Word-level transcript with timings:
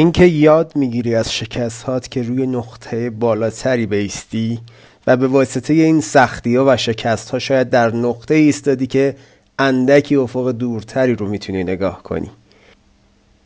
اینکه 0.00 0.24
یاد 0.24 0.72
می‌گیری 0.76 1.14
از 1.14 1.32
شکستهات 1.32 2.08
که 2.08 2.22
روی 2.22 2.46
نقطه 2.46 3.10
بالاتری 3.10 3.86
بیستی 3.86 4.58
و 5.06 5.16
به 5.16 5.26
واسطه 5.26 5.74
این 5.74 6.00
سختی 6.00 6.56
ها 6.56 6.64
و 6.68 6.76
شکست 6.76 7.30
ها 7.30 7.38
شاید 7.38 7.70
در 7.70 7.94
نقطه 7.94 8.34
ایستادی 8.34 8.86
که 8.86 9.16
اندکی 9.58 10.16
افق 10.16 10.50
دورتری 10.50 11.14
رو 11.14 11.28
می‌تونی 11.28 11.64
نگاه 11.64 12.02
کنی. 12.02 12.30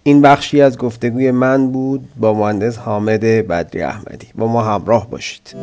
این 0.03 0.23
بخشی 0.23 0.61
از 0.61 0.79
گفتگوی 0.79 1.31
من 1.31 1.73
بود 1.73 2.09
با 2.17 2.35
مهندس 2.35 2.79
حامد 2.79 3.21
بدری 3.21 3.83
احمدی. 3.83 4.27
با 4.35 4.47
ما 4.47 4.63
همراه 4.63 5.11
باشید. 5.11 5.55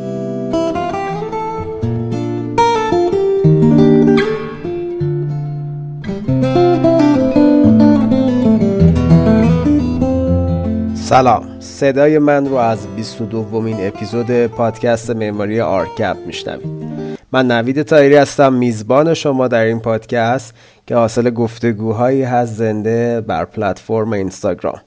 سلام. 11.12 11.60
صدای 11.60 12.18
من 12.18 12.46
رو 12.46 12.56
از 12.56 12.86
22 12.86 13.26
دومین 13.26 13.76
اپیزود 13.86 14.46
پادکست 14.46 15.10
معماری 15.10 15.60
آرکپ 15.60 16.16
میشنوید. 16.26 16.66
من 17.32 17.50
نوید 17.50 17.82
تایری 17.82 18.16
هستم 18.16 18.52
میزبان 18.52 19.14
شما 19.14 19.48
در 19.48 19.64
این 19.64 19.80
پادکست 19.80 20.54
که 20.86 20.96
حاصل 20.96 21.30
گفتگوهایی 21.30 22.22
هست 22.22 22.54
زنده 22.54 23.20
بر 23.20 23.44
پلتفرم 23.44 24.12
اینستاگرام. 24.12 24.80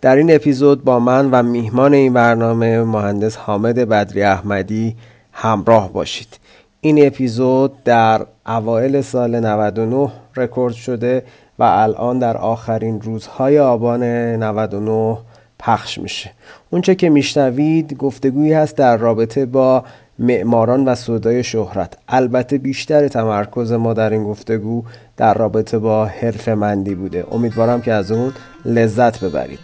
در 0.00 0.16
این 0.16 0.34
اپیزود 0.34 0.84
با 0.84 0.98
من 0.98 1.30
و 1.30 1.42
میهمان 1.42 1.94
این 1.94 2.12
برنامه 2.12 2.82
مهندس 2.82 3.36
حامد 3.36 3.78
بدری 3.78 4.22
احمدی 4.22 4.96
همراه 5.32 5.92
باشید. 5.92 6.38
این 6.80 7.06
اپیزود 7.06 7.82
در 7.84 8.26
اوایل 8.46 9.00
سال 9.00 9.40
99 9.40 10.12
رکورد 10.36 10.74
شده 10.74 11.22
و 11.58 11.62
الان 11.62 12.18
در 12.18 12.36
آخرین 12.36 13.00
روزهای 13.00 13.58
آبان 13.58 14.02
99 14.02 15.18
پخش 15.62 15.98
میشه. 15.98 16.30
اونچه 16.70 16.94
که 16.94 17.10
میشنوید 17.10 17.94
گفتگویی 17.94 18.52
هست 18.52 18.76
در 18.76 18.96
رابطه 18.96 19.46
با 19.46 19.84
معماران 20.18 20.84
و 20.84 20.94
سودای 20.94 21.44
شهرت. 21.44 21.98
البته 22.08 22.58
بیشتر 22.58 23.08
تمرکز 23.08 23.72
ما 23.72 23.94
در 23.94 24.10
این 24.10 24.24
گفتگو 24.24 24.84
در 25.16 25.34
رابطه 25.34 25.78
با 25.78 26.06
حرف 26.06 26.48
مندی 26.48 26.94
بوده. 26.94 27.26
امیدوارم 27.30 27.82
که 27.82 27.92
از 27.92 28.12
اون 28.12 28.32
لذت 28.64 29.24
ببرید. 29.24 29.58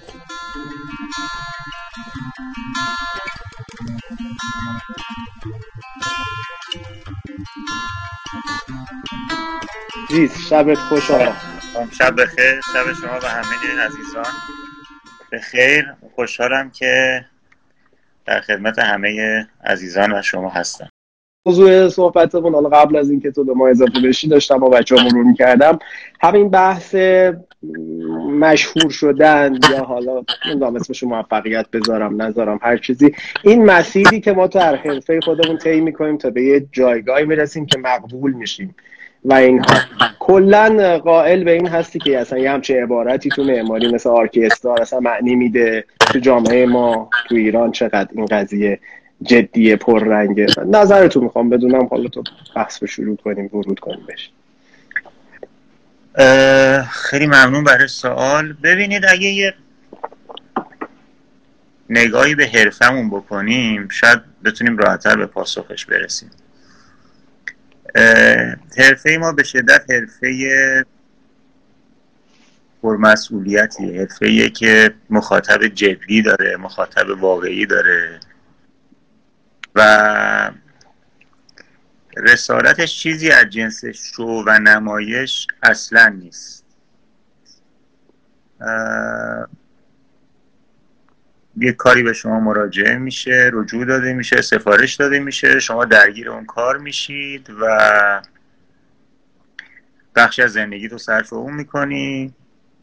زیز 10.10 10.33
شبت 10.50 10.78
خوش 10.78 11.10
آقا 11.10 11.33
شب 11.98 12.22
بخیر. 12.22 12.60
شب 12.72 12.92
شما 13.00 13.18
و 13.22 13.28
همه 13.28 13.83
عزیزان. 13.86 14.67
به 15.30 15.38
خیر 15.38 15.94
خوشحالم 16.14 16.70
که 16.70 17.24
در 18.26 18.40
خدمت 18.40 18.78
همه 18.78 19.46
عزیزان 19.64 20.12
و 20.12 20.22
شما 20.22 20.48
هستم. 20.48 20.88
موضوع 21.46 21.88
صحبتمون 21.88 22.54
حالا 22.54 22.68
قبل 22.68 22.96
از 22.96 23.10
اینکه 23.10 23.30
تو 23.30 23.44
به 23.44 23.54
ما 23.54 23.68
اضافه 23.68 24.00
بشی 24.04 24.28
داشتم 24.28 24.58
با 24.58 24.68
بچه 24.68 24.96
ها 24.96 25.04
مرور 25.04 25.24
می‌کردم 25.24 25.78
همین 26.20 26.48
بحث 26.48 26.94
مشهور 28.28 28.90
شدن 28.90 29.58
یا 29.70 29.84
حالا 29.84 30.22
نمی‌دونم 30.46 30.76
اسمش 30.76 31.02
موفقیت 31.02 31.66
بذارم 31.70 32.22
نذارم 32.22 32.58
هر 32.62 32.76
چیزی. 32.76 33.14
این 33.42 33.64
مسیری 33.64 34.20
که 34.20 34.32
ما 34.32 34.48
تو 34.48 34.58
هر 34.58 34.76
حرفه 34.76 35.20
خودمون 35.20 35.58
طی 35.58 35.80
می‌کنیم 35.80 36.18
تا 36.18 36.30
به 36.30 36.42
یه 36.42 36.66
جایگاهی 36.72 37.24
می‌رسیم 37.24 37.66
که 37.66 37.78
مقبول 37.78 38.32
میشیم. 38.32 38.74
و 39.24 39.34
اینها. 39.34 39.80
کلا 40.19 40.98
قائل 40.98 41.44
به 41.44 41.50
این 41.50 41.66
هستی 41.69 41.98
که 41.98 42.19
اصلا 42.19 42.38
یه 42.38 42.50
همچه 42.50 42.83
عبارتی 42.83 43.28
تو 43.28 43.44
معماری 43.44 43.92
مثل 43.92 44.11
آرکستار 44.11 44.83
اصلا 44.83 45.00
معنی 45.00 45.34
میده 45.34 45.84
تو 46.00 46.19
جامعه 46.19 46.66
ما 46.66 47.11
تو 47.28 47.34
ایران 47.34 47.72
چقدر 47.72 48.08
این 48.12 48.27
قضیه 48.27 48.80
جدیه 49.22 49.77
پررنگه. 49.77 50.46
نظرتو 50.66 51.20
می‌خوام 51.20 51.48
بدونم 51.48 51.86
حالا 51.86 52.08
تو 52.08 52.22
بحث 52.56 52.83
رو 52.83 52.86
شروع 52.86 53.16
کنیم 53.16 53.50
ورود 53.52 53.79
کنیم 53.80 54.06
بش 54.08 54.30
خیلی 56.90 57.27
ممنون 57.27 57.64
برای 57.64 57.89
سوال. 57.89 58.52
ببینید 58.52 59.05
اگه 59.08 59.27
یه 59.27 59.55
نگاهی 61.90 62.35
به 62.35 62.46
حرفمون 62.46 63.11
بکنیم 63.11 63.89
شاید 63.89 64.20
بتونیم 64.45 64.77
راحتتر 64.77 65.17
به 65.17 65.27
پاسخش 65.27 65.86
برسیم. 65.86 66.30
حرفه 68.78 69.18
ما 69.20 69.32
به 69.32 69.42
شدت 69.42 69.90
حرفه 69.90 70.84
پرمسئولیتی 72.82 73.98
حرفه 73.98 74.50
که 74.50 74.94
مخاطب 75.10 75.66
جدی 75.66 76.22
داره 76.22 76.56
مخاطب 76.56 77.22
واقعی 77.22 77.66
داره. 77.66 78.20
و 79.74 80.50
رسالتش 82.16 82.98
چیزی 82.98 83.30
از 83.30 83.46
جنس 83.50 83.84
شو 83.84 84.44
و 84.46 84.58
نمایش 84.58 85.46
اصلا 85.62 86.08
نیست. 86.08 86.64
یه 91.61 91.73
کاری 91.73 92.02
به 92.02 92.13
شما 92.13 92.41
مراجعه 92.41 92.98
میشه 92.98 93.51
رجوع 93.52 93.85
داده 93.85 94.13
میشه 94.13 94.42
سفارش 94.42 94.95
داده 94.95 95.19
میشه 95.19 95.61
شما 95.61 95.85
درگیر 95.85 96.30
اون 96.30 96.45
کار 96.45 96.79
میشید 96.79 97.51
و 97.61 98.23
بخشی 100.14 100.42
از 100.42 100.52
زندگی 100.52 100.89
تو 100.89 100.98
صرف 100.98 101.33
اون 101.33 101.55
می‌کنی 101.55 102.35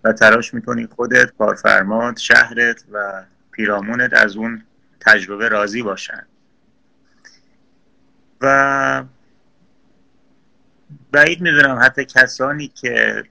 و 0.04 0.14
تلاش 0.14 0.54
می‌کنی 0.54 0.88
خودت 0.88 1.32
کارفرمات 1.38 2.20
شهرت 2.20 2.84
و 2.92 3.24
پیرامونت 3.52 4.14
از 4.14 4.36
اون 4.38 4.64
تجربه 5.00 5.50
راضی 5.50 5.82
باشن. 5.82 6.28
و 8.42 9.04
بعید 11.12 11.42
می‌دونم 11.42 11.80
حتی 11.82 12.06
کسانی 12.06 12.68
که 12.68 13.24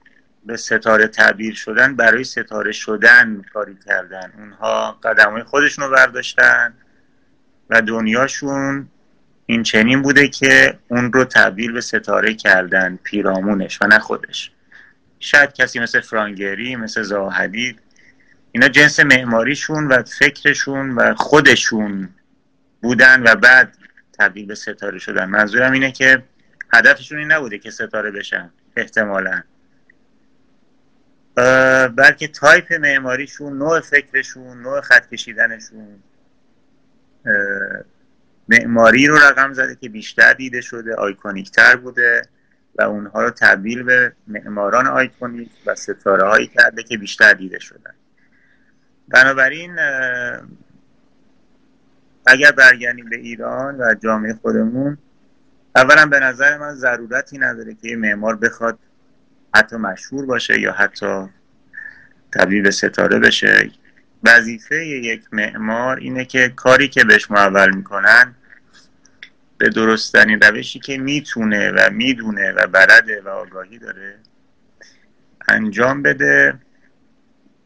به 0.45 0.57
ستاره 0.57 1.07
تعبیر 1.07 1.55
شدن 1.55 1.95
برای 1.95 2.23
ستاره 2.23 2.71
شدن 2.71 3.41
کاری 3.53 3.77
کردن. 3.85 4.31
اونها 4.37 4.91
قدم 4.91 5.31
های 5.31 5.43
خودشون 5.43 5.85
رو 5.85 5.91
برداشتن 5.91 6.73
و 7.69 7.81
دنیاشون 7.81 8.87
این 9.45 9.63
چنین 9.63 10.01
بوده 10.01 10.27
که 10.27 10.79
اون 10.87 11.13
رو 11.13 11.25
تبدیل 11.25 11.71
به 11.71 11.81
ستاره 11.81 12.33
کردن 12.33 12.99
پیرامونش 13.03 13.81
و 13.81 13.87
نه 13.87 13.99
خودش. 13.99 14.51
شاید 15.19 15.53
کسی 15.53 15.79
مثل 15.79 16.01
فرانگری 16.01 16.75
مثل 16.75 17.01
زاهدید 17.01 17.79
اینا 18.51 18.67
جنس 18.67 18.99
معماریشون 18.99 19.87
و 19.87 20.03
فکرشون 20.03 20.91
و 20.91 21.15
خودشون 21.15 22.09
بودن 22.81 23.23
و 23.23 23.35
بعد 23.35 23.77
تبدیل 24.19 24.45
به 24.45 24.55
ستاره 24.55 24.99
شدن. 24.99 25.25
منظورم 25.25 25.71
اینه 25.71 25.91
که 25.91 26.23
هدفشون 26.73 27.17
این 27.17 27.31
نبوده 27.31 27.57
که 27.57 27.71
ستاره 27.71 28.11
بشن 28.11 28.49
احتمالا. 28.75 29.43
بلکه 31.95 32.27
تایپ 32.27 32.73
معماریشون 32.73 33.57
نوع 33.57 33.79
فکرشون 33.79 34.61
نوع 34.61 34.81
خط 34.81 35.09
کشیدنشون. 35.09 36.03
معماری 38.49 39.07
رو 39.07 39.17
رقم 39.17 39.53
زده 39.53 39.75
که 39.75 39.89
بیشتر 39.89 40.33
دیده 40.33 40.61
شده 40.61 40.95
آیکونیکتر 40.95 41.75
بوده 41.75 42.21
و 42.75 42.81
اونها 42.81 43.23
رو 43.23 43.29
تبدیل 43.29 43.83
به 43.83 44.13
معماران 44.27 44.87
آیکونیک 44.87 45.49
و 45.65 45.75
ستاره 45.75 46.27
هایی 46.27 46.47
کرده 46.47 46.83
که 46.83 46.97
بیشتر 46.97 47.33
دیده 47.33 47.59
شدن 47.59 47.93
بنابراین 49.07 49.79
اگر 52.25 52.51
برگردیم 52.51 53.09
به 53.09 53.15
ایران 53.15 53.75
و 53.81 53.95
جامعه 54.03 54.33
خودمون 54.33 54.97
اولا 55.75 56.05
به 56.05 56.19
نظر 56.19 56.57
من 56.57 56.73
ضرورتی 56.75 57.37
نداره 57.37 57.73
که 57.73 57.87
یه 57.87 57.95
معمار 57.95 58.35
بخواد 58.35 58.79
حتی 59.55 59.75
مشهور 59.75 60.25
باشه 60.25 60.59
یا 60.59 60.71
حتی 60.71 61.25
تبدیل 62.31 62.63
به 62.63 62.71
ستاره 62.71 63.19
بشه. 63.19 63.71
وظیفه 64.23 64.85
یک 64.85 65.23
معمار 65.31 65.97
اینه 65.97 66.25
که 66.25 66.49
کاری 66.55 66.87
که 66.87 67.03
بهش 67.03 67.31
معول 67.31 67.75
می‌کنن 67.75 68.35
به 69.57 69.69
درستترین 69.69 70.41
روشی 70.41 70.79
که 70.79 70.97
می‌تونه 70.97 71.71
و 71.71 71.89
می‌دونه 71.91 72.51
و 72.51 72.67
بلده 72.67 73.21
و 73.21 73.29
آگاهی 73.29 73.79
داره 73.79 74.15
انجام 75.47 76.01
بده. 76.01 76.53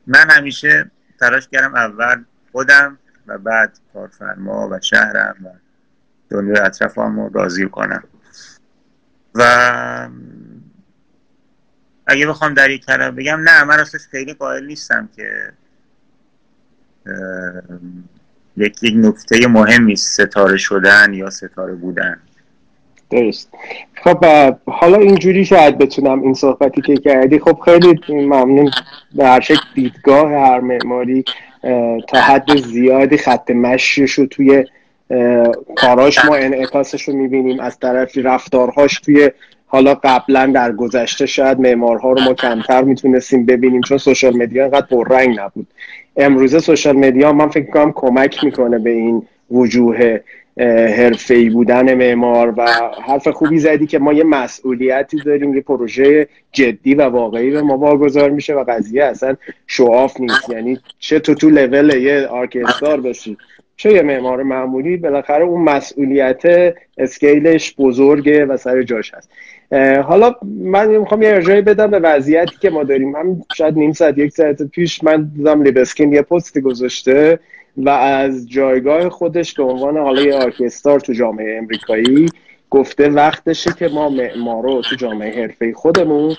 من 0.07 0.29
همیشه 0.29 0.91
تلاش 1.19 1.47
کردم 1.51 1.75
اول 1.75 2.23
خودم 2.51 2.97
و 3.27 3.37
بعد 3.37 3.79
کارفرما 3.93 4.69
و 4.69 4.79
شهرم 4.79 5.35
و 5.45 5.49
دنیا 6.29 6.63
اطرافم 6.63 7.19
رو 7.19 7.29
راضی 7.33 7.65
کنم. 7.65 8.03
و 9.35 10.09
اگه 12.09 12.27
بخوام 12.27 12.53
در 12.53 12.69
یک 12.69 12.85
کلمه 12.85 13.11
بگم 13.11 13.39
نه 13.39 13.63
من 13.63 13.77
راستش 13.77 14.01
خیلی 14.11 14.33
قائل 14.33 14.65
نیستم 14.65 15.09
که 15.15 15.29
یک 18.57 18.83
یک 18.83 18.93
نکته 18.95 19.47
مهمی 19.47 19.95
ستاره 19.95 20.57
شدن 20.57 21.13
یا 21.13 21.29
ستاره 21.29 21.73
بودن. 21.73 22.19
درست. 23.09 23.49
خب 24.03 24.25
حالا 24.65 24.97
اینجوری 24.97 25.45
شاید 25.45 25.77
بتونم 25.77 26.21
این 26.21 26.33
صحبتی 26.33 26.81
که 26.81 26.97
کردی. 26.97 27.39
خب 27.39 27.59
خیلی 27.65 27.99
ممنون 28.09 28.71
به 29.15 29.25
هر 29.25 29.39
شکل 29.39 29.61
دیدگاه 29.75 30.31
هر 30.31 30.59
معماری 30.59 31.23
تا 32.07 32.21
حد 32.21 32.57
زیادی 32.57 33.17
خط 33.17 33.51
مشیش 33.51 34.11
رو 34.11 34.25
توی 34.25 34.65
کاراش 35.75 36.25
ما 36.25 36.35
انعکاسش 36.35 37.03
رو 37.03 37.15
می‌بینیم. 37.15 37.59
از 37.59 37.79
طرفی 37.79 38.21
رفتارهاش 38.21 38.99
توی 38.99 39.31
حالا 39.71 39.93
قبلا 40.03 40.45
در 40.45 40.71
گذشته 40.71 41.25
شاید 41.25 41.59
معمارها 41.59 42.11
رو 42.11 42.21
ما 42.21 42.33
کمتر 42.33 42.81
می‌تونستیم 42.81 43.45
ببینیم 43.45 43.81
چون 43.81 43.97
social 43.97 44.37
media 44.37 44.63
انقدر 44.63 44.85
پررنگ 44.85 45.39
نبود. 45.39 45.67
امروزه 46.17 46.59
social 46.59 46.95
media 46.95 47.33
من 47.33 47.49
فکر 47.49 47.71
کنم 47.71 47.91
کمک 47.95 48.43
می‌کنه 48.43 48.79
به 48.79 48.89
این 48.89 49.23
وجوه 49.51 50.19
حرفه‌ای 50.97 51.49
بودن 51.49 51.93
معمار 51.93 52.53
و 52.57 52.67
حرف 53.07 53.27
خوبی 53.27 53.59
زدی 53.59 53.87
که 53.87 53.99
ما 53.99 54.13
یه 54.13 54.23
مسئولیتی 54.23 55.17
داریم 55.17 55.53
یه 55.53 55.61
پروژه 55.61 56.27
جدی 56.51 56.93
و 56.93 57.01
واقعی 57.01 57.51
به 57.51 57.61
ما 57.61 57.77
واگذار 57.77 58.29
میشه 58.29 58.53
و 58.53 58.63
قضیه 58.67 59.03
اصلا 59.03 59.35
show 59.67 59.97
off 59.97 60.19
نیست. 60.19 60.49
یعنی 60.49 60.79
چه 60.99 61.19
تو 61.19 61.33
تو 61.33 61.49
لول 61.49 61.89
یه 61.89 62.27
archstar 62.27 63.01
باشی 63.01 63.37
چه 63.77 63.93
یه 63.93 64.01
معمار 64.01 64.43
معمولی 64.43 64.97
بالاخره 64.97 65.43
اون 65.43 65.61
مسئولیت 65.61 66.73
scale 66.97 67.53
ش 67.53 67.75
بزرگه 67.77 68.45
و 68.45 68.57
سر 68.57 68.83
جاش 68.83 69.13
هست. 69.13 69.29
حالا 70.03 70.35
من 70.43 70.87
می‌خوام 70.87 71.21
یه 71.21 71.29
ارجاعی 71.29 71.61
بدم 71.61 71.91
به 71.91 71.99
وضعیتی 71.99 72.55
که 72.61 72.69
ما 72.69 72.83
داریم. 72.83 73.15
هم 73.15 73.41
شاید 73.55 73.77
نیم 73.77 73.93
ساعت 73.93 74.17
یک 74.17 74.31
ساعت 74.31 74.63
پیش 74.63 75.03
من 75.03 75.31
دیدم 75.35 75.61
لیبسکین 75.61 76.13
یه 76.13 76.21
پستی 76.21 76.61
گذاشته 76.61 77.39
و 77.77 77.89
از 77.89 78.49
جایگاه 78.49 79.09
خودش 79.09 79.53
به 79.53 79.63
عنوان 79.63 79.97
حالا 79.97 80.21
یه 80.21 80.35
آرکستار 80.35 80.99
تو 80.99 81.13
جامعه 81.13 81.57
امریکایی 81.57 82.29
گفته 82.69 83.09
وقتشه 83.09 83.73
که 83.79 83.87
ما 83.87 84.09
معمارو 84.09 84.81
تو 84.81 84.95
جامعه 84.95 85.41
حرفه 85.41 85.73
خودمون 85.73 86.35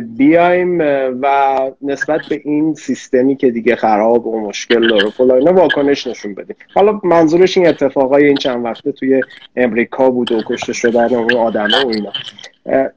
بیایم 0.00 0.78
و 1.22 1.58
نسبت 1.82 2.20
به 2.30 2.40
این 2.44 2.74
سیستمی 2.74 3.36
که 3.36 3.50
دیگه 3.50 3.76
خراب 3.76 4.26
و 4.26 4.48
مشکل 4.48 4.88
داره 4.88 5.10
فلان 5.10 5.48
واکنش 5.48 6.06
نشون 6.06 6.34
بدیم. 6.34 6.56
حالا 6.74 7.00
منظورش 7.04 7.58
این 7.58 7.68
اتفاقای 7.68 8.24
این 8.24 8.36
چند 8.36 8.64
وقته 8.64 8.92
توی 8.92 9.20
امریکا 9.56 10.10
بود 10.10 10.32
و 10.32 10.42
کشته 10.46 10.72
شدن 10.72 11.14
اون 11.14 11.34
آدمه 11.34 11.84
و 11.84 11.88
اینا. 11.88 12.12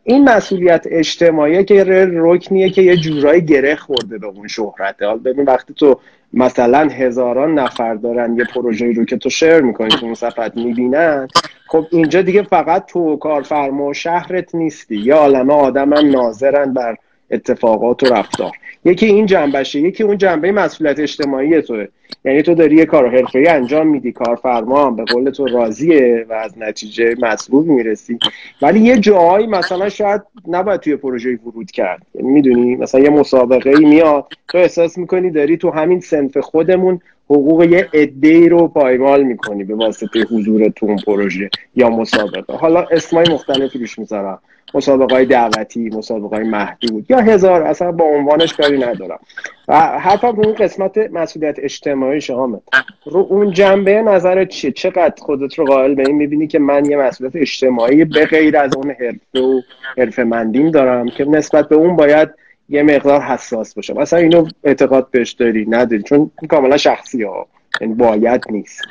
این 0.03 0.29
مسئولیت 0.29 0.85
اجتماعی 0.89 1.63
که 1.63 1.85
رکنیه 2.13 2.69
که 2.69 2.81
یه 2.81 2.97
جورایی 2.97 3.41
گره 3.41 3.75
خورده 3.75 4.17
به 4.17 4.27
اون 4.27 4.47
شهرته. 4.47 5.05
حال 5.05 5.19
ببین 5.19 5.45
وقتی 5.45 5.73
تو 5.73 5.99
مثلا 6.33 6.87
هزاران 6.87 7.59
نفر 7.59 7.95
دارن 7.95 8.37
یه 8.37 8.43
پروژه 8.43 8.91
رو 8.91 9.05
که 9.05 9.17
تو 9.17 9.29
شیر 9.29 9.59
می‌کنی 9.61 9.89
تو 9.89 10.05
اون 10.05 10.15
صفحت 10.15 10.57
می‌بینن 10.57 11.27
خب 11.71 11.85
اینجا 11.91 12.21
دیگه 12.21 12.43
فقط 12.43 12.85
تو 12.85 13.17
کارفرما 13.17 13.85
و 13.85 13.93
شهرت 13.93 14.55
نیستی. 14.55 14.97
یه 14.97 15.13
عالمه 15.13 15.53
آدم 15.53 15.93
هم 15.93 16.09
ناظرن 16.11 16.73
بر 16.73 16.95
اتفاقات 17.31 18.03
و 18.03 18.05
رفتار. 18.05 18.51
یکی 18.85 19.05
این 19.05 19.25
جنبشه 19.25 19.79
یکی 19.79 20.03
اون 20.03 20.17
جنبه 20.17 20.51
مسئولیت 20.51 20.99
اجتماعی 20.99 21.61
توه. 21.61 21.87
یعنی 22.25 22.41
تو 22.41 22.55
داری 22.55 22.75
یه 22.75 22.85
کار 22.85 23.09
حرفه‌ای 23.09 23.47
انجام 23.47 23.87
میدی 23.87 24.11
کارفرما 24.11 24.85
هم 24.85 24.95
به 24.95 25.03
قول 25.03 25.29
تو 25.29 25.47
راضیه 25.47 26.25
و 26.29 26.33
از 26.33 26.53
نتیجه 26.57 27.15
مطلوب 27.21 27.67
می‌رسی. 27.67 28.19
ولی 28.61 28.79
یه 28.79 28.99
جایی 28.99 29.47
مثلا 29.47 29.89
شاید 29.89 30.21
نباید 30.47 30.79
توی 30.79 30.95
پروژه 30.95 31.39
ورود 31.45 31.71
کرد. 31.71 32.01
یعنی 32.15 32.29
می‌دونی؟ 32.29 32.75
مثلا 32.75 33.01
یه 33.01 33.09
مسابقه 33.09 33.69
ای 33.69 33.85
میاد 33.85 34.25
تو 34.47 34.57
احساس 34.57 34.97
می‌کنی 34.97 35.31
داری 35.31 35.57
تو 35.57 35.69
همین 35.69 35.99
سنف 35.99 36.37
خودمون 36.37 37.01
حقوق 37.29 37.63
یه 37.63 37.87
عده 37.93 38.47
رو 38.47 38.67
پایمال 38.67 39.23
می‌کنی 39.23 39.63
به 39.63 39.75
واسطه 39.75 40.19
حضور 40.19 40.69
تو 40.69 40.85
اون 40.85 40.97
پروژه 40.97 41.49
یا 41.75 41.89
مسابقه. 41.89 42.53
حالا 42.53 42.81
اسمای 42.91 43.25
مختلفی 43.31 43.79
روش 43.79 43.99
می‌ذارم. 43.99 44.39
مسابقه 44.73 45.15
های 45.15 45.25
دعوتی 45.25 45.89
مسابقه 45.89 46.35
های 46.35 46.45
محدود 46.45 47.05
یا 47.09 47.19
هزار 47.19 47.63
اصلا 47.63 47.91
با 47.91 48.05
عنوانش 48.05 48.53
کاری 48.53 48.77
ندارم. 48.77 49.19
و 49.67 49.99
حتی 49.99 50.27
اون 50.27 50.53
قسمت 50.53 50.97
مسئولیت 50.97 51.55
اجتماعی 51.59 52.21
شامه 52.21 52.59
رو 53.05 53.27
اون 53.29 53.51
جنبه 53.51 54.01
نظرت 54.01 54.49
چیه؟ 54.49 54.71
چقدر 54.71 55.13
خودت 55.17 55.53
رو 55.53 55.65
قائل 55.65 55.95
به 55.95 56.03
این 56.07 56.15
می‌بینی 56.15 56.47
که 56.47 56.59
من 56.59 56.85
یه 56.85 56.97
مسئولیت 56.97 57.35
اجتماعی 57.35 58.05
به 58.05 58.25
غیر 58.25 58.57
از 58.57 58.75
اون 58.75 58.91
حرفه 58.91 59.39
و 59.39 59.61
حرفه 59.97 60.23
مندیم 60.23 60.71
دارم 60.71 61.09
که 61.09 61.25
نسبت 61.25 61.69
به 61.69 61.75
اون 61.75 61.95
باید 61.95 62.29
یه 62.69 62.83
مقدار 62.83 63.21
حساس 63.21 63.73
باشم. 63.73 63.97
اصلا 63.97 64.19
اینو 64.19 64.49
اعتقاد 64.63 65.11
بهش 65.11 65.31
داری 65.31 65.65
نداری 65.69 66.03
چون 66.03 66.31
کاملا 66.49 66.77
شخصی 66.77 67.23
ها. 67.23 67.47
این 67.81 67.89
یعنی 67.89 67.93
باید 67.93 68.43
نیست. 68.49 68.81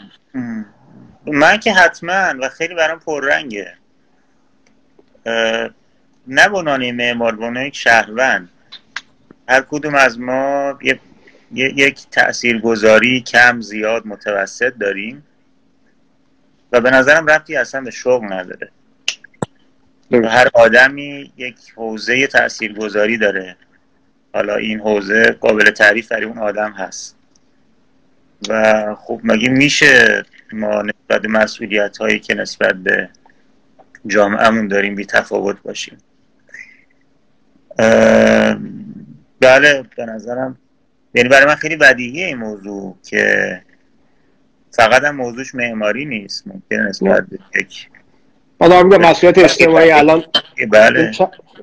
من 1.26 1.58
که 1.58 1.72
حتما 1.72 2.34
و 2.40 2.48
خیلی 2.48 2.74
برام 2.74 2.98
پررنگه. 2.98 3.74
نه 6.26 6.48
بنانه 6.48 6.92
معمار 6.92 7.36
بنانه 7.36 7.66
یک 7.66 7.76
شهروند. 7.76 8.48
هر 9.48 9.60
کدوم 9.60 9.94
از 9.94 10.20
ما 10.20 10.78
یک 11.52 12.10
تاثیرگذاری 12.10 13.20
کم 13.20 13.60
زیاد 13.60 14.06
متوسط 14.06 14.74
داریم. 14.80 15.24
و 16.72 16.80
به 16.80 16.90
نظرم 16.90 17.26
رفتی 17.26 17.56
اصلا 17.56 17.80
به 17.80 17.90
شغل 17.90 18.32
نداره. 18.32 18.70
هر 20.12 20.48
آدمی 20.54 21.32
یک 21.36 21.56
حوزه 21.76 22.26
تاثیرگذاری 22.26 23.18
داره. 23.18 23.56
حالا 24.34 24.56
این 24.56 24.80
حوزه 24.80 25.30
قابل 25.40 25.70
تعریف 25.70 26.12
برای 26.12 26.24
اون 26.24 26.38
آدم 26.38 26.72
هست. 26.72 27.16
و 28.48 28.94
خب 28.94 29.20
مگه 29.24 29.48
میشه 29.48 30.24
ما 30.52 30.82
نسبت 30.82 31.22
به 31.22 31.28
مسئولیت 31.28 31.98
هایی 31.98 32.18
که 32.18 32.34
نسبت 32.34 32.74
به 32.74 33.08
جامعهمون 34.06 34.68
داریم 34.68 34.94
بی 34.94 35.04
تفاوت 35.06 35.62
باشیم؟ 35.62 35.98
بله 39.40 39.84
به 39.96 40.06
نظرم 40.06 40.58
یعنی 41.14 41.28
برای 41.28 41.46
من 41.46 41.54
خیلی 41.54 41.76
بدیهیه 41.76 42.26
این 42.26 42.38
موضوع 42.38 42.96
که 43.02 43.62
فقط 44.70 45.04
هم 45.04 45.16
موضوعش 45.16 45.54
معماری 45.54 46.04
نیست 46.04 46.48
ممکن 46.48 46.76
نسبت 46.76 47.26
به 47.26 47.38
یک 47.60 47.88
حالا 48.60 48.82
مسئولیت 48.82 49.38
اجتماعی 49.38 49.90
الان 49.90 50.24
بله. 50.70 51.10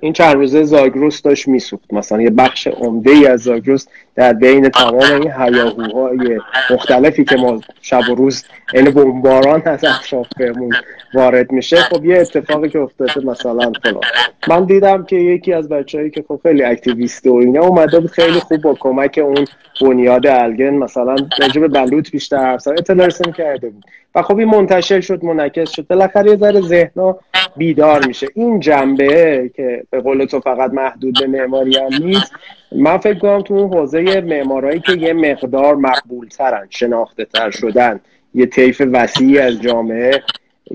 این 0.02 0.14
چند 0.14 0.36
روزه 0.36 0.64
زاگروس 0.64 1.22
داشت 1.22 1.48
میسوخت. 1.48 1.94
مثلا 1.94 2.22
یه 2.22 2.30
بخش 2.30 2.68
عمده 2.68 3.12
ای 3.12 3.28
از 3.28 3.42
زاگروس 3.42 3.86
در 4.16 4.34
بین 4.34 4.70
تمام 4.70 5.22
این 5.22 5.32
هیاهوهای 5.32 6.40
مختلفی 6.70 7.24
که 7.24 7.36
ما 7.36 7.62
شب 7.82 8.10
و 8.10 8.16
روز 8.16 8.44
این 8.74 8.92
بمباران 8.92 9.62
از 9.66 9.84
اطرافمون 9.84 10.74
وارد 11.16 11.52
میشه 11.52 11.76
خب 11.76 12.06
یه 12.06 12.18
اتفاقی 12.18 12.70
که 12.70 12.80
افتاده 12.80 13.26
مثلا 13.26 13.72
فلان. 13.84 14.02
من 14.48 14.66
دیدم 14.66 15.04
که 15.04 15.16
یکی 15.16 15.54
از 15.54 15.70
بچههایی 15.70 16.10
که 16.10 16.26
خب 16.28 16.40
خیلی 16.44 16.64
اکتیویست 16.64 17.28
و 17.28 17.34
اینا 17.34 17.62
اومده 17.62 18.00
بود 18.00 18.12
خیلی 18.12 18.40
خوب 18.40 18.62
با 18.62 18.74
کمک 18.74 19.20
اون 19.24 19.46
بنیاد 19.82 20.28
الگن 20.28 20.74
مثلا 20.74 21.16
راجب 21.40 21.68
بلوط 21.68 22.12
بیشتر 22.12 22.38
حرف 22.38 22.68
اطلاع 22.68 23.10
کرده 23.10 23.70
بود. 23.70 23.84
و 24.16 24.22
خب 24.22 24.38
این 24.38 24.48
منتشر 24.48 25.02
شد 25.02 25.24
منعکس 25.24 25.70
شد. 25.70 25.88
بالاخره 25.88 26.32
یه 26.32 26.38
ذره 26.38 26.62
ذهنا 26.62 27.20
بیدار 27.58 28.08
میشه. 28.08 28.28
این 28.36 28.60
جنبه 28.60 29.52
که 29.56 29.84
به 29.90 30.02
قول 30.02 30.26
تو 30.26 30.40
فقط 30.40 30.74
محدود 30.74 31.20
به 31.20 31.28
معماری 31.28 31.78
هم 31.78 32.06
نیست 32.06 32.32
من 32.72 32.98
فکر 32.98 33.20
کنم 33.20 33.42
تو 33.42 33.54
اون 33.54 33.74
حوزه 33.74 34.22
معمارایی 34.22 34.80
که 34.80 34.92
یه 34.92 35.14
مقدار 35.14 35.76
مقبول 35.76 36.28
ترن 36.28 36.68
شناخته 36.70 37.26
تر 37.26 37.52
شدن 37.52 38.00
یه 38.34 38.46
طیف 38.46 38.82
وسیعی 38.94 39.40
از 39.40 39.62
جامعه 39.62 40.24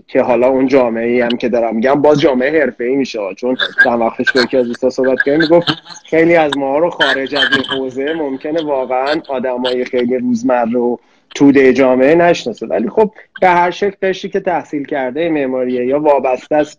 که 0.07 0.23
حالا 0.23 0.49
اون 0.49 0.67
جامعه 0.67 1.07
ای 1.07 1.21
هم 1.21 1.37
که 1.37 1.49
دارم 1.49 1.75
میگم 1.75 2.03
باز 2.03 2.21
جامعه 2.21 2.61
حرفه 2.61 2.85
ای 2.85 2.97
میشه 2.97 3.19
چون 3.37 3.57
چند 3.85 4.01
وقتش 4.01 4.33
که 4.51 4.59
از 4.59 4.67
دوستا 4.67 4.91
صحبت 4.91 5.19
کردیم 5.27 5.41
می‌گفت 5.41 5.67
خیلی 6.05 6.37
از 6.37 6.59
ما 6.59 6.79
رو 6.79 6.91
خارج 6.91 7.35
از 7.35 7.45
این 7.53 7.65
حوزه 7.65 8.13
ممکنه 8.13 8.63
واقعا 8.63 9.21
آدمای 9.29 9.85
خیلی 9.85 10.19
روزمره 10.19 10.79
و 10.79 10.97
توده 11.35 11.73
جامعه 11.73 12.15
نشناسه. 12.15 12.67
ولی 12.67 12.89
خب 12.89 13.13
به 13.41 13.49
هر 13.49 13.71
شکل 13.71 14.09
قشری 14.09 14.31
که 14.31 14.41
تحصیل 14.41 14.85
کرده 14.85 15.29
معماریه 15.29 15.87
یا 15.87 16.01
وابسته 16.01 16.57
است 16.57 16.79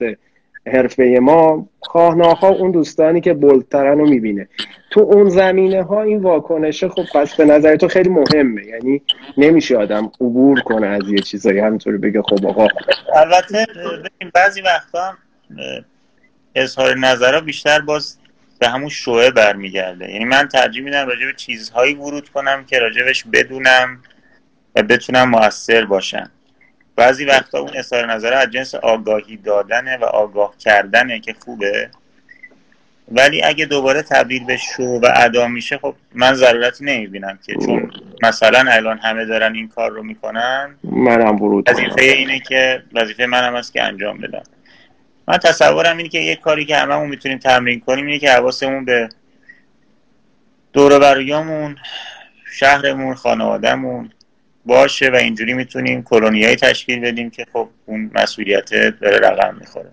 حرفه 0.68 1.20
ما 1.22 1.70
خواه 1.82 2.44
اون 2.44 2.72
دوستانی 2.72 3.22
که 3.22 3.34
بلدترن 3.34 3.98
رو 3.98 4.10
می‌بینه. 4.10 4.48
تو 4.92 5.00
اون 5.00 5.30
زمینه 5.30 5.84
ها 5.84 6.02
این 6.02 6.22
واکنشه 6.22 6.90
خب 6.90 7.04
پس 7.14 7.36
به 7.36 7.46
نظر 7.46 7.76
تو 7.76 7.88
خیلی 7.88 8.10
مهمه. 8.10 8.66
یعنی 8.66 9.02
نمیشه 9.38 9.78
آدم 9.78 10.12
عبور 10.22 10.62
کنه 10.62 10.88
از 10.88 11.02
یه 11.10 11.20
چیزایی. 11.20 11.60
همینطوری 11.60 11.98
بگه 11.98 12.22
خب 12.22 12.46
آقا. 12.48 12.68
البته 13.16 13.66
بعضی 14.34 14.62
وقتا 14.62 15.14
اظهار 16.56 16.98
نظرها 16.98 17.42
بیشتر 17.42 17.80
باز 17.80 18.18
به 18.60 18.68
همون 18.68 18.90
شوه 18.90 19.32
برمیگرده. 19.32 20.12
یعنی 20.12 20.26
من 20.26 20.48
ترجیح 20.48 20.84
میدم 20.84 21.08
راجع 21.08 21.26
به 21.26 21.34
چیزهایی 21.38 21.94
ورود 21.94 22.30
کنم 22.30 22.66
که 22.66 22.80
راجبش 22.80 23.24
بدونم 23.34 24.02
و 24.76 24.84
بتونم 24.84 25.30
موثر 25.30 25.86
باشم. 25.86 26.32
بعضی 26.96 27.26
وقتا 27.26 27.60
اون 27.60 27.72
اظهار 27.76 28.14
نظر 28.14 28.34
از 28.34 28.50
جنس 28.50 28.76
آگاهی 28.76 29.38
دادنه 29.38 29.98
و 29.98 30.06
آگاه 30.06 30.54
کردنه 30.60 31.20
که 31.20 31.36
خوبه. 31.46 31.90
ولی 33.12 33.44
اگه 33.44 33.66
دوباره 33.66 34.02
تبدیل 34.02 34.46
به 34.46 34.58
شو 34.58 34.84
و 34.84 35.08
ادا 35.16 35.48
میشه 35.48 35.78
خب 35.78 35.96
من 36.14 36.34
ضرورتی 36.34 36.86
نمی‌بینم 36.86 37.40
که 37.46 37.56
چون 37.66 37.92
مثلا 38.24 38.72
الان 38.72 38.98
همه 38.98 39.26
دارن 39.26 39.56
این 39.56 39.68
کار 39.68 39.92
رو 39.92 40.04
می‌کنن. 40.04 40.76
منم 40.84 41.42
ورود 41.42 41.70
وظیفه 41.70 42.02
اینه 42.02 42.40
که 42.40 42.84
وظیفه 42.94 43.26
منم 43.26 43.56
هست 43.56 43.74
که 43.74 43.84
انجام 43.84 44.18
بدم. 44.18 44.44
من 45.28 45.38
تصورم 45.38 45.98
اینه 45.98 46.10
که 46.10 46.20
یه 46.20 46.36
کاری 46.36 46.66
که 46.66 46.76
هممون 46.76 47.10
می‌تونیم 47.10 47.38
تمرین 47.38 47.80
کنیم 47.80 48.06
اینه 48.06 48.20
که 48.20 48.32
حواسمون 48.32 48.86
به 48.86 49.10
دور 50.74 51.00
شهرمون 52.52 53.16
خانوادهمون 53.16 54.12
باشه 54.66 55.10
و 55.10 55.16
اینجوری 55.16 55.54
می‌تونیم 55.54 56.04
کلونیایی 56.04 56.56
تشکیل 56.56 57.00
بدیم 57.00 57.30
که 57.30 57.46
خب 57.54 57.68
اون 57.86 58.12
مسئولیت 58.16 58.70
داره 59.02 59.18
رقم 59.18 59.56
می‌خوره. 59.60 59.92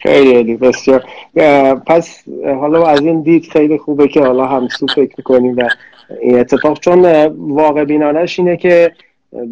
خیلی 0.00 0.56
بسیار. 0.56 1.04
پس 1.86 2.22
حالا 2.44 2.86
از 2.86 3.00
این 3.00 3.22
دید 3.22 3.48
خیلی 3.52 3.78
خوبه 3.78 4.08
که 4.08 4.20
حالا 4.20 4.46
همسو 4.46 4.86
فکر 4.86 5.14
می‌کنیم 5.18 5.56
و 5.56 5.68
این 6.20 6.38
اتفاق 6.38 6.80
چون 6.80 7.24
واقع 7.36 7.84
بینانش 7.84 8.38
اینه 8.38 8.56
که 8.56 8.92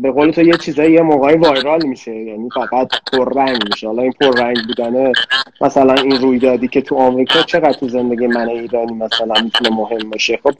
به 0.02 0.10
قول 0.10 0.30
تو 0.30 0.42
یه 0.42 0.56
چیزایی 0.56 0.92
یه 0.92 1.00
موقعی 1.00 1.36
وایرال 1.36 1.86
میشه. 1.86 2.16
یعنی 2.16 2.48
فقط 2.54 2.88
پررنگ 3.12 3.62
میشه. 3.70 3.86
حالا 3.86 4.02
این 4.02 4.12
پررنگ 4.20 4.56
بودنه 4.66 5.12
مثلا 5.60 5.94
این 5.94 6.20
رویدادی 6.20 6.68
که 6.68 6.80
تو 6.80 6.96
آمریکا 6.96 7.42
چقدر 7.42 7.72
تو 7.72 7.88
زندگی 7.88 8.26
من 8.26 8.48
ایرانی 8.48 8.92
مثلا 8.92 9.34
می‌تونه 9.44 9.70
مهم 9.70 10.10
باشه؟ 10.10 10.38
خب 10.42 10.54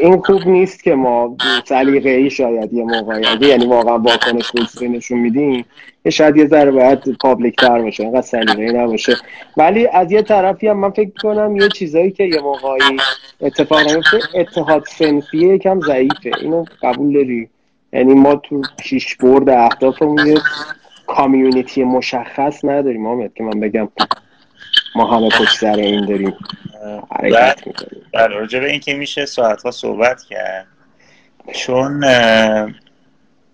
این 0.00 0.22
خوب 0.22 0.48
نیست 0.48 0.82
که 0.82 0.94
ما 0.94 1.36
سلیقه 1.64 2.10
ای 2.10 2.30
شاید 2.30 2.72
یه 2.72 2.84
موقعی 2.84 3.26
اگه 3.26 3.46
یعنی 3.46 3.66
واقعا 3.66 3.98
واکنش 3.98 4.54
مثبتی 4.54 4.88
نشون 4.88 5.18
میدیم 5.18 5.64
شاید 6.10 6.36
یه 6.36 6.46
ذره 6.46 6.70
باید 6.70 7.16
پابلیک 7.20 7.56
تر 7.56 7.82
باشه. 7.82 8.02
اینقدر 8.02 8.20
سلیقه 8.20 8.62
ای 8.62 8.72
نباشه. 8.72 9.16
ولی 9.56 9.86
از 9.86 10.12
یه 10.12 10.22
طرفی 10.22 10.68
هم 10.68 10.78
من 10.78 10.90
فکر 10.90 11.10
کنم 11.22 11.56
یه 11.56 11.68
چیزایی 11.68 12.10
که 12.10 12.24
یه 12.24 12.40
موقعی 12.40 12.96
اتفاق 13.40 13.90
نمیفته 13.90 14.18
اتحاد 14.34 14.84
سنفی 14.98 15.38
یکم 15.38 15.80
ضعیفه. 15.80 16.30
اینو 16.40 16.64
قبول 16.82 17.14
داری؟ 17.14 17.48
یعنی 17.96 18.14
ما 18.14 18.34
تو 18.34 18.62
پیش 18.78 19.16
برد 19.16 19.48
اهدافمون 19.48 20.26
یه 20.26 20.40
کامیونیتی 21.06 21.84
مشخص 21.84 22.64
نداریم 22.64 23.06
آمد 23.06 23.34
که 23.34 23.44
من 23.44 23.60
بگم 23.60 23.88
ما 24.96 25.16
همه 25.16 25.28
پشت 25.28 25.60
سر 25.60 25.76
این 25.76 26.06
داریم 26.06 26.34
حرکت 27.10 27.60
بله 28.14 28.26
راجع 28.26 28.60
به 28.60 28.70
این 28.70 28.80
که 28.80 28.94
میشه 28.94 29.26
ساعت 29.26 29.62
ها 29.62 29.70
صحبت 29.70 30.22
کرد 30.22 30.66
چون 31.52 32.04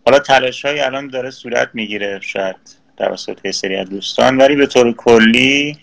حالا 0.06 0.18
تلاش 0.26 0.64
های 0.64 0.80
الان 0.80 1.08
داره 1.08 1.30
صورت 1.30 1.68
می‌گیره 1.72 2.20
شاید 2.22 2.56
توسط 2.96 3.50
سری 3.50 3.76
از 3.76 3.90
دوستان 3.90 4.36
ولی 4.36 4.56
به 4.56 4.66
طور 4.66 4.92
کلی 4.92 5.78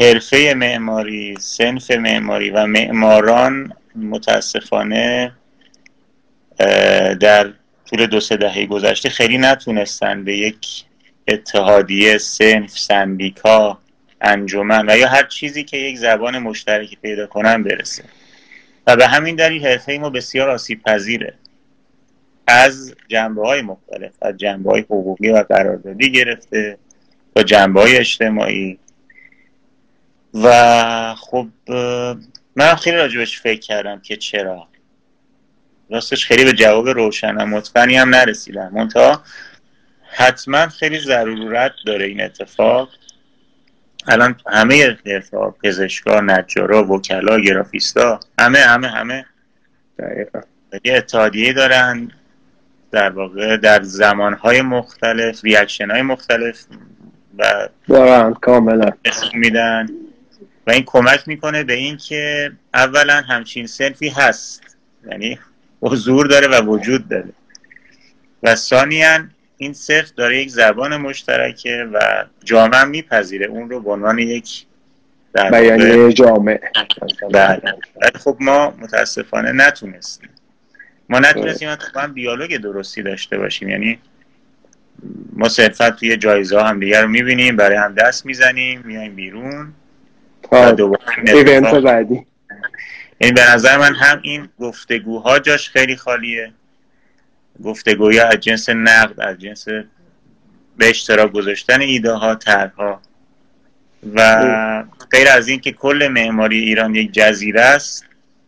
حرفه 0.00 0.54
معماری 0.56 1.36
سنف 1.40 1.90
معماری 1.90 2.50
و 2.50 2.66
معماران 2.66 3.72
متاسفانه 3.96 5.32
در 7.20 7.52
طول 7.90 8.06
دو 8.06 8.20
سه 8.20 8.36
دهه 8.36 8.66
گذشته 8.66 9.08
خیلی 9.08 9.38
نتونستن 9.38 10.24
به 10.24 10.36
یک 10.36 10.84
اتحادیه 11.28 12.18
سنف 12.18 12.78
سندیکا 12.78 13.78
انجمن 14.20 14.90
و 14.90 14.96
یا 14.96 15.08
هر 15.08 15.26
چیزی 15.26 15.64
که 15.64 15.76
یک 15.76 15.98
زبان 15.98 16.38
مشترکی 16.38 16.96
پیدا 16.96 17.26
کنن 17.26 17.62
برسه. 17.62 18.04
و 18.86 18.96
به 18.96 19.06
همین 19.06 19.36
دلیل 19.36 19.66
حرفه 19.66 19.98
ما 19.98 20.10
بسیار 20.10 20.50
آسیب 20.50 20.82
پذیره. 20.82 21.34
از 22.46 22.94
جنبه 23.08 23.46
های 23.46 23.62
مختلف 23.62 24.12
از 24.22 24.36
جنبه 24.36 24.70
های 24.70 24.80
حقوقی 24.80 25.30
و 25.30 25.42
قراردادی 25.48 26.12
گرفته 26.12 26.78
و 27.36 27.42
جنبه 27.42 27.80
های 27.80 27.96
اجتماعی. 27.96 28.78
و 30.34 31.14
خب 31.14 31.46
من 32.56 32.74
خیلی 32.74 32.96
راجبش 32.96 33.40
فکر 33.40 33.60
کردم 33.60 34.00
که 34.00 34.16
چرا. 34.16 34.68
راستش 35.90 36.26
خیلی 36.26 36.44
به 36.44 36.52
جواب 36.52 36.88
روشن 36.88 37.36
و 37.36 37.46
مطمئنی 37.46 37.96
هم 37.96 38.08
نرسیدم 38.08 38.70
منتها 38.74 39.22
حتما 40.10 40.68
خیلی 40.68 40.98
ضرورت 40.98 41.72
داره 41.86 42.06
این 42.06 42.22
اتفاق. 42.22 42.88
الان 44.08 44.40
همه 44.46 44.96
اتفاق 45.06 45.56
پزشکا 45.62 46.20
نجارا 46.20 46.84
وکلا 46.84 47.40
گرافیستا 47.40 48.20
همه 48.38 48.58
همه 48.58 48.88
همه 48.88 49.26
یه 50.84 50.96
اتحادیه 50.96 51.52
دارن 51.52 52.10
در 52.90 53.10
واقع 53.10 53.56
در 53.56 53.82
زمانهای 53.82 54.62
مختلف 54.62 55.44
ریاکشن 55.44 55.90
های 55.90 56.02
مختلف 56.02 56.64
و 57.38 57.68
دارن 57.88 58.34
کاملا. 58.34 58.90
میدن. 59.34 59.88
و 60.66 60.70
این 60.70 60.82
کمک 60.86 61.28
می‌کنه 61.28 61.64
به 61.64 61.72
اینکه 61.72 62.52
اولا 62.74 63.22
همچین 63.28 63.66
سنفی 63.66 64.08
هست. 64.08 64.76
یعنی 65.10 65.38
حضور 65.82 66.26
داره 66.26 66.48
و 66.48 66.64
وجود 66.66 67.08
داره. 67.08 67.28
و 68.42 68.54
ثانیا 68.54 69.18
این 69.56 69.72
صرف 69.72 70.12
داره 70.16 70.38
یک 70.38 70.50
زبان 70.50 70.96
مشترکه 70.96 71.88
و 71.92 72.24
جامعه 72.44 72.84
میپذیره. 72.84 73.46
اون 73.46 73.70
رو 73.70 73.80
به 73.80 73.90
عنوان 73.90 74.18
یک 74.18 74.66
بیانیه 75.50 76.12
جامعه 76.12 76.60
بله. 77.32 77.60
خب 78.14 78.36
ما 78.40 78.70
متاسفانه 78.70 79.52
نتونستیم. 79.52 80.30
ما 81.08 81.18
نتونستیم 81.18 81.68
هم 81.96 82.12
دیالوگ 82.12 82.56
درستی 82.56 83.02
داشته 83.02 83.38
باشیم. 83.38 83.68
یعنی 83.68 83.98
ما 85.32 85.48
صرفا 85.48 85.90
توی 85.90 86.16
جایزه 86.16 86.60
هم 86.60 86.80
دیگر 86.80 87.02
رو 87.02 87.08
می‌بینیم 87.08 87.56
برای 87.56 87.76
هم 87.76 87.94
دست 87.94 88.26
می‌زنیم 88.26 88.82
میایم 88.84 89.14
بیرون 89.14 89.72
و 90.52 90.72
دوباره 90.72 91.80
بعدی. 91.80 92.26
این 93.18 93.34
به 93.34 93.50
نظر 93.50 93.78
من 93.78 93.94
هم 93.94 94.20
این 94.22 94.48
گفتگوها 94.60 95.38
جاش 95.38 95.70
خیلی 95.70 95.96
خالیه. 95.96 96.52
گفتگوی 97.64 98.20
از 98.20 98.34
جنس 98.40 98.68
نقد 98.68 99.20
از 99.20 99.38
جنس 99.38 99.68
به 100.76 100.88
اشتراک 100.88 101.32
گذاشتن 101.32 101.80
ایده 101.80 102.12
ها 102.12 102.34
طرحها 102.34 103.00
و 104.14 104.84
غیر 105.10 105.28
از 105.28 105.48
این 105.48 105.60
که 105.60 105.72
کل 105.72 106.08
معماری 106.12 106.58
ایران 106.58 106.94
یک 106.94 107.12
جزیره 107.12 107.60
است 107.60 108.04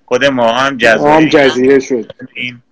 خود 0.06 0.24
ما 0.24 0.52
هم 0.52 0.76
جزیره, 0.76 1.10
هم 1.12 1.28
جزیره 1.28 1.80
شد. 1.80 2.12
این 2.34 2.62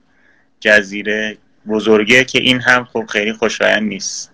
جزیره 0.61 1.37
بزرگه 1.69 2.25
که 2.25 2.39
این 2.39 2.61
هم 2.61 2.85
خب 2.85 3.07
خیلی 3.07 3.33
خوشایند 3.33 3.89
نیست. 3.89 4.33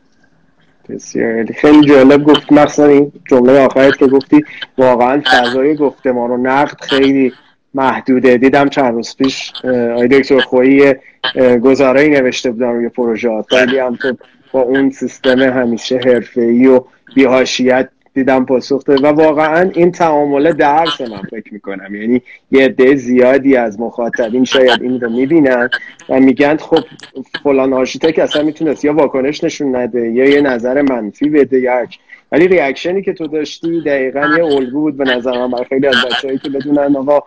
بسیار 0.89 1.47
خیلی 1.61 1.89
جالب 1.89 2.25
گفت 2.25 2.53
مثلا 2.53 2.87
این 2.87 3.13
جمله 3.31 3.59
آخرت 3.61 3.97
که 3.97 4.07
گفتی 4.07 4.45
واقعا 4.79 5.23
فضای 5.27 5.77
گفتمان 5.77 6.31
رو 6.31 6.37
نقد 6.37 6.81
خیلی 6.81 7.33
محدوده. 7.75 8.37
دیدم 8.37 8.69
چند 8.69 8.95
روز 8.95 9.17
پیش 9.17 9.53
آی 9.97 10.09
دکتر 10.09 10.41
خویی 10.41 10.95
گزارایی 11.63 12.11
نوشته 12.11 12.51
بودن 12.51 12.69
روی 12.69 12.89
پروژه 12.89 13.43
خیلی 13.49 13.79
هم 13.79 13.97
تو 13.97 14.17
با 14.53 14.61
اون 14.61 14.91
سیستم 14.91 15.43
همیشه 15.43 15.97
حرفه‌ای 15.97 16.67
و 16.67 16.81
بیهاشیت 17.15 17.89
دیدم 18.15 18.45
پاسخ 18.45 18.83
و 18.89 19.07
واقعا 19.07 19.71
این 19.75 19.93
تعامله 19.93 20.53
درس 20.53 21.01
من 21.01 21.23
فکر 21.31 21.55
می‌کنم. 21.55 21.95
یعنی 21.95 22.23
یه 22.51 22.65
عده 22.65 22.95
زیادی 22.95 23.57
از 23.57 23.81
مخاطبین 23.81 24.45
شاید 24.45 24.83
این 24.83 25.01
رو 25.01 25.11
می‌بینن 25.11 25.69
و 26.09 26.21
میگن 26.21 26.57
خب 26.57 26.85
فلان 27.43 27.73
آرشیتک 27.73 28.19
اصلا 28.19 28.43
می‌تونست 28.43 28.85
یا 28.85 28.95
واکنش 28.95 29.45
نشون 29.45 29.77
نده 29.77 30.11
یا 30.11 30.25
یه 30.25 30.41
نظر 30.41 30.83
منفی 30.83 31.29
بده 31.29 31.59
یک 31.59 31.99
ولی 32.33 32.49
ریاکشنی 32.49 33.03
که 33.03 33.13
تو 33.13 33.27
داشتی 33.27 33.81
دقیقا 33.81 34.29
یه 34.39 34.45
الگو 34.45 34.81
بود 34.81 34.97
به 34.97 35.05
نظر 35.05 35.47
من 35.47 35.65
خیلی 35.69 35.87
از 35.87 35.97
بچه‌هایی 36.07 36.39
که 36.39 36.51
بدونن 36.51 36.97
آقا 36.97 37.23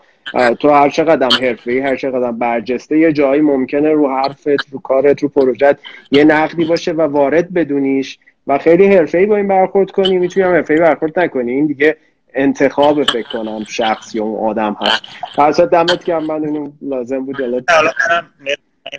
تو 0.59 0.69
هر 0.69 0.89
چقدر 0.89 1.57
ای 1.65 1.79
هر 1.79 1.95
چقدر 1.95 2.31
برجسته 2.31 2.97
یه 2.97 3.13
جایی 3.13 3.41
ممکنه 3.41 3.91
رو 3.91 4.09
حرفت 4.09 4.71
رو 4.71 4.79
کارت 4.79 5.23
رو 5.23 5.29
پروژت 5.29 5.77
یه 6.11 6.23
نقدی 6.23 6.65
باشه 6.65 6.91
و 6.91 7.01
وارد 7.01 7.53
بدونیش 7.53 8.19
و 8.47 8.57
خیلی 8.57 8.97
ای 9.13 9.25
با 9.25 9.37
این 9.37 9.47
برخورد 9.47 9.91
کنی. 9.91 10.17
می‌تونی 10.17 10.45
هم 10.45 10.65
ای 10.69 10.77
برخورد 10.77 11.19
نکنی. 11.19 11.51
این 11.51 11.67
دیگه 11.67 11.97
انتخاب 12.33 13.03
فکر 13.03 13.29
کنم 13.29 13.63
شخصی 13.63 14.19
اون 14.19 14.49
آدم 14.49 14.77
هست. 14.81 15.03
پس 15.37 15.59
دمت 15.59 16.05
که 16.05 16.13
من 16.15 16.71
لازم 16.81 17.25
بود 17.25 17.35
حالا 17.41 17.61
منم 18.09 18.29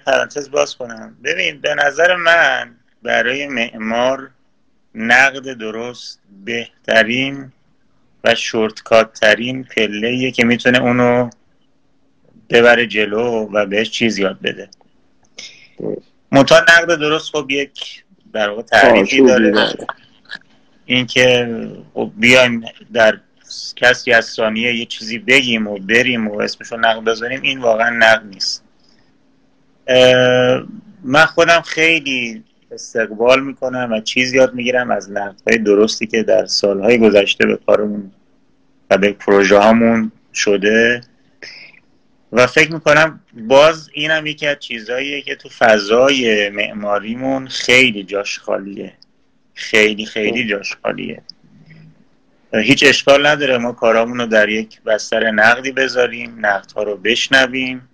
پرانتز 0.07 0.51
باز 0.51 0.77
کنم. 0.77 1.17
ببین 1.25 1.61
به 1.61 1.75
نظر 1.75 2.17
من 2.17 2.71
برای 3.03 3.47
معمار 3.47 4.31
نقد 4.95 5.59
درست 5.59 6.21
بهترین 6.45 7.53
و 8.29 8.35
شورتکات 8.35 9.13
ترین 9.13 9.65
پله 9.65 10.31
که 10.31 10.45
می‌تونه 10.45 10.79
اونو 10.79 11.31
ببره 12.51 12.87
جلو 12.87 13.49
و 13.53 13.67
بهش 13.67 13.91
چیز 13.91 14.19
یاد 14.19 14.39
بده. 14.43 14.69
منتها 16.33 16.59
نقد 16.59 16.99
درست 16.99 17.31
خب 17.31 17.51
یک 17.51 18.05
در 18.33 18.49
واقع 18.49 18.63
تعریفی 18.63 19.23
داره. 19.23 19.73
اینکه 20.87 21.49
خب 21.95 22.11
بیایم 22.17 22.65
در 22.93 23.19
کسی 23.77 24.13
از 24.13 24.25
ثانیه 24.25 24.75
یه 24.75 24.85
چیزی 24.85 25.19
بگیم 25.19 25.67
و 25.67 25.79
بریم 25.79 26.29
و 26.29 26.41
اسمشو 26.41 26.77
نقد 26.77 27.05
بزنیم 27.05 27.43
این 27.43 27.59
واقعا 27.59 27.91
نقد 27.91 28.27
نیست. 28.27 28.65
من 31.05 31.25
خودم 31.27 31.61
خیلی 31.61 32.45
استقبال 32.73 33.43
می‌کنم 33.43 33.93
و 33.93 34.01
چیز 34.01 34.33
یاد 34.35 34.55
می‌گیرم 34.55 34.91
از 34.91 35.11
نقدهای 35.11 35.59
درستی 35.59 36.07
که 36.07 36.23
در 36.23 36.47
سالهای 36.47 36.99
گذشته 36.99 37.47
به 37.47 37.59
کارمون 37.67 38.13
و 38.91 38.99
به 38.99 39.13
پروژه 39.13 39.59
هامون 39.59 40.13
شده. 40.35 41.01
و 42.33 42.47
فکر 42.47 42.73
می‌کنم 42.73 43.21
باز 43.35 43.91
اینم 43.93 44.27
یکی 44.27 44.47
از 44.47 44.59
چیزهاییه 44.59 45.23
که 45.23 45.35
تو 45.35 45.49
فضای 45.49 46.51
معماریمون 46.51 47.49
خیلی 47.49 48.05
جاش 48.05 48.39
خالیه. 48.39 48.93
خیلی 49.55 50.07
خیلی 50.07 50.43
خب. 50.43 50.51
جاش 50.51 50.77
خالیه. 50.83 51.23
هیچ 52.55 52.85
اشکال 52.87 53.27
نداره. 53.27 53.59
ما 53.59 53.73
کارامون 53.73 54.19
رو 54.19 54.27
در 54.27 54.49
یک 54.49 54.83
بستر 54.83 55.31
نقدی 55.31 55.73
بذاریم 55.73 56.47
نقدها 56.47 56.83
رو 56.83 56.97
بشنویم. 56.97 57.89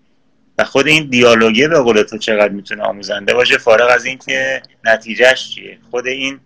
و 0.58 0.64
خود 0.64 0.86
این 0.86 1.08
دیالوگه 1.10 1.68
به 1.68 1.80
قول 1.80 2.02
تو 2.02 2.18
چقدر 2.18 2.52
می‌تونه 2.52 2.82
آموزنده 2.82 3.34
باشه 3.34 3.58
فارغ 3.58 3.90
از 3.90 4.04
اینکه 4.04 4.62
نتیجهش 4.84 5.50
چیه. 5.54 5.78
خود 5.90 6.06
این 6.06 6.40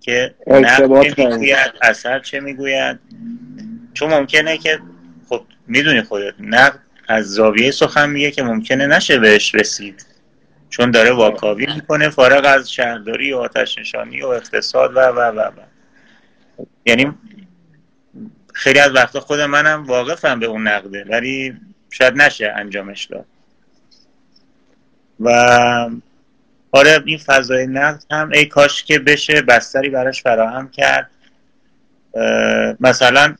که 0.00 0.34
نقد 0.46 1.02
چه 1.02 1.26
می‌گوید 1.28 1.72
اثر 1.82 2.18
چه 2.18 2.40
می‌گوید. 2.40 2.98
چون 3.94 4.10
ممکنه 4.10 4.58
که 4.58 4.80
خب 5.28 5.42
می‌دونی 5.66 6.02
خودت 6.02 6.34
نقد 6.40 6.78
از 7.08 7.30
زاویه 7.30 7.70
سخن 7.70 8.10
میگه 8.10 8.30
که 8.30 8.42
ممکنه 8.42 8.86
نشه 8.86 9.18
بهش 9.18 9.54
رسید. 9.54 10.06
چون 10.70 10.90
داره 10.90 11.12
واکاوی 11.12 11.66
می‌کنه 11.74 12.08
فارغ 12.08 12.44
از 12.44 12.72
شهرداری 12.72 13.32
و 13.32 13.36
آتش 13.36 13.78
نشانی 13.78 14.22
و 14.22 14.26
اقتصاد 14.26 14.96
و 14.96 15.00
و 15.00 15.20
و 15.20 15.40
و. 15.40 15.60
یعنی 16.86 17.12
خیلی 18.54 18.78
از 18.78 18.94
وقتا 18.94 19.20
خود 19.20 19.40
منم 19.40 19.84
واقفم 19.84 20.40
به 20.40 20.46
اون 20.46 20.68
نقده 20.68 21.04
ولی 21.08 21.56
شاید 21.90 22.14
نشه 22.14 22.54
انجامش 22.56 23.04
داد. 23.04 23.26
و 25.20 25.30
آره 26.72 27.02
این 27.06 27.18
فضای 27.18 27.66
نقد 27.66 28.04
هم 28.10 28.30
ای 28.32 28.46
کاش 28.46 28.84
که 28.84 28.98
بشه 28.98 29.42
بستری 29.42 29.88
براش 29.88 30.22
فراهم 30.22 30.70
کرد. 30.70 31.10
مثلا 32.80 33.34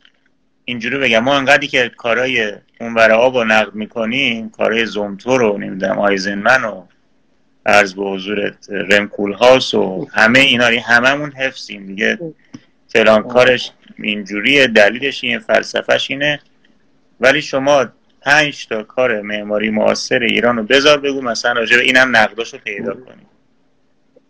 اینجوری 0.64 0.99
بگم. 0.99 1.19
ما 1.19 1.37
انقدری 1.37 1.66
که 1.66 1.88
کارای 1.97 2.52
اون 2.81 2.99
آب 2.99 3.37
رو 3.37 3.45
نقد 3.45 3.75
می‌کنیم 3.75 4.50
کارای 4.50 4.87
زومتو 4.87 5.38
رو 5.38 5.59
نمی‌دونم 5.59 5.99
آیزنمن 5.99 6.64
و 6.64 6.85
عرض 7.66 7.95
به 7.95 8.02
حضورت 8.02 8.71
رمکول 8.71 9.33
هاس 9.33 9.75
و 9.75 10.09
همه 10.12 10.38
اینا 10.38 10.71
هممون 10.87 11.33
حفظیم 11.33 11.87
دیگه. 11.87 12.19
فلان 12.88 13.23
کارش 13.23 13.71
اینجوریه 13.99 14.66
دلیلش 14.66 15.25
این 15.25 15.38
فلسفهش 15.38 16.11
اینه. 16.11 16.40
ولی 17.21 17.42
شما 17.42 17.87
پنج 18.21 18.66
تا 18.66 18.83
کار 18.83 19.21
معماری 19.21 19.71
معاصر 19.71 20.19
ایران 20.19 20.57
رو 20.57 20.62
بذار 20.62 21.00
بگو 21.00 21.21
مثلا 21.21 21.52
راجع 21.52 21.76
به 21.76 21.83
اینم 21.83 22.16
نقداشو 22.16 22.59
پیدا 22.59 22.95
کنی 22.95 23.26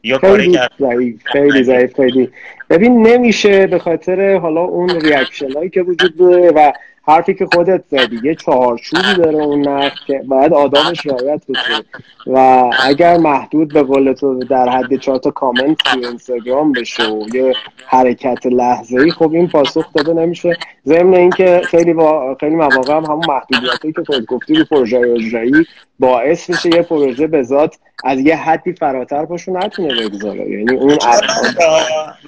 یا 0.02 0.18
خیلی 0.18 0.58
ضعیف 0.78 1.22
خیلی 1.24 1.62
ضعیف 1.62 1.96
خیلی. 1.96 2.30
ببین 2.70 3.06
نمیشه 3.06 3.66
به 3.66 3.78
خاطر 3.78 4.36
حالا 4.36 4.60
اون 4.60 4.90
reaction 5.04 5.52
هایی 5.52 5.70
که 5.70 5.82
وجود 5.82 6.16
داره 6.16 6.50
و 6.50 6.72
حرفی 7.06 7.34
که 7.34 7.46
خودت 7.46 7.84
زدی. 7.90 8.20
یه 8.24 8.34
چهارچوبی 8.34 9.14
داره 9.16 9.38
اون 9.38 9.68
نقد 9.68 9.92
که 10.06 10.22
باید 10.26 10.52
آدابش 10.52 11.06
رعایت 11.06 11.42
بشه. 11.48 11.84
و 12.26 12.38
اگر 12.82 13.16
محدود 13.16 13.72
به 13.72 13.82
قول 13.82 14.12
تو 14.12 14.38
در 14.38 14.68
حد 14.68 14.96
چهار 14.96 15.18
تا 15.18 15.30
کامنت 15.30 15.78
توی 15.78 16.06
اینستاگرام 16.06 16.72
بشه 16.72 17.08
و 17.08 17.26
یه 17.34 17.54
حرکت 17.86 18.46
لحظه 18.46 19.00
ای 19.00 19.10
خب 19.10 19.32
این 19.32 19.48
پاسخ 19.48 19.92
داده 19.92 20.12
نمیشه. 20.12 20.56
ضمن 20.86 21.14
اینکه 21.14 21.62
خیلی 21.64 21.92
با... 21.92 22.36
خیلی 22.40 22.54
مواقع 22.54 22.94
هم 22.94 23.04
همون 23.04 23.26
محدودیتی 23.28 23.92
که 23.92 24.02
خود 24.06 24.26
گفتی 24.26 24.54
رو 24.54 24.64
پروژه 24.64 24.98
اجرایی 25.16 25.66
باعث 25.98 26.50
میشه 26.50 26.68
یه 26.74 26.82
پروژه 26.82 27.26
به 27.26 27.42
ذات 27.42 27.78
از 28.04 28.20
یه 28.20 28.36
حدی 28.36 28.72
فراتر 28.72 29.26
پاشو 29.26 29.52
نتونه 29.52 30.08
بگذاره. 30.08 30.50
یعنی 30.50 30.76
اون 30.76 30.98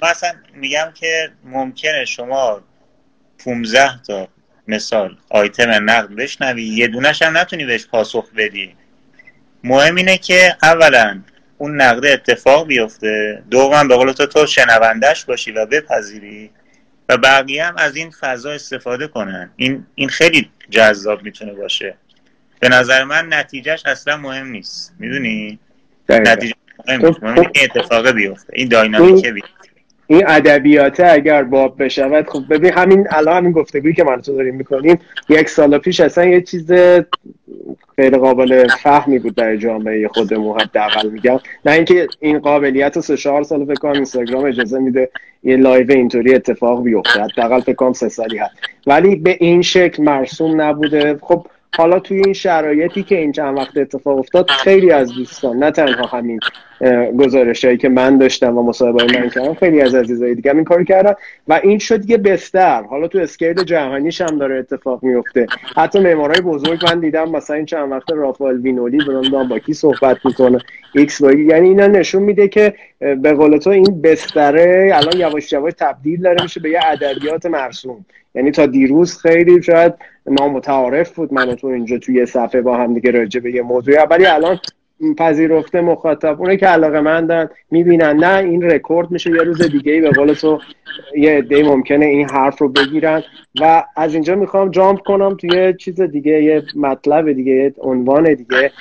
مثلا 0.03 0.29
میگم 0.53 0.91
که 0.93 1.31
ممکنه 1.45 2.05
شما 2.05 2.61
15 3.45 3.89
تا 4.07 4.27
مثال 4.67 5.17
آیتم 5.29 5.89
نقد 5.89 6.09
بشنوی 6.09 6.63
یه 6.63 6.87
دونش 6.87 7.21
هم 7.21 7.37
نتونی 7.37 7.65
بهش 7.65 7.85
پاسخ 7.85 8.31
بدی. 8.37 8.75
مهم 9.63 9.95
اینه 9.95 10.17
که 10.17 10.57
اولا 10.63 11.21
اون 11.57 11.81
نقده 11.81 12.09
اتفاق 12.09 12.67
بیفته 12.67 13.43
دوم 13.51 13.87
به 13.87 13.95
قول 13.95 14.11
تو 14.11 14.25
تو 14.25 14.45
شنوندش 14.45 15.25
باشی 15.25 15.51
و 15.51 15.65
بپذیری 15.65 16.49
و 17.09 17.17
بقیه 17.17 17.65
هم 17.65 17.77
از 17.77 17.95
این 17.95 18.11
فضا 18.11 18.51
استفاده 18.51 19.07
کنن. 19.07 19.51
این 19.55 19.85
این 19.95 20.09
خیلی 20.09 20.49
جذاب 20.69 21.23
می‌تونه 21.23 21.53
باشه. 21.53 21.95
به 22.59 22.69
نظر 22.69 23.03
من 23.03 23.33
نتیجهش 23.33 23.85
اصلا 23.85 24.17
مهم 24.17 24.47
نیست. 24.47 24.93
می‌دونی؟ 24.99 25.59
نتیجه 26.09 26.53
مهم 26.87 27.05
نیست. 27.05 27.23
مهم 27.23 27.51
این 27.55 27.69
اتفاق 27.75 28.11
بیفته. 28.11 28.53
این 28.53 28.67
داینامیکه 28.67 29.31
بیفته. 29.31 29.69
این 30.07 30.23
ادبیات 30.27 30.99
اگر 30.99 31.43
باب 31.43 31.83
بشود 31.83 32.29
خب 32.29 32.43
ببین 32.49 32.71
همین 32.73 33.07
الان 33.09 33.37
همین 33.37 33.51
گفتگویی 33.51 33.93
که 33.93 34.03
من 34.03 34.21
تو 34.21 34.35
داریم 34.35 34.55
می‌کنیم 34.55 34.99
یک 35.29 35.49
سال 35.49 35.77
پیش 35.77 35.99
اصلا 35.99 36.25
یه 36.25 36.41
چیز 36.41 36.71
غیر 37.97 38.17
قابل 38.17 38.67
فهمی 38.67 39.19
بود 39.19 39.35
در 39.35 39.55
جامعه 39.55 40.07
خودمون 40.07 40.59
حداقل 40.59 41.09
میگم. 41.09 41.39
نه 41.65 41.71
اینکه 41.71 42.07
این 42.19 42.39
قابلیت 42.39 42.95
رو 42.95 43.01
سه 43.01 43.17
چهار 43.17 43.43
سال 43.43 43.65
فکر 43.65 43.73
کنم 43.73 43.91
اینستاگرام 43.91 44.45
اجازه 44.45 44.79
میده 44.79 45.09
یه 45.43 45.57
live 45.57 45.91
اینطوری 45.91 46.35
اتفاق 46.35 46.83
بیفته 46.83 47.21
حداقل 47.21 47.59
فکر 47.59 47.75
کنم 47.75 47.93
سه 47.93 48.09
سالی 48.09 48.37
هست. 48.37 48.55
ولی 48.87 49.15
به 49.15 49.37
این 49.39 49.61
شکل 49.61 50.03
مرسوم 50.03 50.61
نبوده. 50.61 51.19
خب 51.21 51.47
حالا 51.77 51.99
توی 51.99 52.17
این 52.17 52.33
شرایطی 52.33 53.03
که 53.03 53.17
این 53.17 53.31
چند 53.31 53.57
وقت 53.57 53.77
اتفاق 53.77 54.17
افتاد 54.17 54.49
خیلی 54.49 54.91
از 54.91 55.13
دوستان 55.13 55.57
نه 55.57 55.71
تنها 55.71 56.17
همین 56.17 56.39
گزارش 57.17 57.65
هایی 57.65 57.77
که 57.77 57.89
من 57.89 58.17
داشتم 58.17 58.57
و 58.57 58.63
مصاحبه 58.63 59.03
من 59.03 59.29
کردم 59.29 59.53
خیلی 59.53 59.81
از 59.81 59.95
عزیزای 59.95 60.35
دیگه 60.35 60.55
این 60.55 60.63
کار 60.63 60.83
کردن. 60.83 61.13
و 61.47 61.59
این 61.63 61.79
شد 61.79 62.09
یه 62.09 62.17
بستر 62.17 62.83
حالا 62.83 63.07
تو 63.07 63.19
scale 63.19 63.63
جهانیش 63.63 64.21
هم 64.21 64.37
داره 64.37 64.59
اتفاق 64.59 65.03
میفته. 65.03 65.47
حتی 65.75 65.99
معمارای 65.99 66.41
بزرگ 66.41 66.85
من 66.85 66.99
دیدم 66.99 67.29
مثلا 67.29 67.55
این 67.55 67.65
چند 67.65 67.91
وقت 67.91 68.11
رافائل 68.11 68.57
وینولی 68.57 68.97
برام 68.97 69.47
با 69.47 69.59
کی 69.59 69.73
صحبت 69.73 70.17
می‌کنه. 70.25 70.59
XY 70.93 71.45
یعنی 71.45 71.69
اینا 71.69 71.87
نشون 71.87 72.23
میده 72.23 72.47
که 72.47 72.73
به 72.99 73.33
قول 73.33 73.57
تو 73.57 73.69
این 73.69 74.01
بستره 74.01 74.91
الان 74.93 75.19
یواش 75.19 75.53
یواش 75.53 75.73
تبدیل 75.77 76.21
داره 76.21 76.43
میشه 76.43 76.59
به 76.59 76.69
یه 76.69 76.79
ادبیات 76.83 77.45
مرسوم. 77.45 78.05
یعنی 78.35 78.51
تا 78.51 78.65
دیروز 78.65 79.17
خیلی 79.17 79.63
شاید 79.63 79.93
نامتعارف 80.25 81.15
بود. 81.15 81.33
من 81.33 81.55
تو 81.55 81.67
اینجا 81.67 81.97
توی 81.97 82.25
صفحه 82.25 82.61
با 82.61 82.77
هم 82.77 82.93
دیگه 82.93 83.11
راجع 83.11 83.39
به 83.39 83.51
یه 83.51 83.61
موضوع 83.61 84.03
ولی 84.03 84.25
الان 84.25 84.59
پذیرفته 85.17 85.81
مخاطب. 85.81 86.41
اونه 86.41 86.57
که 86.57 86.65
علاقه 86.65 87.01
مندن 87.01 87.49
می‌بینن. 87.71 88.17
نه 88.17 88.37
این 88.37 88.61
رکورد 88.61 89.11
میشه 89.11 89.29
یه 89.29 89.41
روز 89.41 89.61
دیگه 89.61 89.91
ای 89.91 90.01
به 90.01 90.09
قول 90.09 90.33
تو 90.33 90.59
یه 91.17 91.31
عده 91.31 91.63
ممکنه 91.63 92.05
این 92.05 92.29
حرف 92.29 92.61
رو 92.61 92.69
بگیرن. 92.69 93.23
و 93.61 93.83
از 93.95 94.13
اینجا 94.13 94.35
می‌خوام 94.35 94.71
jump 94.71 94.99
کنم 94.99 95.35
توی 95.35 95.73
چیز 95.73 96.01
دیگه 96.01 96.43
یه 96.43 96.63
مطلب 96.75 97.31
دیگه 97.31 97.51
یه 97.51 97.73
عنوان 97.77 98.33
دیگه. 98.33 98.71